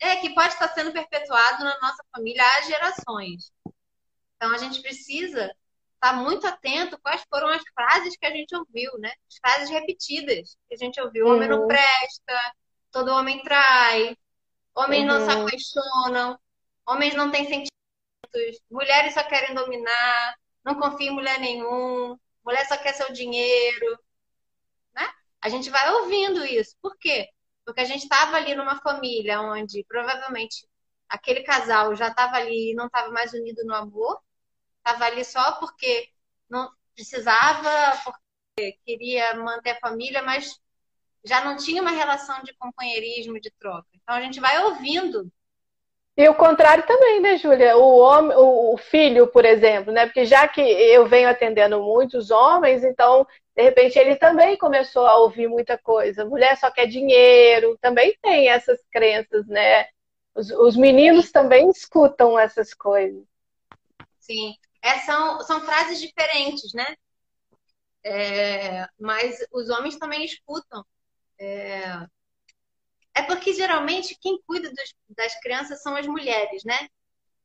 É, 0.00 0.16
que 0.16 0.34
pode 0.34 0.52
estar 0.52 0.68
sendo 0.68 0.92
perpetuado 0.92 1.64
na 1.64 1.78
nossa 1.80 2.04
família 2.14 2.42
há 2.42 2.62
gerações. 2.62 3.50
Então 4.36 4.54
a 4.54 4.58
gente 4.58 4.80
precisa 4.80 5.52
estar 5.94 6.12
muito 6.12 6.46
atento 6.46 6.98
quais 7.02 7.22
foram 7.28 7.48
as 7.48 7.62
frases 7.74 8.16
que 8.16 8.26
a 8.26 8.30
gente 8.30 8.54
ouviu, 8.54 8.96
né? 8.98 9.12
As 9.28 9.38
frases 9.38 9.70
repetidas 9.70 10.56
que 10.68 10.74
a 10.74 10.78
gente 10.78 11.00
ouviu. 11.00 11.26
O 11.26 11.34
homem 11.34 11.48
não 11.48 11.62
uhum. 11.62 11.66
presta, 11.66 12.54
todo 12.92 13.10
homem 13.10 13.42
trai, 13.42 14.16
homens 14.74 15.00
uhum. 15.00 15.06
não 15.06 15.28
se 15.28 15.34
uhum. 15.34 15.42
apaixonam, 15.42 16.38
homens 16.86 17.14
não 17.14 17.30
têm 17.32 17.44
sentimentos, 17.44 18.60
mulheres 18.70 19.14
só 19.14 19.24
querem 19.24 19.54
dominar, 19.54 20.34
não 20.64 20.76
confia 20.76 21.08
em 21.08 21.14
mulher 21.14 21.40
nenhum, 21.40 22.16
mulher 22.44 22.64
só 22.66 22.76
quer 22.76 22.94
seu 22.94 23.12
dinheiro. 23.12 23.98
A 25.40 25.48
gente 25.48 25.70
vai 25.70 25.90
ouvindo 25.94 26.44
isso. 26.44 26.76
Por 26.80 26.96
quê? 26.98 27.28
Porque 27.64 27.80
a 27.80 27.84
gente 27.84 28.02
estava 28.02 28.36
ali 28.36 28.54
numa 28.54 28.80
família 28.80 29.40
onde 29.40 29.84
provavelmente 29.88 30.66
aquele 31.08 31.42
casal 31.42 31.94
já 31.94 32.08
estava 32.08 32.36
ali 32.36 32.72
e 32.72 32.74
não 32.74 32.86
estava 32.86 33.10
mais 33.10 33.32
unido 33.32 33.64
no 33.64 33.74
amor, 33.74 34.20
estava 34.78 35.04
ali 35.04 35.24
só 35.24 35.52
porque 35.52 36.08
não 36.48 36.70
precisava, 36.94 37.70
porque 38.04 38.78
queria 38.84 39.34
manter 39.34 39.70
a 39.70 39.78
família, 39.80 40.22
mas 40.22 40.58
já 41.24 41.44
não 41.44 41.56
tinha 41.56 41.82
uma 41.82 41.90
relação 41.90 42.42
de 42.42 42.54
companheirismo, 42.54 43.40
de 43.40 43.50
troca. 43.58 43.88
Então 43.94 44.14
a 44.14 44.20
gente 44.20 44.40
vai 44.40 44.58
ouvindo. 44.64 45.30
E 46.16 46.28
o 46.28 46.34
contrário 46.34 46.84
também, 46.84 47.20
né, 47.20 47.36
Júlia? 47.36 47.76
O 47.76 47.98
homem, 47.98 48.36
o 48.36 48.76
filho, 48.76 49.28
por 49.28 49.44
exemplo, 49.44 49.92
né? 49.92 50.06
Porque 50.06 50.24
já 50.24 50.48
que 50.48 50.60
eu 50.60 51.06
venho 51.06 51.28
atendendo 51.28 51.80
muitos 51.80 52.32
homens, 52.32 52.82
então 52.82 53.24
de 53.58 53.64
repente 53.64 53.98
ele 53.98 54.14
também 54.14 54.56
começou 54.56 55.04
a 55.04 55.18
ouvir 55.18 55.48
muita 55.48 55.76
coisa. 55.76 56.24
Mulher 56.24 56.56
só 56.56 56.70
quer 56.70 56.86
dinheiro, 56.86 57.76
também 57.80 58.16
tem 58.22 58.48
essas 58.48 58.78
crenças, 58.88 59.48
né? 59.48 59.88
Os, 60.32 60.48
os 60.52 60.76
meninos 60.76 61.32
também 61.32 61.68
escutam 61.68 62.38
essas 62.38 62.72
coisas. 62.72 63.20
Sim, 64.20 64.54
é, 64.80 65.00
são, 65.00 65.40
são 65.40 65.60
frases 65.62 66.00
diferentes, 66.00 66.72
né? 66.72 66.86
É, 68.04 68.86
mas 68.96 69.44
os 69.50 69.68
homens 69.70 69.98
também 69.98 70.24
escutam. 70.24 70.86
É, 71.36 72.06
é 73.12 73.22
porque 73.26 73.52
geralmente 73.54 74.16
quem 74.20 74.40
cuida 74.46 74.68
dos, 74.68 74.94
das 75.08 75.34
crianças 75.40 75.82
são 75.82 75.96
as 75.96 76.06
mulheres, 76.06 76.62
né? 76.62 76.88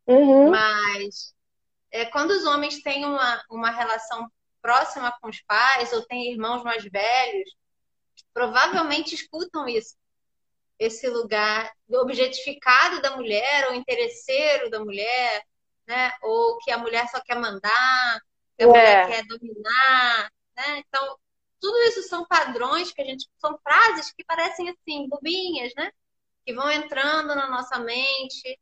Uhum. 0.06 0.52
Mas 0.52 1.34
é, 1.89 2.06
quando 2.06 2.30
os 2.30 2.45
homens 2.45 2.84
têm 2.84 3.04
uma, 3.04 3.43
uma 3.49 3.71
relação 3.71 4.32
próxima 4.63 5.13
com 5.21 5.28
os 5.28 5.41
pais 5.41 5.91
ou 5.91 6.02
têm 6.06 6.32
irmãos 6.32 6.63
mais 6.63 6.84
velhos, 6.86 7.54
provavelmente 8.34 9.13
escutam 9.13 9.67
isso. 9.67 9.95
Esse 10.80 11.08
lugar 11.10 11.71
objetificado 11.89 13.02
da 13.02 13.15
mulher 13.15 13.67
ou 13.67 13.76
interesseiro 13.76 14.69
da 14.69 14.80
mulher, 14.80 15.43
né? 15.86 16.13
Ou 16.23 16.58
que 16.60 16.71
a 16.71 16.78
mulher 16.78 17.08
só 17.10 17.21
quer 17.21 17.36
mandar, 17.36 18.21
que 18.58 18.63
a 18.63 18.67
é. 18.67 18.69
mulher 18.69 19.08
quer 19.08 19.26
dominar, 19.26 20.32
né? 20.56 20.80
Então, 20.80 21.17
tudo 21.60 21.78
isso 21.84 22.02
são 22.04 22.26
padrões 22.26 22.91
que 22.91 23.02
a 23.02 23.06
gente 23.06 23.28
são 23.38 23.58
frases 23.60 24.12
que 24.13 24.23
parecem 24.23 24.69
assim 24.69 25.08
bobinhas, 25.10 25.73
né? 25.76 25.91
Que 26.45 26.54
vão 26.54 26.71
entrando 26.71 27.36
na 27.36 27.49
nossa 27.49 27.80
mente 27.80 28.60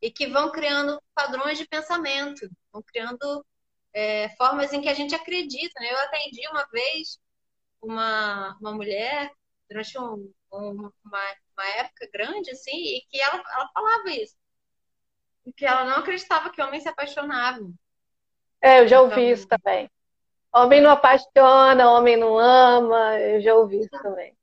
e 0.00 0.10
que 0.10 0.26
vão 0.26 0.50
criando 0.50 1.00
padrões 1.14 1.58
de 1.58 1.66
pensamento, 1.66 2.50
vão 2.72 2.82
criando 2.82 3.44
é, 3.94 4.28
formas 4.36 4.72
em 4.72 4.80
que 4.80 4.88
a 4.88 4.94
gente 4.94 5.14
acredita. 5.14 5.80
Né? 5.80 5.92
Eu 5.92 5.98
atendi 5.98 6.46
uma 6.48 6.66
vez 6.66 7.18
uma, 7.80 8.56
uma 8.60 8.72
mulher 8.72 9.30
durante 9.68 9.98
um, 9.98 10.32
um, 10.52 10.90
uma, 11.04 11.34
uma 11.56 11.66
época 11.76 12.08
grande 12.12 12.50
assim 12.50 12.76
e 12.76 13.02
que 13.08 13.20
ela, 13.20 13.42
ela 13.54 13.68
falava 13.74 14.10
isso 14.10 14.36
que 15.56 15.64
ela 15.64 15.84
não 15.84 15.96
acreditava 15.96 16.50
que 16.50 16.62
homens 16.62 16.84
se 16.84 16.88
apaixonavam. 16.88 17.72
É, 18.60 18.80
eu 18.80 18.86
já 18.86 19.00
ouvi 19.00 19.22
então, 19.22 19.32
isso 19.32 19.48
também. 19.48 19.90
Homem 20.54 20.80
não 20.80 20.90
apaixona, 20.90 21.90
homem 21.90 22.16
não 22.16 22.38
ama, 22.38 23.18
eu 23.18 23.40
já 23.40 23.54
ouvi 23.54 23.80
isso 23.80 23.90
também. 23.90 24.36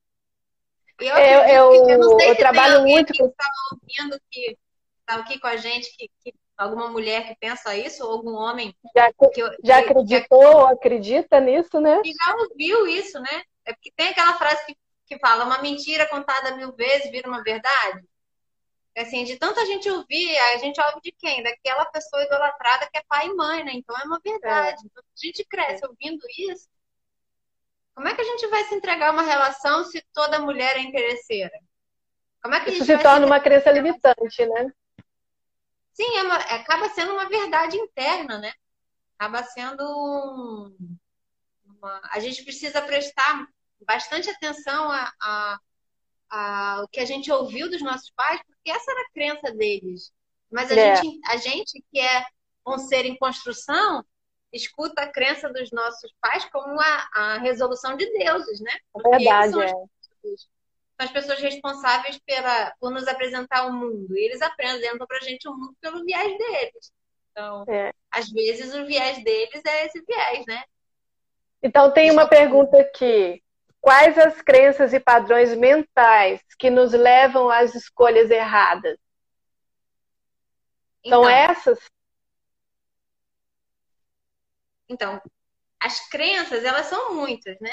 Eu, 1.00 1.16
eu, 1.16 1.42
eu, 1.42 1.88
eu, 1.88 2.20
eu 2.20 2.36
trabalho 2.36 2.82
muito 2.82 3.14
com. 3.18 3.28
Está 3.28 3.46
ouvindo 3.72 4.22
que 4.30 4.58
está 5.00 5.16
aqui 5.16 5.40
com 5.40 5.48
a 5.48 5.56
gente, 5.56 5.96
que, 5.96 6.10
que, 6.22 6.34
alguma 6.60 6.90
mulher 6.90 7.26
que 7.26 7.36
pensa 7.40 7.76
isso, 7.76 8.04
ou 8.06 8.12
algum 8.12 8.34
homem. 8.34 8.76
Já, 8.96 9.12
que, 9.14 9.42
já 9.64 9.82
que, 9.82 9.90
acreditou, 9.90 10.68
que, 10.68 10.74
acredita 10.74 11.40
nisso, 11.40 11.80
né? 11.80 12.02
E 12.04 12.14
já 12.14 12.36
ouviu 12.36 12.86
isso, 12.86 13.20
né? 13.20 13.44
É 13.66 13.74
porque 13.74 13.92
tem 13.96 14.10
aquela 14.10 14.34
frase 14.34 14.66
que, 14.66 14.78
que 15.08 15.20
fala: 15.20 15.46
uma 15.46 15.62
mentira 15.62 16.06
contada 16.08 16.56
mil 16.58 16.74
vezes 16.74 17.10
vira 17.10 17.30
uma 17.30 17.42
verdade. 17.42 18.04
Assim, 18.98 19.24
de 19.24 19.38
tanta 19.38 19.66
gente 19.66 19.90
ouvir, 19.90 20.38
a 20.38 20.58
gente 20.58 20.82
ouve 20.82 21.00
de 21.02 21.14
quem? 21.14 21.42
Daquela 21.42 21.86
pessoa 21.86 22.22
idolatrada 22.22 22.90
que 22.92 22.98
é 22.98 23.04
pai 23.08 23.28
e 23.28 23.34
mãe, 23.34 23.64
né? 23.64 23.72
Então 23.74 23.98
é 23.98 24.04
uma 24.04 24.20
verdade. 24.22 24.82
É. 24.84 24.86
Então, 24.86 25.02
a 25.04 25.26
gente 25.26 25.46
cresce 25.46 25.86
ouvindo 25.86 26.22
isso. 26.38 26.68
Como 27.96 28.08
é 28.08 28.16
que 28.16 28.22
a 28.22 28.26
gente 28.26 28.48
vai 28.48 28.64
se 28.66 28.76
entregar 28.76 29.12
uma 29.12 29.22
relação 29.22 29.86
se 29.86 30.04
toda 30.14 30.40
mulher 30.40 30.76
é 30.76 30.82
interesseira? 30.82 31.58
Como 32.42 32.56
é 32.56 32.60
que 32.60 32.72
isso 32.72 32.86
se 32.86 32.98
torna 32.98 33.26
se... 33.26 33.26
uma 33.26 33.40
crença 33.40 33.72
limitante, 33.72 34.46
né? 34.46 34.72
Sim, 36.00 36.16
é 36.16 36.24
uma... 36.24 36.36
acaba 36.38 36.88
sendo 36.92 37.12
uma 37.12 37.28
verdade 37.28 37.76
interna, 37.76 38.38
né? 38.38 38.54
Acaba 39.18 39.44
sendo 39.44 40.74
uma... 41.66 42.02
a 42.10 42.22
gente 42.22 42.42
precisa 42.46 42.82
prestar 42.82 43.46
bastante 43.86 44.30
atenção 44.30 44.90
a, 44.90 45.14
a, 45.22 45.60
a, 46.30 46.82
o 46.84 46.88
que 46.88 47.02
a 47.02 47.06
gente 47.06 47.30
ouviu 47.30 47.70
dos 47.70 47.82
nossos 47.82 48.10
pais, 48.12 48.40
porque 48.48 48.72
essa 48.72 48.90
era 48.90 49.02
a 49.02 49.12
crença 49.12 49.52
deles. 49.52 50.14
Mas 50.50 50.72
a, 50.72 50.76
é. 50.76 50.96
gente, 50.96 51.20
a 51.28 51.36
gente 51.36 51.84
que 51.92 52.00
é 52.00 52.26
um 52.66 52.78
ser 52.78 53.06
em 53.06 53.18
construção, 53.18 54.06
escuta 54.54 55.02
a 55.02 55.12
crença 55.12 55.52
dos 55.52 55.70
nossos 55.70 56.14
pais 56.22 56.46
como 56.46 56.80
a, 56.80 57.10
a 57.14 57.38
resolução 57.40 57.98
de 57.98 58.10
deuses, 58.18 58.62
né? 58.62 58.72
Porque 58.94 59.10
Verdade, 59.10 59.52
são, 59.52 59.62
é. 59.62 59.74
As, 61.00 61.06
são 61.06 61.06
as 61.06 61.12
pessoas 61.12 61.40
responsáveis 61.40 62.20
pela, 62.26 62.74
por 62.80 62.92
nos 62.92 63.08
apresentar 63.08 63.66
o 63.66 63.74
mundo. 63.74 64.18
E 64.18 64.26
eles 64.26 64.42
apresentam 64.42 65.08
pra 65.08 65.20
gente 65.20 65.48
o 65.48 65.54
mundo 65.54 65.76
pelo 65.82 66.04
viés 66.04 66.38
deles. 66.38 66.92
Então, 67.32 67.64
é. 67.70 67.94
às 68.12 68.30
vezes 68.30 68.74
o 68.76 68.86
viés 68.86 69.24
deles 69.24 69.62
é 69.66 69.86
esse 69.86 70.04
viés, 70.06 70.46
né? 70.46 70.64
Então 71.64 71.92
tem 71.92 72.12
uma 72.12 72.28
pergunta 72.28 72.80
aqui. 72.80 73.42
Quais 73.82 74.18
as 74.18 74.42
crenças 74.42 74.94
e 74.94 75.00
padrões 75.00 75.56
mentais 75.56 76.42
que 76.58 76.70
nos 76.70 76.92
levam 76.92 77.50
às 77.50 77.74
escolhas 77.76 78.30
erradas? 78.30 78.98
Então, 81.04 81.24
São 81.24 81.30
essas? 81.30 81.80
Então, 84.90 85.22
as 85.80 86.10
crenças, 86.10 86.66
elas 86.66 86.88
são 86.88 87.16
muitas, 87.16 87.58
né? 87.62 87.72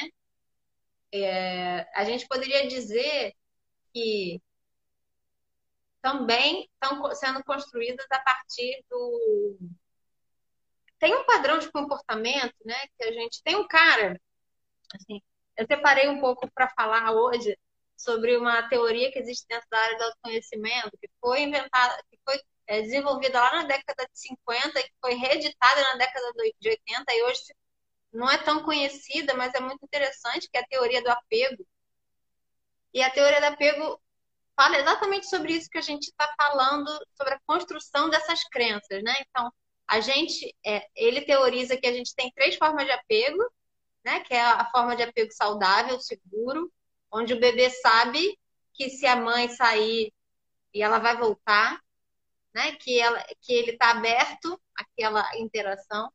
É, 1.13 1.87
a 1.95 2.05
gente 2.05 2.27
poderia 2.27 2.67
dizer 2.67 3.35
que 3.93 4.41
também 6.03 6.69
estão 6.73 7.15
sendo 7.15 7.43
construídas 7.45 8.07
a 8.11 8.19
partir 8.21 8.85
do. 8.91 9.59
Tem 10.99 11.15
um 11.15 11.25
padrão 11.25 11.59
de 11.59 11.71
comportamento, 11.71 12.55
né? 12.65 12.77
Que 12.97 13.05
a 13.05 13.13
gente 13.13 13.43
tem 13.43 13.57
um 13.57 13.67
cara, 13.67 14.21
assim, 14.95 15.21
eu 15.57 15.67
separei 15.67 16.09
um 16.09 16.21
pouco 16.21 16.51
para 16.53 16.69
falar 16.71 17.13
hoje 17.13 17.59
sobre 17.97 18.37
uma 18.37 18.69
teoria 18.69 19.11
que 19.11 19.19
existe 19.19 19.47
dentro 19.49 19.67
da 19.71 19.79
área 19.79 19.99
do 19.99 20.05
autoconhecimento, 20.05 20.99
que 21.01 21.09
foi 21.21 21.43
inventada, 21.43 22.03
que 22.11 22.19
foi 22.25 22.41
é, 22.67 22.83
desenvolvida 22.83 23.41
lá 23.41 23.63
na 23.63 23.65
década 23.65 24.07
de 24.07 24.21
50 24.21 24.79
e 24.79 24.83
que 24.85 24.95
foi 25.01 25.15
reeditada 25.15 25.81
na 25.83 25.97
década 25.97 26.33
de 26.61 26.69
80 26.69 27.05
e 27.15 27.23
hoje 27.25 27.43
não 28.13 28.29
é 28.31 28.39
tão 28.39 28.63
conhecida, 28.63 29.35
mas 29.35 29.55
é 29.55 29.61
muito 29.61 29.85
interessante, 29.85 30.49
que 30.51 30.57
é 30.57 30.61
a 30.61 30.67
teoria 30.67 31.03
do 31.03 31.11
apego. 31.11 31.67
E 32.95 33.03
a 33.03 33.11
teoria 33.11 33.41
do 33.41 33.47
apego 33.47 34.01
fala 34.57 34.79
exatamente 34.79 35.29
sobre 35.29 35.53
isso 35.53 35.69
que 35.69 35.79
a 35.79 35.83
gente 35.83 36.05
está 36.05 36.35
falando, 36.39 36.89
sobre 37.15 37.35
a 37.35 37.41
construção 37.47 38.09
dessas 38.09 38.43
crenças, 38.45 39.03
né? 39.03 39.15
Então, 39.29 39.53
a 39.87 40.01
gente, 40.01 40.57
é, 40.65 40.87
ele 40.97 41.21
teoriza 41.21 41.77
que 41.77 41.87
a 41.87 41.93
gente 41.93 42.15
tem 42.15 42.33
três 42.33 42.57
formas 42.57 42.87
de 42.87 42.93
apego, 42.93 43.43
né? 44.05 44.21
Que 44.21 44.35
é 44.35 44.41
a 44.41 44.69
forma 44.71 44.97
de 44.97 45.03
apego 45.03 45.31
saudável, 45.33 46.01
seguro, 46.01 46.73
onde 47.13 47.35
o 47.35 47.41
bebê 47.41 47.71
sabe 47.71 48.39
que 48.73 48.89
se 48.91 49.07
a 49.07 49.17
mãe 49.17 49.49
sair 49.49 50.13
e 50.73 50.83
ela 50.83 50.99
vai 50.99 51.17
voltar, 51.17 51.81
né? 52.55 52.73
Que, 52.77 52.99
ela, 52.99 53.23
que 53.43 53.53
ele 53.53 53.73
está 53.73 53.91
aberto 53.91 54.61
àquela 54.75 55.25
interação. 55.39 56.11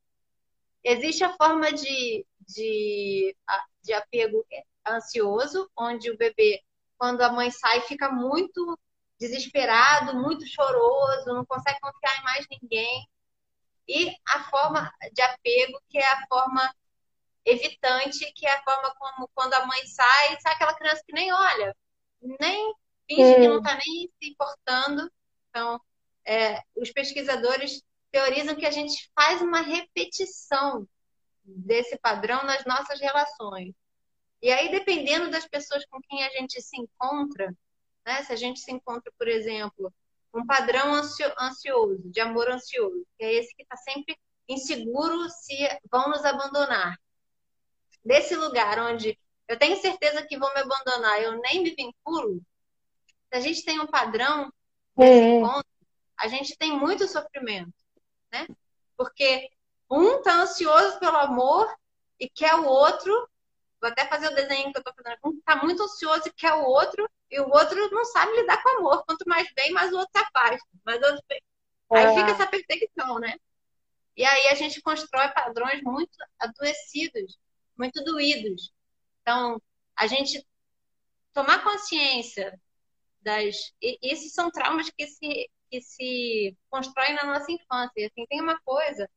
Existe 0.83 1.23
a 1.23 1.35
forma 1.35 1.71
de, 1.71 2.25
de, 2.47 3.35
de 3.83 3.93
apego 3.93 4.45
ansioso, 4.87 5.69
onde 5.77 6.09
o 6.09 6.17
bebê, 6.17 6.61
quando 6.97 7.21
a 7.21 7.31
mãe 7.31 7.51
sai, 7.51 7.81
fica 7.81 8.09
muito 8.09 8.77
desesperado, 9.19 10.17
muito 10.17 10.45
choroso, 10.47 11.33
não 11.33 11.45
consegue 11.45 11.79
confiar 11.79 12.19
em 12.19 12.23
mais 12.23 12.45
ninguém. 12.49 13.07
E 13.87 14.15
a 14.27 14.43
forma 14.49 14.91
de 15.13 15.21
apego, 15.21 15.79
que 15.89 15.97
é 15.97 16.07
a 16.07 16.25
forma 16.27 16.73
evitante, 17.45 18.31
que 18.33 18.47
é 18.47 18.53
a 18.53 18.63
forma 18.63 18.93
como 18.97 19.29
quando 19.33 19.53
a 19.53 19.65
mãe 19.65 19.85
sai, 19.85 20.39
sai 20.41 20.53
aquela 20.53 20.75
criança 20.75 21.03
que 21.05 21.13
nem 21.13 21.31
olha, 21.31 21.75
nem 22.39 22.73
finge 23.07 23.35
que 23.35 23.47
não 23.47 23.57
está 23.57 23.75
nem 23.75 24.09
se 24.19 24.29
importando. 24.29 25.11
Então, 25.49 25.81
é, 26.25 26.61
os 26.75 26.91
pesquisadores 26.91 27.83
teorizam 28.11 28.55
que 28.55 28.65
a 28.65 28.71
gente 28.71 29.09
faz 29.15 29.41
uma 29.41 29.61
repetição 29.61 30.87
desse 31.43 31.97
padrão 31.97 32.43
nas 32.43 32.65
nossas 32.65 32.99
relações. 32.99 33.73
E 34.41 34.51
aí, 34.51 34.69
dependendo 34.71 35.29
das 35.29 35.47
pessoas 35.47 35.85
com 35.85 35.99
quem 36.01 36.23
a 36.23 36.29
gente 36.29 36.61
se 36.61 36.79
encontra, 36.79 37.55
né? 38.05 38.23
Se 38.23 38.33
a 38.33 38.35
gente 38.35 38.59
se 38.59 38.71
encontra, 38.71 39.11
por 39.17 39.27
exemplo, 39.27 39.93
um 40.33 40.45
padrão 40.45 40.93
ansioso, 40.93 42.01
de 42.09 42.19
amor 42.19 42.49
ansioso, 42.49 43.05
que 43.17 43.25
é 43.25 43.33
esse 43.33 43.55
que 43.55 43.63
está 43.63 43.77
sempre 43.77 44.17
inseguro 44.47 45.29
se 45.29 45.55
vão 45.89 46.09
nos 46.09 46.23
abandonar. 46.25 46.97
Desse 48.03 48.35
lugar 48.35 48.79
onde 48.79 49.17
eu 49.47 49.59
tenho 49.59 49.75
certeza 49.79 50.25
que 50.25 50.37
vão 50.37 50.51
me 50.53 50.61
abandonar, 50.61 51.21
eu 51.21 51.39
nem 51.41 51.61
me 51.61 51.75
vinculo, 51.75 52.41
se 53.31 53.37
a 53.37 53.39
gente 53.39 53.63
tem 53.63 53.79
um 53.79 53.87
padrão 53.87 54.51
é. 54.99 55.37
encontro, 55.37 55.71
a 56.17 56.27
gente 56.27 56.57
tem 56.57 56.77
muito 56.77 57.07
sofrimento, 57.07 57.73
né? 58.31 58.47
Porque 58.97 59.49
um 59.89 60.17
está 60.17 60.41
ansioso 60.41 60.99
pelo 60.99 61.17
amor 61.17 61.73
e 62.19 62.29
quer 62.29 62.55
o 62.55 62.65
outro. 62.65 63.11
Vou 63.81 63.89
até 63.89 64.05
fazer 64.07 64.27
o 64.27 64.35
desenho 64.35 64.71
que 64.71 64.77
eu 64.77 64.81
estou 64.81 64.93
fazendo. 64.93 65.17
Um 65.23 65.37
está 65.37 65.55
muito 65.57 65.83
ansioso 65.83 66.27
e 66.27 66.33
quer 66.33 66.53
o 66.53 66.63
outro, 66.63 67.09
e 67.29 67.39
o 67.39 67.49
outro 67.49 67.89
não 67.89 68.05
sabe 68.05 68.31
lidar 68.33 68.61
com 68.61 68.77
amor. 68.77 69.03
Quanto 69.05 69.27
mais 69.27 69.51
bem, 69.53 69.71
mais 69.71 69.91
o 69.91 69.97
outro 69.97 70.11
se 70.15 70.23
afasta. 70.23 70.67
Mas 70.85 71.01
outro... 71.01 71.23
Aí 71.91 72.05
é. 72.05 72.15
fica 72.15 72.31
essa 72.31 72.47
perseguição, 72.47 73.19
né? 73.19 73.35
E 74.15 74.23
aí 74.23 74.47
a 74.49 74.55
gente 74.55 74.81
constrói 74.81 75.29
padrões 75.29 75.81
muito 75.81 76.11
adoecidos, 76.39 77.37
muito 77.77 78.03
doídos. 78.03 78.71
Então, 79.21 79.61
a 79.95 80.07
gente 80.07 80.45
tomar 81.33 81.63
consciência 81.63 82.59
das. 83.21 83.73
E 83.81 83.97
esses 84.01 84.33
são 84.33 84.51
traumas 84.51 84.89
que 84.89 85.07
se, 85.07 85.49
que 85.71 85.81
se 85.81 86.57
constroem 86.69 87.15
na 87.15 87.23
nossa 87.23 87.49
infância. 87.49 87.93
E, 87.95 88.05
assim, 88.05 88.25
tem 88.27 88.41
uma 88.41 88.59
coisa, 88.61 89.09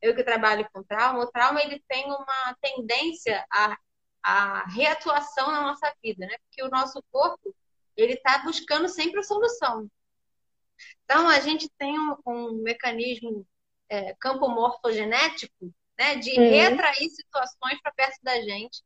eu 0.00 0.14
que 0.14 0.22
trabalho 0.22 0.68
com 0.72 0.82
trauma, 0.84 1.24
o 1.24 1.30
trauma 1.30 1.60
ele 1.60 1.82
tem 1.88 2.06
uma 2.06 2.56
tendência 2.62 3.44
a, 3.50 3.76
a 4.22 4.68
reatuação 4.68 5.50
na 5.50 5.62
nossa 5.62 5.92
vida, 6.02 6.24
né? 6.24 6.36
Porque 6.38 6.62
o 6.62 6.70
nosso 6.70 7.02
corpo 7.10 7.54
ele 7.96 8.12
está 8.12 8.38
buscando 8.38 8.88
sempre 8.88 9.18
a 9.18 9.24
solução. 9.24 9.90
Então, 11.04 11.28
a 11.28 11.40
gente 11.40 11.68
tem 11.76 11.98
um, 11.98 12.16
um 12.24 12.62
mecanismo 12.62 13.44
é, 13.88 14.14
campo 14.20 14.48
morfogenético 14.48 15.74
né, 15.98 16.14
de 16.14 16.30
uhum. 16.38 16.50
retrair 16.50 17.10
situações 17.10 17.80
para 17.82 17.92
perto 17.92 18.18
da 18.22 18.40
gente 18.40 18.82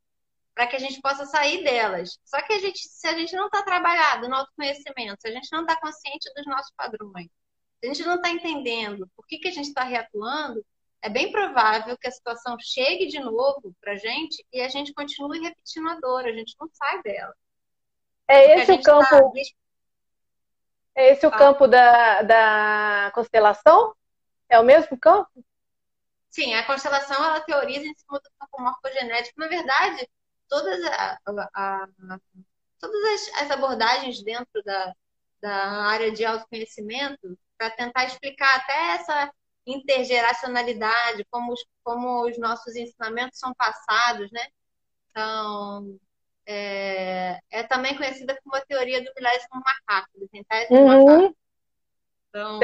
para 0.54 0.66
que 0.66 0.76
a 0.76 0.78
gente 0.78 1.00
possa 1.00 1.24
sair 1.26 1.64
delas. 1.64 2.18
Só 2.24 2.40
que 2.42 2.52
a 2.52 2.58
gente, 2.58 2.78
se 2.78 3.06
a 3.06 3.16
gente 3.16 3.34
não 3.34 3.46
está 3.46 3.62
trabalhado 3.62 4.28
no 4.28 4.36
autoconhecimento, 4.36 5.20
se 5.20 5.28
a 5.28 5.32
gente 5.32 5.48
não 5.52 5.62
está 5.62 5.80
consciente 5.80 6.30
dos 6.36 6.46
nossos 6.46 6.72
padrões, 6.76 7.28
se 7.80 7.86
a 7.86 7.86
gente 7.86 8.04
não 8.04 8.16
está 8.16 8.30
entendendo 8.30 9.08
por 9.16 9.26
que, 9.26 9.38
que 9.38 9.48
a 9.48 9.52
gente 9.52 9.68
está 9.68 9.82
reatuando, 9.82 10.64
é 11.00 11.08
bem 11.08 11.32
provável 11.32 11.98
que 11.98 12.06
a 12.06 12.12
situação 12.12 12.56
chegue 12.60 13.06
de 13.06 13.18
novo 13.18 13.74
para 13.80 13.92
a 13.92 13.96
gente 13.96 14.44
e 14.52 14.60
a 14.60 14.68
gente 14.68 14.94
continue 14.94 15.40
repetindo 15.40 15.88
a 15.88 15.98
dor, 15.98 16.24
a 16.24 16.32
gente 16.32 16.54
não 16.60 16.68
sai 16.72 17.02
dela. 17.02 17.34
É 18.28 18.60
esse 18.60 18.72
o 18.72 18.82
campo. 18.82 19.08
Tá... 19.08 19.40
É 20.94 21.12
esse 21.12 21.26
o 21.26 21.30
ah. 21.30 21.36
campo 21.36 21.66
da, 21.66 22.22
da 22.22 23.12
constelação? 23.14 23.94
É 24.48 24.60
o 24.60 24.64
mesmo 24.64 24.96
campo? 24.98 25.30
Sim, 26.30 26.54
a 26.54 26.64
constelação 26.64 27.16
ela 27.16 27.40
teoriza 27.40 27.84
em 27.84 27.94
cima 27.94 28.20
do 28.20 28.30
campo 28.38 28.62
morfogenético. 28.62 29.40
Na 29.40 29.48
verdade, 29.48 30.08
todas, 30.48 30.84
a, 30.84 31.18
a, 31.54 31.88
todas 32.78 33.04
as, 33.04 33.42
as, 33.42 33.50
abordagens 33.50 34.22
dentro 34.22 34.62
da, 34.64 34.94
da 35.40 35.54
área 35.86 36.10
de 36.12 36.24
autoconhecimento 36.24 37.38
para 37.56 37.70
tentar 37.70 38.04
explicar 38.04 38.56
até 38.56 38.94
essa 38.94 39.32
intergeracionalidade, 39.66 41.24
como 41.30 41.52
os, 41.52 41.64
como 41.84 42.28
os 42.28 42.38
nossos 42.38 42.74
ensinamentos 42.74 43.38
são 43.38 43.54
passados, 43.54 44.30
né? 44.32 44.46
Então, 45.10 45.98
é, 46.46 47.38
é 47.50 47.62
também 47.62 47.96
conhecida 47.96 48.38
como 48.42 48.56
a 48.56 48.64
teoria 48.66 49.02
do 49.02 49.12
milésimo 49.16 49.62
macaco, 49.64 50.18
do 50.18 50.28
centésimo 50.28 50.78
uhum. 50.78 51.04
macaco. 51.06 51.36
Então, 52.28 52.60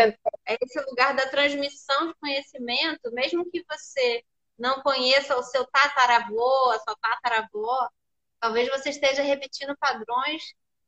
é 0.47 0.57
esse 0.61 0.81
lugar 0.81 1.15
da 1.15 1.29
transmissão 1.29 2.09
de 2.09 2.15
conhecimento, 2.15 3.13
mesmo 3.13 3.49
que 3.51 3.63
você 3.69 4.25
não 4.59 4.83
conheça 4.83 5.37
o 5.37 5.43
seu 5.43 5.65
tataravô, 5.67 6.71
a 6.71 6.79
sua 6.81 6.97
tataravó, 7.01 7.89
talvez 8.41 8.69
você 8.69 8.91
esteja 8.91 9.23
repetindo 9.23 9.77
padrões 9.79 10.43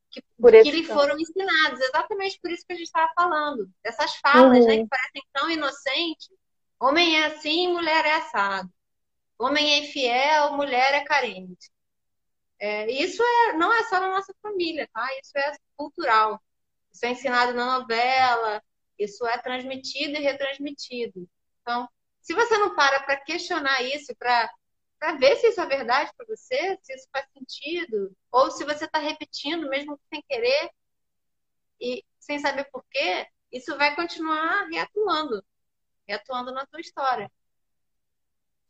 que, 0.09 0.21
que 0.63 0.71
lhe 0.71 0.83
foram 0.83 1.17
ensinados. 1.17 1.79
Exatamente 1.79 2.39
por 2.41 2.51
isso 2.51 2.65
que 2.65 2.73
a 2.73 2.75
gente 2.75 2.87
estava 2.87 3.11
falando. 3.15 3.69
Essas 3.83 4.15
falas, 4.17 4.59
uhum. 4.59 4.67
né, 4.67 4.77
que 4.77 4.87
parecem 4.87 5.23
tão 5.31 5.49
inocentes. 5.49 6.29
Homem 6.79 7.21
é 7.21 7.27
assim, 7.27 7.71
mulher 7.71 8.05
é 8.05 8.15
assado. 8.15 8.69
Homem 9.39 9.73
é 9.73 9.77
infiel, 9.79 10.53
mulher 10.53 10.93
é 10.93 11.03
carente. 11.03 11.71
É, 12.59 12.91
isso 12.91 13.23
é, 13.23 13.53
não 13.53 13.73
é 13.73 13.83
só 13.85 13.99
na 13.99 14.09
nossa 14.09 14.33
família, 14.41 14.87
tá? 14.93 15.07
Isso 15.19 15.35
é 15.35 15.53
cultural. 15.75 16.39
Isso 16.91 17.05
é 17.05 17.09
ensinado 17.09 17.53
na 17.53 17.79
novela, 17.79 18.61
isso 18.99 19.25
é 19.25 19.37
transmitido 19.37 20.17
e 20.17 20.21
retransmitido. 20.21 21.27
Então, 21.61 21.89
se 22.21 22.33
você 22.33 22.57
não 22.57 22.75
para 22.75 23.01
para 23.01 23.17
questionar 23.17 23.81
isso, 23.81 24.15
para 24.15 24.49
ver 25.19 25.35
se 25.37 25.47
isso 25.47 25.61
é 25.61 25.65
verdade 25.65 26.11
para 26.15 26.25
você, 26.27 26.77
se 26.81 26.93
isso 26.93 27.07
faz 27.11 27.25
sentido, 27.33 28.15
ou 28.31 28.51
se 28.51 28.63
você 28.63 28.85
está 28.85 28.99
repetindo, 28.99 29.69
mesmo 29.69 29.99
sem 30.09 30.21
querer, 30.29 30.69
e 31.81 32.05
sem 32.19 32.37
saber 32.39 32.65
por 32.71 32.85
quê, 32.89 33.27
isso 33.51 33.75
vai 33.77 33.95
continuar 33.95 34.67
reatuando, 34.71 35.43
reatuando 36.07 36.51
na 36.51 36.65
tua 36.67 36.79
história. 36.79 37.29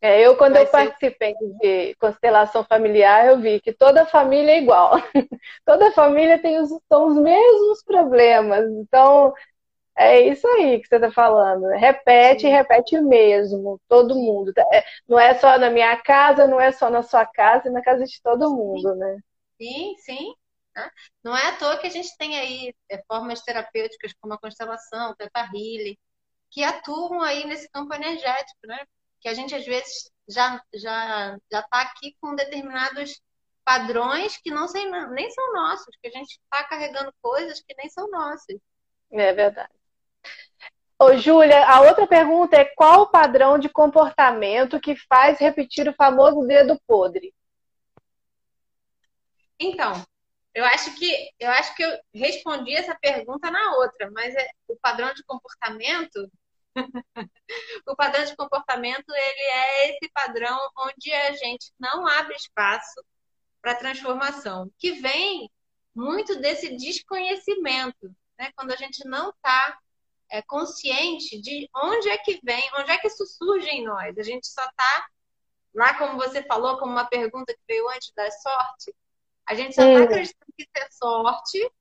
É, 0.03 0.19
eu, 0.25 0.35
quando 0.35 0.53
vai 0.53 0.63
eu 0.63 0.65
ser... 0.65 0.71
participei 0.71 1.35
de 1.59 1.93
constelação 1.95 2.63
familiar, 2.63 3.27
eu 3.27 3.39
vi 3.39 3.59
que 3.59 3.71
toda 3.71 4.07
família 4.07 4.53
é 4.53 4.57
igual. 4.57 4.93
toda 5.63 5.91
família 5.91 6.41
tem 6.41 6.59
os, 6.59 6.69
são 6.87 7.07
os 7.09 7.17
mesmos 7.17 7.83
problemas. 7.83 8.67
Então, 8.71 9.31
é 9.97 10.21
isso 10.21 10.47
aí 10.47 10.79
que 10.81 10.87
você 10.87 10.95
está 10.95 11.11
falando. 11.11 11.67
Repete, 11.67 12.41
Sim. 12.41 12.49
repete 12.49 12.99
mesmo, 13.01 13.79
todo 13.87 14.15
mundo. 14.15 14.51
É, 14.73 14.83
não 15.07 15.19
é 15.19 15.33
só 15.35 15.57
na 15.57 15.69
minha 15.69 15.95
casa, 16.01 16.47
não 16.47 16.59
é 16.59 16.71
só 16.71 16.89
na 16.89 17.03
sua 17.03 17.25
casa, 17.25 17.67
é 17.69 17.71
na 17.71 17.81
casa 17.81 18.05
de 18.05 18.21
todo 18.21 18.51
mundo, 18.55 18.95
né? 18.95 19.17
Sim, 19.59 19.95
sim. 19.99 20.33
Né? 20.75 20.89
Não 21.23 21.35
é 21.35 21.49
à 21.49 21.57
toa 21.57 21.77
que 21.77 21.87
a 21.87 21.89
gente 21.89 22.15
tem 22.17 22.37
aí 22.39 22.73
é, 22.89 23.01
formas 23.07 23.41
terapêuticas 23.41 24.13
como 24.19 24.33
a 24.33 24.39
constelação, 24.39 25.11
o 25.11 25.15
Teta 25.15 25.41
Healing, 25.41 25.97
que 26.49 26.63
atuam 26.63 27.21
aí 27.21 27.45
nesse 27.45 27.69
campo 27.69 27.93
energético, 27.93 28.59
né? 28.65 28.85
Que 29.19 29.29
a 29.29 29.33
gente 29.33 29.53
às 29.53 29.65
vezes 29.65 30.09
já 30.27 30.61
já 30.73 31.37
já 31.51 31.59
está 31.59 31.81
aqui 31.81 32.15
com 32.21 32.35
determinados 32.35 33.21
padrões 33.63 34.37
que 34.37 34.49
não 34.51 34.67
sei, 34.67 34.89
nem 34.89 35.29
são 35.31 35.53
nossos, 35.53 35.95
que 36.01 36.07
a 36.07 36.11
gente 36.11 36.31
está 36.31 36.63
carregando 36.63 37.13
coisas 37.21 37.61
que 37.61 37.75
nem 37.77 37.89
são 37.89 38.09
nossas. 38.09 38.57
É 39.11 39.33
verdade. 39.33 39.80
Ô, 41.01 41.17
Júlia, 41.17 41.65
a 41.65 41.81
outra 41.81 42.05
pergunta 42.05 42.55
é 42.55 42.63
qual 42.63 43.01
o 43.01 43.07
padrão 43.07 43.57
de 43.57 43.67
comportamento 43.67 44.79
que 44.79 44.95
faz 44.95 45.39
repetir 45.39 45.89
o 45.89 45.95
famoso 45.95 46.45
dedo 46.45 46.79
podre? 46.85 47.33
Então, 49.59 49.93
eu 50.53 50.63
acho 50.63 50.93
que 50.93 51.31
eu 51.39 51.49
acho 51.49 51.75
que 51.75 51.83
eu 51.83 51.89
respondi 52.13 52.75
essa 52.75 52.93
pergunta 52.93 53.49
na 53.49 53.77
outra, 53.77 54.11
mas 54.11 54.35
é, 54.35 54.47
o 54.67 54.75
padrão 54.75 55.11
de 55.11 55.23
comportamento 55.23 56.31
o 57.87 57.95
padrão 57.95 58.23
de 58.23 58.35
comportamento 58.35 59.09
ele 59.09 59.41
é 59.53 59.89
esse 59.89 60.07
padrão 60.13 60.55
onde 60.77 61.11
a 61.11 61.31
gente 61.31 61.73
não 61.79 62.05
abre 62.05 62.35
espaço 62.35 63.03
para 63.59 63.73
transformação, 63.73 64.71
que 64.77 64.91
vem 65.01 65.49
muito 65.95 66.39
desse 66.39 66.77
desconhecimento, 66.77 68.15
né? 68.37 68.51
Quando 68.55 68.71
a 68.71 68.75
gente 68.75 69.03
não 69.07 69.31
está 69.31 69.80
é, 70.31 70.41
consciente 70.41 71.39
de 71.41 71.69
onde 71.75 72.09
é 72.09 72.17
que 72.17 72.39
vem, 72.41 72.63
onde 72.79 72.89
é 72.89 72.97
que 72.97 73.07
isso 73.07 73.25
surge 73.25 73.69
em 73.69 73.83
nós. 73.83 74.17
A 74.17 74.23
gente 74.23 74.47
só 74.47 74.63
está 74.63 75.07
lá, 75.73 75.93
como 75.97 76.17
você 76.17 76.41
falou, 76.43 76.77
como 76.77 76.93
uma 76.93 77.05
pergunta 77.05 77.53
que 77.53 77.59
veio 77.67 77.87
antes 77.89 78.11
da 78.15 78.31
sorte. 78.31 78.95
A 79.45 79.53
gente 79.53 79.75
só 79.75 79.83
está 79.83 80.03
acreditando 80.05 80.53
que 80.57 80.63
isso 80.63 80.71
é 80.77 80.89
sorte, 80.91 81.71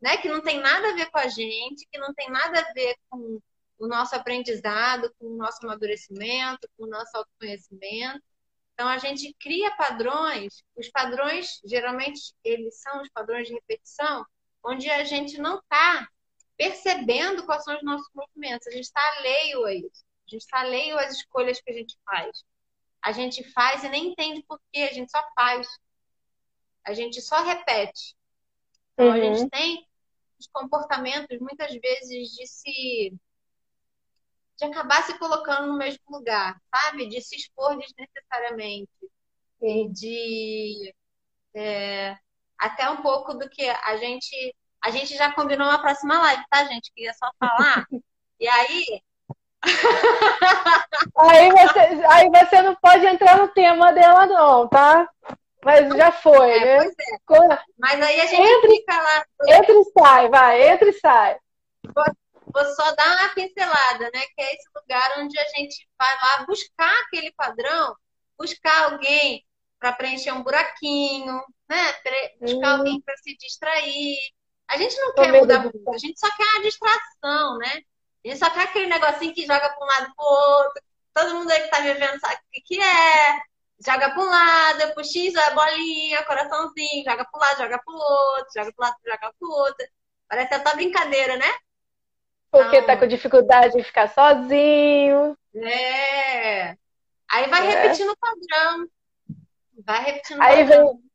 né? 0.00 0.16
Que 0.16 0.28
não 0.28 0.40
tem 0.40 0.58
nada 0.58 0.88
a 0.88 0.94
ver 0.94 1.10
com 1.10 1.18
a 1.18 1.28
gente, 1.28 1.86
que 1.90 1.98
não 1.98 2.14
tem 2.14 2.30
nada 2.30 2.60
a 2.60 2.72
ver 2.72 2.96
com 3.10 3.38
o 3.78 3.86
nosso 3.86 4.16
aprendizado, 4.16 5.12
com 5.18 5.26
o 5.26 5.36
nosso 5.36 5.58
amadurecimento, 5.64 6.68
com 6.78 6.84
o 6.84 6.88
nosso 6.88 7.14
autoconhecimento. 7.14 8.22
Então 8.72 8.88
a 8.88 8.96
gente 8.96 9.34
cria 9.38 9.76
padrões, 9.76 10.64
os 10.74 10.88
padrões 10.88 11.60
geralmente 11.64 12.32
eles 12.42 12.80
são 12.80 13.02
os 13.02 13.08
padrões 13.10 13.46
de 13.46 13.54
repetição, 13.54 14.24
onde 14.64 14.88
a 14.90 15.04
gente 15.04 15.38
não 15.38 15.58
está 15.58 16.08
percebendo 16.62 17.44
quais 17.44 17.64
são 17.64 17.74
os 17.74 17.82
nossos 17.82 18.08
movimentos, 18.14 18.68
a 18.68 18.70
gente 18.70 18.84
está 18.84 19.00
alheio 19.16 19.64
a 19.64 19.74
isso, 19.74 20.04
a 20.26 20.30
gente 20.30 20.42
está 20.42 20.60
alheio 20.60 20.96
às 20.96 21.16
escolhas 21.16 21.60
que 21.60 21.68
a 21.68 21.74
gente 21.74 21.98
faz. 22.04 22.44
A 23.02 23.10
gente 23.10 23.42
faz 23.50 23.82
e 23.82 23.88
nem 23.88 24.12
entende 24.12 24.44
por 24.44 24.60
quê, 24.72 24.82
a 24.82 24.92
gente 24.92 25.10
só 25.10 25.20
faz. 25.34 25.66
A 26.84 26.92
gente 26.92 27.20
só 27.20 27.42
repete. 27.42 28.14
Então 28.92 29.06
uhum. 29.06 29.12
a 29.12 29.18
gente 29.18 29.40
uhum. 29.40 29.48
tem 29.48 29.88
os 30.38 30.46
comportamentos 30.52 31.36
muitas 31.40 31.74
vezes 31.74 32.28
de 32.30 32.46
se 32.46 33.12
de 34.56 34.64
acabar 34.64 35.02
se 35.02 35.18
colocando 35.18 35.66
no 35.66 35.76
mesmo 35.76 36.04
lugar, 36.08 36.56
sabe? 36.72 37.08
De 37.08 37.20
se 37.20 37.34
expor 37.34 37.76
desnecessariamente. 37.76 38.88
E 39.60 39.88
de 39.88 40.94
é, 41.56 42.16
até 42.56 42.88
um 42.88 43.02
pouco 43.02 43.34
do 43.34 43.50
que 43.50 43.68
a 43.68 43.96
gente. 43.96 44.54
A 44.82 44.90
gente 44.90 45.16
já 45.16 45.32
combinou 45.32 45.68
uma 45.68 45.80
próxima 45.80 46.18
live, 46.18 46.42
tá, 46.50 46.64
gente? 46.64 46.92
Queria 46.92 47.14
só 47.14 47.30
falar. 47.38 47.86
e 48.40 48.48
aí. 48.48 49.02
aí, 51.16 51.50
você, 51.50 51.78
aí 52.10 52.28
você 52.28 52.62
não 52.62 52.74
pode 52.74 53.06
entrar 53.06 53.38
no 53.38 53.48
tema 53.48 53.92
dela, 53.92 54.26
não, 54.26 54.68
tá? 54.68 55.08
Mas 55.64 55.88
já 55.94 56.10
foi, 56.10 56.50
é, 56.50 56.78
né? 56.78 56.86
É. 56.86 57.58
Mas 57.78 58.02
aí 58.02 58.20
a 58.20 58.26
gente 58.26 58.42
entre, 58.42 58.70
fica 58.70 59.00
lá. 59.00 59.24
Entra 59.46 59.72
e 59.72 59.84
sai, 59.96 60.28
vai, 60.28 60.68
entra 60.68 60.88
e 60.88 60.92
sai. 60.94 61.38
Vou 61.84 62.64
só 62.74 62.94
dar 62.96 63.16
uma 63.16 63.28
pincelada, 63.28 64.10
né? 64.12 64.20
Que 64.34 64.42
é 64.42 64.54
esse 64.54 64.68
lugar 64.74 65.18
onde 65.18 65.38
a 65.38 65.44
gente 65.56 65.88
vai 65.96 66.14
lá 66.16 66.44
buscar 66.44 66.92
aquele 67.02 67.32
padrão, 67.32 67.94
buscar 68.36 68.92
alguém 68.92 69.44
para 69.78 69.92
preencher 69.92 70.32
um 70.32 70.42
buraquinho, 70.42 71.40
né? 71.68 71.92
Buscar 72.40 72.74
hum. 72.74 72.78
alguém 72.78 73.00
para 73.00 73.16
se 73.18 73.36
distrair. 73.36 74.16
A 74.68 74.76
gente 74.76 74.96
não 74.98 75.14
Tô 75.14 75.22
quer 75.22 75.32
mudar 75.32 75.60
muito, 75.60 75.90
a 75.90 75.98
gente 75.98 76.18
só 76.18 76.28
quer 76.34 76.44
uma 76.44 76.62
distração, 76.62 77.58
né? 77.58 77.82
A 78.24 78.28
gente 78.28 78.38
só 78.38 78.50
quer 78.50 78.62
aquele 78.62 78.86
negocinho 78.86 79.34
que 79.34 79.46
joga 79.46 79.68
para 79.68 79.84
um 79.84 79.88
lado 79.88 80.14
para 80.14 80.24
o 80.24 80.28
outro. 80.28 80.82
Todo 81.12 81.34
mundo 81.34 81.50
aí 81.50 81.62
que 81.62 81.68
tá 81.68 81.80
me 81.80 81.92
vendo 81.92 82.20
sabe 82.20 82.36
o 82.36 82.50
que, 82.52 82.60
que 82.62 82.80
é. 82.80 83.40
Joga 83.84 84.10
para 84.10 84.22
um 84.22 84.26
lado, 84.26 85.04
X 85.04 85.34
a 85.34 85.50
bolinha, 85.50 86.22
coraçãozinho, 86.22 87.04
joga 87.04 87.24
para 87.24 87.38
um 87.38 87.40
lado, 87.40 87.58
joga 87.58 87.82
para 87.84 87.94
o 87.94 87.96
outro, 87.96 88.52
joga 88.56 88.72
para 88.76 88.86
lado, 88.86 88.96
joga 89.04 89.18
para 89.18 89.48
o 89.48 89.50
outro. 89.50 89.86
Parece 90.28 90.54
até 90.54 90.74
brincadeira, 90.76 91.36
né? 91.36 91.52
Porque 92.50 92.76
está 92.76 92.96
com 92.96 93.06
dificuldade 93.06 93.78
em 93.78 93.82
ficar 93.82 94.08
sozinho. 94.08 95.36
É. 95.54 96.76
Aí 97.28 97.48
vai 97.48 97.66
é. 97.66 97.82
repetindo 97.82 98.12
o 98.12 98.16
padrão. 98.16 98.86
Vai 99.84 100.04
repetindo 100.04 100.38
o 100.38 100.42
Aí 100.42 100.64
padrão. 100.64 100.86
Vem, 100.86 101.11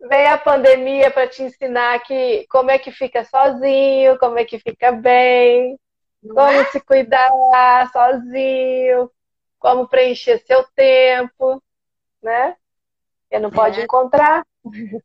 vem 0.00 0.26
a 0.26 0.38
pandemia 0.38 1.10
para 1.10 1.28
te 1.28 1.42
ensinar 1.42 2.00
que 2.00 2.46
como 2.48 2.70
é 2.70 2.78
que 2.78 2.90
fica 2.90 3.24
sozinho, 3.24 4.18
como 4.18 4.38
é 4.38 4.44
que 4.44 4.58
fica 4.58 4.92
bem, 4.92 5.78
Não 6.22 6.34
como 6.34 6.60
é? 6.60 6.64
se 6.66 6.80
cuidar 6.80 7.30
sozinho, 7.92 9.10
como 9.58 9.88
preencher 9.88 10.38
seu 10.46 10.64
tempo, 10.74 11.62
né? 12.22 12.56
Você 13.28 13.38
não 13.38 13.50
pode 13.50 13.80
é. 13.80 13.84
encontrar. 13.84 14.44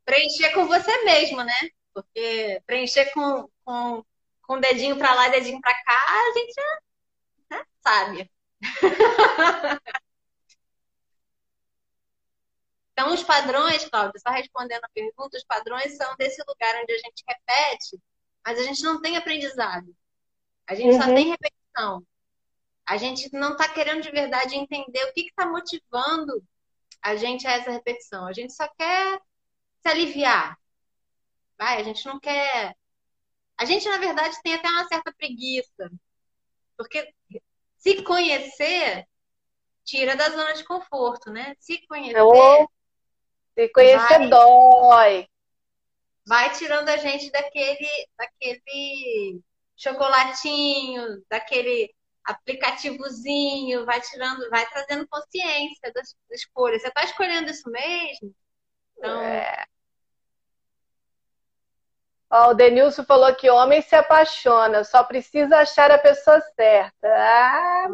Preencher 0.05 0.53
com 0.53 0.67
você 0.67 1.03
mesmo, 1.03 1.43
né? 1.43 1.69
Porque 1.93 2.61
preencher 2.65 3.11
com, 3.13 3.47
com 3.63 4.03
com 4.51 4.59
dedinho 4.59 4.97
para 4.97 5.13
lá, 5.13 5.29
dedinho 5.29 5.61
para 5.61 5.73
cá, 5.73 5.97
a 5.97 6.33
gente 6.37 6.53
já 6.53 7.57
né, 7.57 7.63
sabe. 7.81 8.31
então, 13.01 13.15
os 13.15 13.23
padrões, 13.23 13.89
Cláudia, 13.89 14.19
só 14.19 14.29
respondendo 14.29 14.83
a 14.83 14.89
pergunta, 14.89 15.35
os 15.35 15.43
padrões 15.43 15.97
são 15.97 16.15
desse 16.17 16.39
lugar 16.47 16.83
onde 16.83 16.93
a 16.93 16.97
gente 16.97 17.23
repete, 17.27 17.99
mas 18.45 18.59
a 18.59 18.63
gente 18.63 18.83
não 18.83 19.01
tem 19.01 19.17
aprendizado. 19.17 19.95
A 20.67 20.75
gente 20.75 20.93
uhum. 20.93 21.01
só 21.01 21.07
tem 21.07 21.29
repetição. 21.29 22.05
A 22.87 22.97
gente 22.97 23.33
não 23.33 23.53
está 23.53 23.67
querendo 23.67 24.03
de 24.03 24.11
verdade 24.11 24.55
entender 24.55 25.03
o 25.05 25.13
que 25.13 25.21
está 25.21 25.47
motivando 25.47 26.43
a 27.01 27.15
gente 27.15 27.47
a 27.47 27.53
essa 27.53 27.71
repetição. 27.71 28.27
A 28.27 28.33
gente 28.33 28.53
só 28.53 28.67
quer 28.77 29.19
se 29.81 29.89
aliviar. 29.89 30.55
Vai, 31.57 31.81
a 31.81 31.83
gente 31.83 32.05
não 32.05 32.19
quer 32.19 32.75
a 33.57 33.65
gente, 33.65 33.87
na 33.89 33.97
verdade, 33.97 34.41
tem 34.43 34.53
até 34.53 34.67
uma 34.69 34.87
certa 34.87 35.11
preguiça. 35.13 35.91
Porque 36.77 37.13
se 37.77 38.03
conhecer 38.03 39.07
tira 39.83 40.15
da 40.15 40.29
zona 40.29 40.53
de 40.53 40.63
conforto, 40.63 41.31
né? 41.31 41.55
Se 41.59 41.79
conhecer. 41.87 42.21
Oh, 42.21 42.67
se 43.67 43.71
conhecer 43.73 44.17
vai, 44.19 44.29
dói. 44.29 45.27
Vai 46.27 46.51
tirando 46.53 46.89
a 46.89 46.97
gente 46.97 47.31
daquele, 47.31 47.89
daquele 48.17 49.41
chocolatinho, 49.75 51.23
daquele 51.29 51.93
aplicativozinho, 52.23 53.85
vai 53.85 53.99
tirando, 54.01 54.49
vai 54.49 54.65
trazendo 54.67 55.07
consciência 55.07 55.91
das 55.93 56.15
escolhas. 56.31 56.81
Você 56.81 56.87
está 56.87 57.03
escolhendo 57.03 57.49
isso 57.49 57.69
mesmo? 57.69 58.33
Então, 58.97 59.21
é. 59.21 59.65
Ó, 62.29 62.51
o 62.51 62.53
Denilson 62.53 63.03
falou 63.03 63.35
que 63.35 63.49
homem 63.49 63.81
se 63.81 63.93
apaixona, 63.93 64.85
só 64.85 65.03
precisa 65.03 65.57
achar 65.57 65.91
a 65.91 65.97
pessoa 65.97 66.39
certa. 66.55 67.07
Ah, 67.07 67.87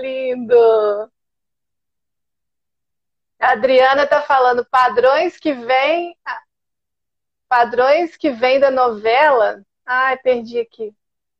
lindo! 0.00 1.12
A 3.46 3.52
Adriana 3.52 4.08
tá 4.08 4.20
falando 4.22 4.66
padrões 4.66 5.38
que 5.38 5.52
vêm 5.52 6.16
padrões 7.48 8.16
que 8.16 8.28
vêm 8.28 8.58
da 8.58 8.72
novela. 8.72 9.62
Ai, 9.84 10.18
perdi 10.18 10.58
aqui. 10.58 10.92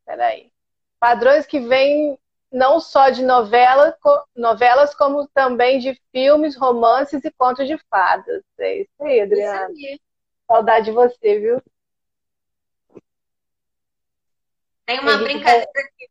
Peraí. 0.04 0.52
Padrões 1.00 1.46
que 1.46 1.58
vêm 1.58 2.16
não 2.52 2.78
só 2.78 3.10
de 3.10 3.24
novela, 3.24 3.98
novelas, 4.36 4.94
como 4.94 5.26
também 5.34 5.80
de 5.80 6.00
filmes, 6.12 6.56
romances 6.56 7.24
e 7.24 7.30
contos 7.32 7.66
de 7.66 7.76
fadas. 7.90 8.40
É 8.56 8.82
isso 8.82 9.02
aí, 9.02 9.20
Adriana. 9.22 9.72
Isso 9.72 9.86
aí. 9.86 10.00
Saudade 10.46 10.84
de 10.84 10.92
você, 10.92 11.40
viu? 11.40 11.60
Tem 14.86 15.00
uma 15.00 15.18
brincadeira 15.18 15.66
aqui. 15.74 16.08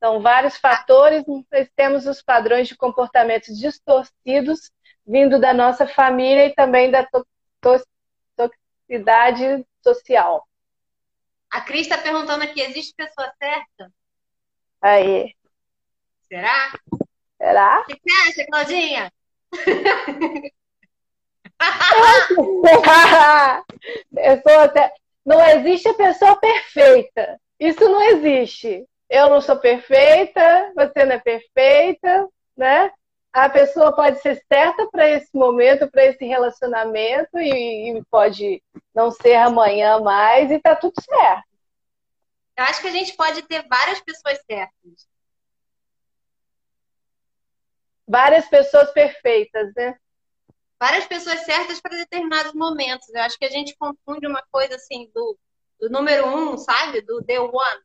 São 0.00 0.20
vários 0.20 0.56
fatores, 0.56 1.24
nós 1.26 1.68
temos 1.76 2.06
os 2.06 2.22
padrões 2.22 2.66
de 2.66 2.76
comportamentos 2.76 3.58
distorcidos 3.58 4.72
vindo 5.06 5.38
da 5.38 5.52
nossa 5.52 5.86
família 5.86 6.46
e 6.46 6.54
também 6.54 6.90
da 6.90 7.04
to 7.04 7.24
toxicidade 8.40 9.66
social. 9.82 10.48
A 11.50 11.60
Cris 11.60 11.82
está 11.82 11.98
perguntando 11.98 12.44
aqui, 12.44 12.62
existe 12.62 12.94
pessoa 12.94 13.30
certa? 13.38 13.92
Aí. 14.80 15.34
Será? 16.28 16.72
Será? 17.36 17.80
O 17.80 17.86
que 17.86 18.00
você 18.02 18.28
acha, 18.28 18.46
Claudinha? 18.46 19.12
pessoa, 24.14 24.72
não 25.26 25.44
existe 25.50 25.88
a 25.88 25.94
pessoa 25.94 26.36
perfeita. 26.36 27.40
Isso 27.58 27.80
não 27.80 28.00
existe. 28.02 28.86
Eu 29.10 29.28
não 29.28 29.40
sou 29.40 29.58
perfeita, 29.58 30.72
você 30.74 31.04
não 31.04 31.16
é 31.16 31.18
perfeita, 31.18 32.28
né? 32.56 32.90
A 33.32 33.48
pessoa 33.50 33.94
pode 33.94 34.20
ser 34.20 34.42
certa 34.50 34.88
para 34.88 35.08
esse 35.08 35.28
momento, 35.34 35.90
para 35.90 36.06
esse 36.06 36.24
relacionamento, 36.24 37.38
e, 37.38 37.98
e, 37.98 38.04
pode 38.10 38.62
não 38.94 39.10
ser 39.10 39.34
amanhã 39.34 40.00
mais, 40.00 40.50
e 40.50 40.58
tá 40.58 40.74
tudo 40.74 40.94
certo. 41.02 41.44
Eu 42.56 42.64
acho 42.64 42.80
que 42.80 42.88
a 42.88 42.92
gente 42.92 43.14
pode 43.16 43.42
ter 43.42 43.66
várias 43.68 44.00
pessoas 44.00 44.38
certas. 44.48 45.08
Várias 48.06 48.48
pessoas 48.48 48.92
perfeitas, 48.92 49.72
né? 49.76 49.96
várias 50.80 51.06
pessoas 51.06 51.40
certas 51.40 51.78
para 51.78 51.98
determinados 51.98 52.54
momentos. 52.54 53.06
Eu 53.10 53.20
acho 53.20 53.38
que 53.38 53.44
a 53.44 53.50
gente 53.50 53.76
confunde 53.76 54.26
uma 54.26 54.42
coisa 54.50 54.76
assim 54.76 55.10
do, 55.14 55.38
do 55.78 55.90
número 55.90 56.26
um, 56.26 56.56
sabe? 56.56 57.02
Do 57.02 57.22
the 57.22 57.38
one. 57.38 57.82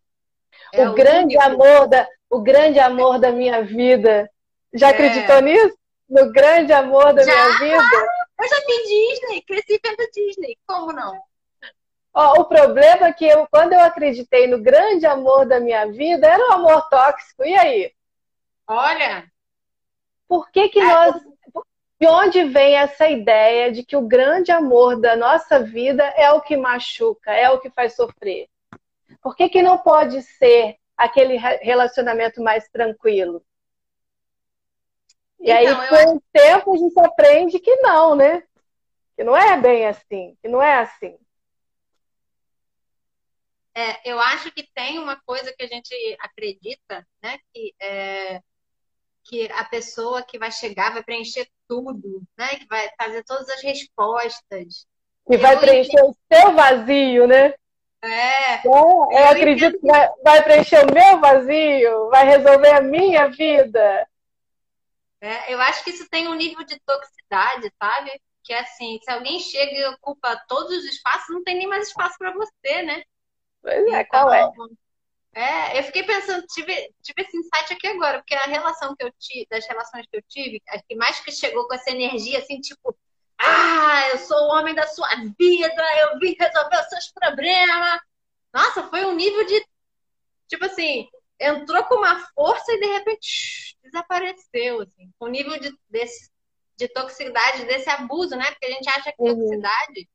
É 0.74 0.88
o, 0.88 0.91
o 0.91 0.95
grande 0.95 1.38
único. 1.38 1.43
amor 1.43 1.88
da, 1.88 2.08
o 2.30 2.41
grande 2.41 2.80
amor 2.80 3.20
da 3.20 3.32
minha 3.32 3.64
vida. 3.64 4.30
Já 4.74 4.88
é. 4.88 4.91
acreditou 4.91 5.41
nisso? 5.41 5.78
No 6.10 6.32
grande 6.32 6.74
amor 6.74 7.14
da 7.14 7.24
já, 7.24 7.32
minha 7.32 7.60
vida? 7.60 8.08
Eu 8.39 8.47
já 8.47 8.56
vi 8.68 8.84
Disney, 8.84 9.41
cresci 9.41 9.80
vendo 9.84 10.12
Disney. 10.12 10.58
Como 10.68 10.91
não? 10.91 11.20
Ó, 12.14 12.41
o 12.41 12.45
problema 12.45 13.08
é 13.08 13.14
que 13.14 13.26
eu, 13.26 13.47
quando 13.51 13.74
eu 13.74 13.82
acreditei 13.82 14.47
no 14.47 14.62
grande 14.62 15.06
amor 15.06 15.45
da 15.45 15.60
minha 15.60 15.86
vida, 15.88 16.28
era 16.28 16.47
um 16.47 16.51
amor 16.53 16.88
tóxico. 16.89 17.43
E 17.43 17.56
aí? 17.56 17.91
Olha. 18.68 19.26
Por 20.28 20.49
que 20.49 20.70
que 20.70 20.80
é, 20.80 20.84
nós 20.84 21.22
De 21.99 22.08
onde 22.08 22.43
vem 22.45 22.76
essa 22.76 23.08
ideia 23.08 23.72
de 23.72 23.84
que 23.84 23.95
o 23.95 24.08
grande 24.08 24.51
amor 24.51 24.99
da 24.99 25.16
nossa 25.16 25.60
vida 25.60 26.03
é 26.18 26.32
o 26.32 26.41
que 26.41 26.58
machuca, 26.58 27.32
é 27.32 27.49
o 27.49 27.60
que 27.60 27.70
faz 27.70 27.95
sofrer? 27.95 28.47
Por 29.26 29.36
que, 29.36 29.49
que 29.49 29.63
não 29.63 29.80
pode 29.80 30.21
ser 30.21 30.78
aquele 30.95 31.36
relacionamento 31.36 32.43
mais 32.43 32.69
tranquilo? 32.69 33.43
E 35.39 35.49
então, 35.49 35.82
aí, 35.82 35.89
com 35.89 35.95
acho... 35.95 36.15
o 36.17 36.23
tempo, 36.32 36.76
a 36.76 36.78
gente 36.78 36.99
aprende 36.99 37.59
que 37.59 37.76
não, 37.78 38.15
né? 38.15 38.43
Que 39.17 39.23
não 39.23 39.36
é 39.36 39.59
bem 39.59 39.88
assim, 39.88 40.38
que 40.39 40.47
não 40.47 40.61
é 40.61 40.78
assim. 40.78 41.17
É, 43.73 44.11
eu 44.11 44.19
acho 44.19 44.51
que 44.51 44.69
tem 44.76 44.99
uma 44.99 45.19
coisa 45.26 45.51
que 45.57 45.63
a 45.63 45.67
gente 45.67 45.95
acredita, 46.19 47.03
né? 47.19 47.39
Que, 47.51 47.73
é, 47.82 48.41
que 49.23 49.51
a 49.53 49.63
pessoa 49.63 50.21
que 50.21 50.38
vai 50.38 50.51
chegar 50.51 50.93
vai 50.93 51.03
preencher 51.03 51.49
tudo, 51.67 52.21
né? 52.38 52.49
Que 52.59 52.67
vai 52.67 52.91
fazer 52.95 53.23
todas 53.23 53.49
as 53.49 53.63
respostas. 53.63 54.86
Que 55.28 55.38
vai 55.38 55.59
preencher 55.59 56.03
o 56.03 56.15
seu 56.32 56.53
vazio, 56.53 57.26
né? 57.26 57.55
É. 58.06 58.53
é 58.53 58.62
eu, 58.66 59.08
eu 59.12 59.28
acredito 59.30 59.80
que 59.80 59.88
vai, 59.88 60.10
vai, 60.24 60.43
preencher 60.43 60.86
o 60.86 60.93
meu 60.93 61.20
vazio, 61.20 62.10
vai 62.10 62.26
resolver 62.26 62.72
a 62.72 62.82
minha 62.82 63.28
vida. 63.28 64.08
É, 65.20 65.53
eu 65.53 65.60
acho 65.60 65.84
que 65.84 65.89
isso 65.89 66.08
tem 66.10 66.28
um 66.28 66.36
nível 66.36 66.64
de 66.64 66.80
toxicidade, 66.86 67.72
sabe? 67.82 68.22
Que 68.43 68.53
é 68.53 68.60
assim, 68.60 68.99
se 69.03 69.12
alguém 69.12 69.39
chega 69.39 69.72
e 69.72 69.86
ocupa 69.88 70.39
todos 70.47 70.78
os 70.78 70.86
espaços, 70.86 71.30
não 71.30 71.43
tem 71.43 71.58
nem 71.58 71.68
mais 71.68 71.88
espaço 71.88 72.16
para 72.18 72.32
você, 72.32 72.84
né? 72.84 73.03
Pois 73.62 73.76
é, 73.76 74.01
então, 74.01 74.06
qual 74.06 74.34
é? 74.34 74.51
É, 75.34 75.80
eu 75.80 75.84
fiquei 75.84 76.03
pensando, 76.03 76.45
tive, 76.47 76.74
tive 77.01 77.22
esse 77.22 77.36
insight 77.36 77.74
aqui 77.74 77.88
agora, 77.88 78.20
porque 78.20 78.36
a 78.36 78.45
relação 78.45 78.95
que 78.95 79.03
eu 79.03 79.12
tive, 79.20 79.45
das 79.49 79.68
relações 79.68 80.06
que 80.10 80.18
eu 80.18 80.22
tive, 80.30 80.62
a 80.70 80.82
que 80.82 80.95
mais 80.95 81.20
que 81.20 81.32
chegou 81.32 81.68
com 81.68 81.74
essa 81.74 81.91
energia, 81.91 82.39
assim, 82.39 82.62
tipo, 82.62 82.95
ah, 83.39 84.09
eu 84.11 84.19
sou 84.19 84.38
o 84.38 84.51
homem 84.51 84.73
da 84.73 84.88
sua 84.88 85.09
vida, 85.38 85.83
eu 85.99 86.19
vim 86.19 86.36
resolver 86.39 86.79
os 86.79 86.89
seus 86.89 87.11
problemas. 87.11 87.99
Nossa, 88.53 88.83
foi 88.83 89.05
um 89.05 89.15
nível 89.15 89.45
de, 89.45 89.65
tipo 90.47 90.65
assim, 90.65 91.09
entrou 91.39 91.83
com 91.86 91.95
uma 91.95 92.19
força 92.33 92.71
e 92.71 92.79
de 92.79 92.86
repente 92.86 93.77
desapareceu, 93.83 94.81
assim, 94.81 95.11
com 95.19 95.27
um 95.27 95.31
nível 95.31 95.59
de, 95.59 95.77
desse, 95.89 96.31
de 96.77 96.88
toxicidade, 96.88 97.65
desse 97.65 97.89
abuso, 97.89 98.36
né? 98.36 98.49
Porque 98.51 98.67
a 98.67 98.71
gente 98.71 98.89
acha 98.89 99.11
que 99.11 99.21
uhum. 99.21 99.36
toxicidade 99.36 100.09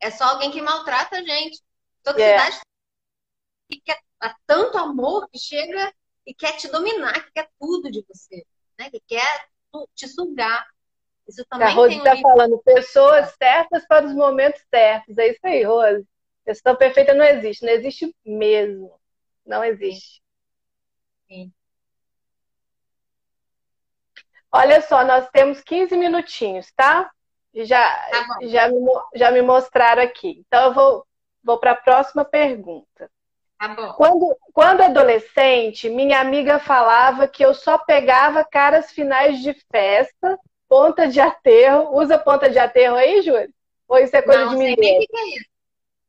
é 0.00 0.10
só 0.10 0.24
alguém 0.24 0.50
que 0.50 0.60
maltrata 0.60 1.16
a 1.16 1.22
gente. 1.22 1.62
Toxicidade 2.02 2.56
yeah. 2.56 2.62
que 3.70 3.80
quer 3.80 4.00
tanto 4.46 4.78
amor 4.78 5.28
que 5.30 5.38
chega 5.38 5.92
e 6.26 6.34
quer 6.34 6.56
te 6.56 6.68
dominar, 6.68 7.12
que 7.24 7.32
quer 7.32 7.50
tudo 7.58 7.90
de 7.90 8.04
você, 8.08 8.44
né? 8.78 8.90
Que 8.90 9.00
quer 9.00 9.48
te 9.94 10.08
sugar. 10.08 10.66
Isso 11.28 11.44
também 11.48 11.66
a 11.66 11.70
Rose 11.70 11.96
está 11.96 12.14
um... 12.14 12.20
falando 12.20 12.58
pessoas 12.62 13.34
certas 13.36 13.86
para 13.86 14.06
os 14.06 14.14
momentos 14.14 14.62
certos. 14.68 15.16
É 15.18 15.28
isso 15.28 15.40
aí, 15.44 15.62
Rose. 15.62 16.06
Pessoa 16.44 16.76
perfeita 16.76 17.14
não 17.14 17.24
existe, 17.24 17.64
não 17.64 17.72
existe 17.72 18.16
mesmo. 18.24 18.98
Não 19.46 19.64
existe. 19.64 20.20
Sim. 21.28 21.52
Olha 24.50 24.82
só, 24.82 25.04
nós 25.04 25.28
temos 25.30 25.62
15 25.62 25.96
minutinhos, 25.96 26.70
tá? 26.76 27.10
Já, 27.54 28.08
tá 28.10 28.38
já, 28.42 28.68
me, 28.68 28.78
já 29.14 29.30
me 29.30 29.42
mostraram 29.42 30.02
aqui. 30.02 30.42
Então, 30.46 30.64
eu 30.64 30.74
vou 30.74 31.06
Vou 31.42 31.58
para 31.58 31.72
a 31.72 31.76
próxima 31.76 32.24
pergunta. 32.24 33.10
Tá. 33.58 33.92
Quando, 33.94 34.36
quando 34.52 34.82
adolescente, 34.82 35.88
minha 35.88 36.20
amiga 36.20 36.58
falava 36.58 37.28
que 37.28 37.44
eu 37.44 37.54
só 37.54 37.78
pegava 37.78 38.44
caras 38.44 38.90
finais 38.92 39.40
de 39.40 39.54
festa, 39.70 40.38
ponta 40.72 41.06
de 41.06 41.20
aterro. 41.20 41.94
Usa 41.94 42.18
ponta 42.18 42.48
de 42.48 42.58
aterro 42.58 42.96
aí, 42.96 43.20
Júlio? 43.20 43.52
Ou 43.86 43.98
isso 43.98 44.16
é 44.16 44.22
coisa 44.22 44.46
Não, 44.46 44.52
de 44.52 44.56
mineiro? 44.56 45.06
que 45.06 45.38
é. 45.38 45.42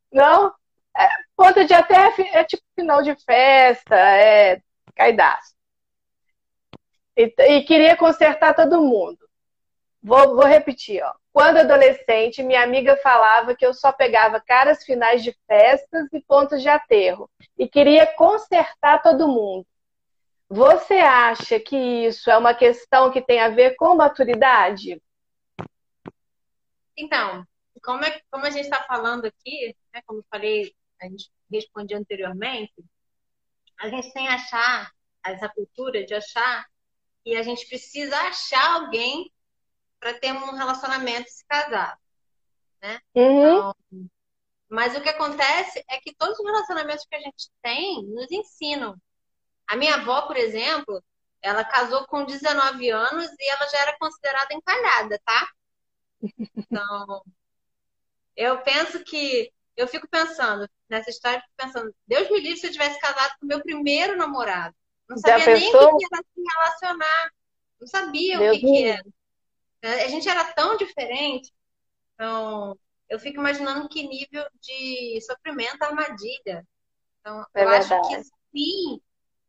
Não? 0.10 0.54
É, 0.98 1.10
ponta 1.36 1.66
de 1.66 1.74
aterro 1.74 2.14
é, 2.18 2.40
é, 2.40 2.44
tipo 2.46 2.64
final 2.74 3.04
de 3.04 3.14
festa, 3.26 3.94
é 3.94 4.62
caidaço. 4.96 5.54
E, 7.18 7.34
e 7.40 7.64
queria 7.64 7.98
consertar 7.98 8.54
todo 8.54 8.82
mundo. 8.82 9.20
Vou, 10.02 10.34
vou 10.36 10.46
repetir, 10.46 11.04
ó. 11.04 11.14
Quando 11.34 11.58
adolescente, 11.58 12.42
minha 12.42 12.64
amiga 12.64 12.96
falava 12.98 13.56
que 13.56 13.66
eu 13.66 13.74
só 13.74 13.92
pegava 13.92 14.40
caras 14.40 14.86
finais 14.86 15.22
de 15.24 15.36
festas 15.46 16.08
e 16.14 16.22
pontos 16.22 16.62
de 16.62 16.70
aterro 16.70 17.30
e 17.58 17.68
queria 17.68 18.06
consertar 18.06 19.02
todo 19.02 19.28
mundo. 19.28 19.66
Você 20.50 20.96
acha 20.96 21.60
que 21.60 21.76
isso 21.76 22.30
é 22.30 22.38
uma 22.38 22.54
questão 22.54 23.12
que 23.12 23.22
tem 23.22 23.40
a 23.40 23.50
ver 23.50 23.76
com 23.76 23.96
maturidade? 23.96 25.02
Então, 26.96 27.46
como, 27.82 28.04
é, 28.04 28.22
como 28.32 28.46
a 28.46 28.50
gente 28.50 28.66
está 28.66 28.84
falando 28.84 29.26
aqui, 29.26 29.76
né, 29.94 30.02
como 30.06 30.20
eu 30.20 30.26
falei, 30.30 30.74
a 31.02 31.06
gente 31.06 31.32
respondia 31.52 31.98
anteriormente, 31.98 32.74
a 33.80 33.90
gente 33.90 34.14
tem 34.14 34.28
achar, 34.28 34.92
essa 35.26 35.50
cultura 35.50 36.06
de 36.06 36.14
achar 36.14 36.66
que 37.24 37.36
a 37.36 37.44
gente 37.44 37.68
precisa 37.68 38.16
achar 38.18 38.76
alguém 38.76 39.32
para 40.00 40.14
ter 40.14 40.34
um 40.34 40.56
relacionamento 40.56 41.28
e 41.28 41.32
se 41.32 41.46
casar. 41.46 41.98
Né? 42.82 43.00
Uhum. 43.16 43.58
Então, 43.58 43.76
mas 44.70 44.96
o 44.98 45.02
que 45.02 45.10
acontece 45.10 45.84
é 45.90 46.00
que 46.00 46.16
todos 46.16 46.38
os 46.38 46.46
relacionamentos 46.46 47.06
que 47.06 47.16
a 47.16 47.20
gente 47.20 47.50
tem 47.62 48.04
nos 48.08 48.30
ensinam. 48.32 48.96
A 49.74 49.76
minha 49.76 49.96
avó, 49.96 50.22
por 50.28 50.38
exemplo, 50.38 51.04
ela 51.42 51.66
casou 51.66 52.06
com 52.06 52.24
19 52.24 52.92
anos 52.92 53.26
e 53.40 53.50
ela 53.50 53.68
já 53.68 53.80
era 53.80 53.98
considerada 53.98 54.54
encalhada, 54.54 55.20
tá? 55.26 55.50
Então, 56.56 57.24
eu 58.38 58.62
penso 58.62 59.04
que. 59.04 59.52
Eu 59.76 59.88
fico 59.88 60.08
pensando 60.08 60.70
nessa 60.88 61.10
história, 61.10 61.42
fico 61.42 61.54
pensando, 61.58 61.96
Deus 62.06 62.30
me 62.30 62.40
livre 62.40 62.58
se 62.58 62.68
eu 62.68 62.72
tivesse 62.72 63.00
casado 63.00 63.34
com 63.40 63.48
o 63.48 63.50
meu 63.50 63.64
primeiro 63.64 64.16
namorado. 64.16 64.76
Não 65.10 65.18
sabia 65.18 65.48
nem 65.48 65.76
o 65.76 65.98
que 65.98 66.06
era 66.06 66.24
se 66.24 66.44
relacionar. 66.54 67.32
Não 67.82 67.88
sabia 67.88 68.38
Deus 68.38 68.58
o 68.58 68.60
que, 68.60 68.66
que 68.68 68.86
era. 68.86 70.04
A 70.06 70.08
gente 70.08 70.30
era 70.30 70.54
tão 70.54 70.78
diferente. 70.78 71.52
Então, 72.14 72.78
eu 73.10 73.18
fico 73.18 73.40
imaginando 73.40 73.90
que 73.90 74.08
nível 74.08 74.46
de 74.62 75.20
sofrimento 75.22 75.82
armadilha. 75.82 76.64
Então, 77.20 77.44
é 77.56 77.64
eu 77.64 77.70
verdade. 77.70 77.94
acho 77.96 78.10
que 78.10 78.24
sim, 78.52 79.02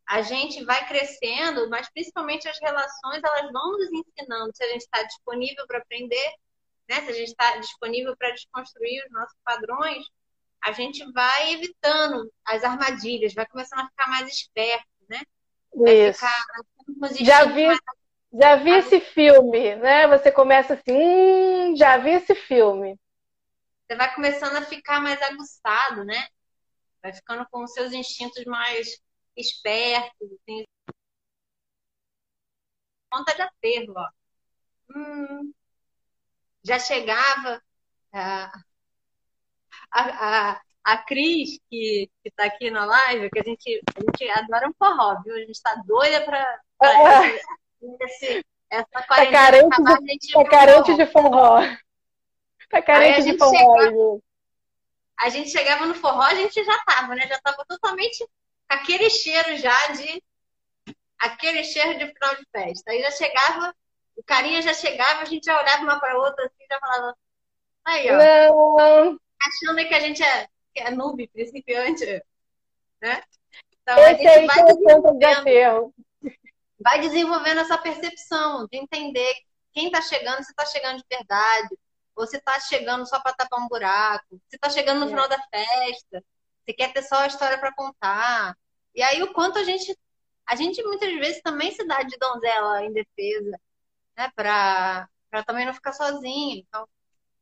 a 0.07 0.23
gente 0.23 0.65
vai 0.65 0.87
crescendo, 0.87 1.69
mas 1.71 1.91
principalmente 1.91 2.49
as 2.49 2.59
relações, 2.61 3.23
elas 3.23 3.51
vão 3.53 3.73
nos 3.73 3.91
ensinando 3.93 4.55
se 4.55 4.65
a 4.65 4.69
gente 4.69 4.83
está 4.83 5.03
disponível 5.03 5.67
para 5.67 5.79
aprender, 5.79 6.33
né? 6.89 7.01
se 7.01 7.11
a 7.11 7.15
gente 7.15 7.29
está 7.29 7.57
disponível 7.57 8.15
para 8.17 8.31
desconstruir 8.31 9.05
os 9.07 9.13
nossos 9.13 9.37
padrões, 9.45 10.05
a 10.63 10.73
gente 10.73 11.05
vai 11.13 11.55
evitando 11.55 12.31
as 12.45 12.65
armadilhas, 12.65 13.35
vai 13.35 13.47
começando 13.47 13.81
a 13.81 13.89
ficar 13.89 14.09
mais 14.09 14.29
esperto, 14.29 14.87
né? 15.09 15.21
Vai 15.75 16.09
Isso. 16.09 16.25
Já 17.21 17.45
vi, 17.45 17.67
mais 17.67 17.81
já 18.33 18.57
vi 18.57 18.71
esse 18.71 19.01
filme, 19.01 19.77
né? 19.77 20.09
Você 20.09 20.31
começa 20.31 20.75
assim, 20.75 20.93
hum, 20.93 21.77
já 21.77 21.99
vi 21.99 22.11
esse 22.11 22.35
filme. 22.35 22.99
Você 23.87 23.97
vai 23.97 24.13
começando 24.15 24.57
a 24.57 24.63
ficar 24.63 25.01
mais 25.01 25.21
aguçado, 25.23 26.05
né? 26.05 26.27
Vai 27.03 27.13
ficando 27.13 27.47
com 27.51 27.63
os 27.63 27.73
seus 27.73 27.93
instintos 27.93 28.45
mais 28.45 28.99
espertos, 29.37 30.29
assim. 30.33 30.65
Conta 33.11 33.35
de 33.35 33.43
aterro, 33.43 33.95
ó. 33.97 34.09
Hum, 34.95 35.53
já 36.63 36.79
chegava 36.79 37.63
a, 38.13 38.53
a, 39.91 40.61
a 40.85 40.99
Cris, 40.99 41.59
que, 41.71 42.11
que 42.23 42.31
tá 42.31 42.45
aqui 42.45 42.71
na 42.71 42.85
live, 42.85 43.31
que 43.31 43.41
a 43.41 43.43
gente, 43.43 43.83
a 43.97 44.01
gente 44.01 44.31
adora 44.31 44.69
um 44.69 44.75
forró, 44.75 45.23
viu? 45.23 45.35
A 45.35 45.39
gente 45.41 45.63
tá 45.63 45.75
doida 45.87 46.25
pra, 46.25 46.61
pra 46.79 47.27
esse, 48.03 48.45
essa 48.71 48.87
tá 48.91 49.31
carente, 49.31 49.67
acabar, 49.67 49.99
de, 49.99 50.33
tá 50.33 50.45
carente 50.45 50.95
de 50.95 51.07
forró. 51.07 51.61
Tá 52.71 52.83
carente 52.83 53.23
de 53.23 53.39
forró. 53.39 53.53
Chegava, 53.53 54.21
a 55.17 55.29
gente 55.29 55.51
chegava 55.51 55.87
no 55.87 55.95
forró, 55.95 56.23
a 56.23 56.35
gente 56.35 56.65
já 56.65 56.79
tava, 56.85 57.15
né? 57.15 57.27
Já 57.29 57.39
tava 57.41 57.65
totalmente 57.69 58.27
aquele 58.69 59.11
cheiro 59.11 59.57
já 59.57 59.87
de. 59.89 60.23
Aquele 61.19 61.65
cheiro 61.65 61.99
de 61.99 62.13
final 62.13 62.37
de 62.37 62.45
festa. 62.53 62.91
Aí 62.91 63.01
já 63.01 63.11
chegava, 63.13 63.75
o 64.17 64.23
carinha 64.23 64.61
já 64.61 64.75
chegava, 64.75 65.23
a 65.23 65.25
gente 65.25 65.45
já 65.45 65.59
olhava 65.59 65.83
uma 65.83 65.99
para 65.99 66.19
outra 66.19 66.45
assim, 66.45 66.67
já 66.71 66.79
falava. 66.79 67.17
Aí, 67.85 68.11
ó. 68.11 68.19
Não. 68.19 69.21
Achando 69.41 69.89
que 69.89 69.95
a 69.95 70.01
gente 70.01 70.23
é, 70.23 70.49
que 70.75 70.81
é 70.81 70.91
noob, 70.91 71.27
principiante. 71.29 72.05
Né? 73.01 73.23
Então, 73.83 73.99
Esse 73.99 74.27
a 74.27 74.39
gente 74.39 74.47
vai 74.47 74.65
desenvolvendo 74.65 75.95
vai 76.85 77.01
desenvolvendo 77.01 77.61
essa 77.61 77.79
percepção 77.79 78.67
de 78.71 78.77
entender 78.77 79.35
quem 79.73 79.87
está 79.87 80.03
chegando, 80.03 80.45
se 80.45 80.51
está 80.51 80.67
chegando 80.67 80.99
de 80.99 81.05
verdade, 81.11 81.79
ou 82.15 82.27
se 82.27 82.37
está 82.37 82.61
chegando 82.61 83.07
só 83.09 83.19
para 83.21 83.33
tapar 83.33 83.59
um 83.61 83.69
buraco, 83.69 84.41
se 84.49 84.57
está 84.57 84.69
chegando 84.69 85.01
no 85.01 85.07
é. 85.07 85.09
final 85.09 85.29
da 85.29 85.39
festa, 85.51 86.23
se 86.65 86.73
quer 86.73 86.93
ter 86.93 87.03
só 87.03 87.17
a 87.21 87.27
história 87.27 87.59
para 87.59 87.75
contar. 87.75 88.57
E 88.95 89.03
aí 89.03 89.23
o 89.23 89.33
quanto 89.33 89.59
a 89.59 89.65
gente 89.65 89.97
a 90.47 90.57
gente 90.57 90.83
muitas 90.83 91.13
vezes 91.15 91.41
também 91.43 91.73
se 91.73 91.87
dá 91.87 92.03
de 92.03 92.17
donzela 92.19 92.85
em 92.85 92.93
defesa, 92.93 93.59
né, 94.17 94.31
para 94.37 95.09
também 95.47 95.65
não 95.65 95.73
ficar 95.73 95.93
sozinho. 95.93 96.59
Então, 96.59 96.87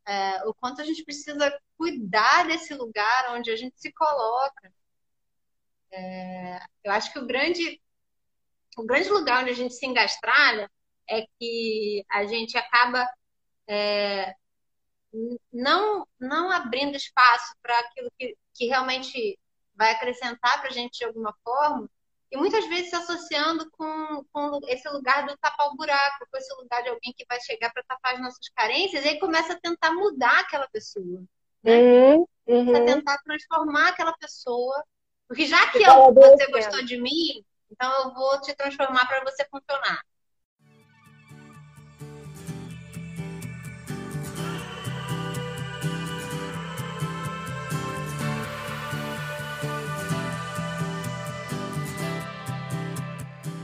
é, 0.07 0.45
o 0.47 0.55
quanto 0.55 0.81
a 0.81 0.85
gente 0.85 1.05
precisa 1.05 1.59
cuidar 1.77 2.47
desse 2.47 2.75
lugar 2.75 3.35
onde 3.35 3.51
a 3.51 3.57
gente 3.57 3.79
se 3.81 3.93
coloca. 3.93 4.73
É, 5.91 6.61
eu 6.85 6.93
acho 6.93 7.13
que 7.13 7.19
o 7.19 7.27
grande, 7.27 7.81
o 8.77 8.85
grande 8.85 9.09
lugar 9.09 9.43
onde 9.43 9.51
a 9.51 9.55
gente 9.55 9.75
se 9.75 9.87
engastralha 9.87 10.71
é 11.09 11.27
que 11.39 12.05
a 12.09 12.25
gente 12.25 12.57
acaba 12.57 13.07
é, 13.69 14.35
não, 15.53 16.07
não 16.19 16.51
abrindo 16.51 16.97
espaço 16.97 17.55
para 17.63 17.79
aquilo 17.81 18.11
que, 18.19 18.37
que 18.55 18.67
realmente 18.67 19.39
vai 19.75 19.93
acrescentar 19.93 20.61
para 20.61 20.71
a 20.71 20.73
gente 20.73 20.99
de 20.99 21.05
alguma 21.05 21.35
forma, 21.45 21.89
e 22.33 22.37
muitas 22.37 22.67
vezes 22.67 22.89
se 22.89 22.97
associando 22.97 23.71
com, 23.73 24.25
com 24.33 24.61
esse 24.67 24.89
lugar 24.89 25.27
do 25.27 25.37
tapar 25.37 25.69
o 25.69 25.77
buraco, 25.77 26.27
com 26.31 26.39
esse 26.39 26.55
lugar 26.55 26.83
de 26.83 26.89
alguém 26.89 27.13
que 27.15 27.27
vai 27.29 27.39
chegar 27.43 27.71
para 27.71 27.85
tapar 27.87 28.15
as 28.15 28.21
nossas 28.23 28.49
carências, 28.57 29.05
e 29.05 29.09
aí 29.09 29.21
começa 29.21 29.53
a 29.53 29.61
tentar 29.61 29.93
mudar 29.93 30.41
aquela 30.41 30.67
pessoa. 30.69 31.23
Né? 31.63 31.79
Uhum, 31.79 32.27
uhum. 32.47 32.77
A 32.77 32.87
tentar 32.87 33.19
transformar 33.19 33.89
aquela 33.89 34.15
pessoa. 34.15 34.83
Porque 35.29 35.47
já 35.47 35.71
que 35.71 35.83
eu, 35.83 36.13
você 36.13 36.47
gostou 36.51 36.83
de 36.85 36.99
mim, 36.99 37.45
então 37.71 37.93
eu 38.03 38.15
vou 38.15 38.41
te 38.41 38.55
transformar 38.55 39.07
para 39.07 39.25
você 39.25 39.47
funcionar. 39.51 40.03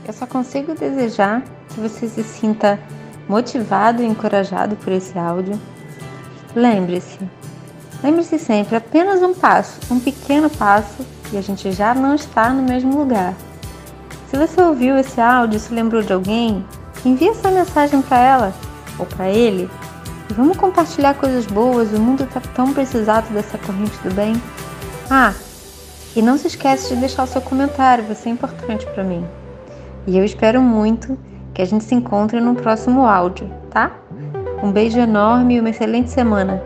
Eu 0.09 0.13
só 0.13 0.25
consigo 0.25 0.73
desejar 0.73 1.43
que 1.67 1.79
você 1.79 2.07
se 2.07 2.23
sinta 2.23 2.79
motivado 3.27 4.01
e 4.01 4.07
encorajado 4.07 4.75
por 4.77 4.91
esse 4.91 5.15
áudio. 5.19 5.61
Lembre-se, 6.55 7.19
lembre-se 8.03 8.39
sempre, 8.39 8.75
apenas 8.75 9.21
um 9.21 9.35
passo, 9.35 9.79
um 9.93 9.99
pequeno 9.99 10.49
passo 10.49 11.05
e 11.31 11.37
a 11.37 11.41
gente 11.41 11.71
já 11.71 11.93
não 11.93 12.15
está 12.15 12.49
no 12.49 12.63
mesmo 12.63 12.97
lugar. 12.97 13.35
Se 14.31 14.35
você 14.35 14.59
ouviu 14.59 14.97
esse 14.97 15.21
áudio 15.21 15.57
e 15.57 15.59
se 15.59 15.71
lembrou 15.71 16.01
de 16.01 16.11
alguém, 16.11 16.65
envie 17.05 17.29
essa 17.29 17.51
mensagem 17.51 18.01
para 18.01 18.17
ela 18.17 18.53
ou 18.97 19.05
para 19.05 19.29
ele 19.29 19.69
e 20.27 20.33
vamos 20.33 20.57
compartilhar 20.57 21.13
coisas 21.13 21.45
boas. 21.45 21.93
O 21.93 21.99
mundo 21.99 22.23
está 22.23 22.41
tão 22.55 22.73
precisado 22.73 23.31
dessa 23.31 23.59
corrente 23.59 23.95
do 23.99 24.11
bem. 24.11 24.41
Ah, 25.07 25.35
e 26.15 26.21
não 26.23 26.35
se 26.35 26.47
esquece 26.47 26.95
de 26.95 26.99
deixar 26.99 27.25
o 27.25 27.27
seu 27.27 27.43
comentário, 27.43 28.05
vai 28.05 28.15
ser 28.15 28.29
importante 28.29 28.87
para 28.87 29.03
mim. 29.03 29.23
E 30.07 30.17
eu 30.17 30.23
espero 30.23 30.61
muito 30.61 31.17
que 31.53 31.61
a 31.61 31.65
gente 31.65 31.83
se 31.83 31.95
encontre 31.95 32.39
no 32.39 32.55
próximo 32.55 33.05
áudio, 33.05 33.49
tá? 33.69 33.91
Um 34.63 34.71
beijo 34.71 34.99
enorme 34.99 35.55
e 35.55 35.59
uma 35.59 35.69
excelente 35.69 36.09
semana. 36.09 36.61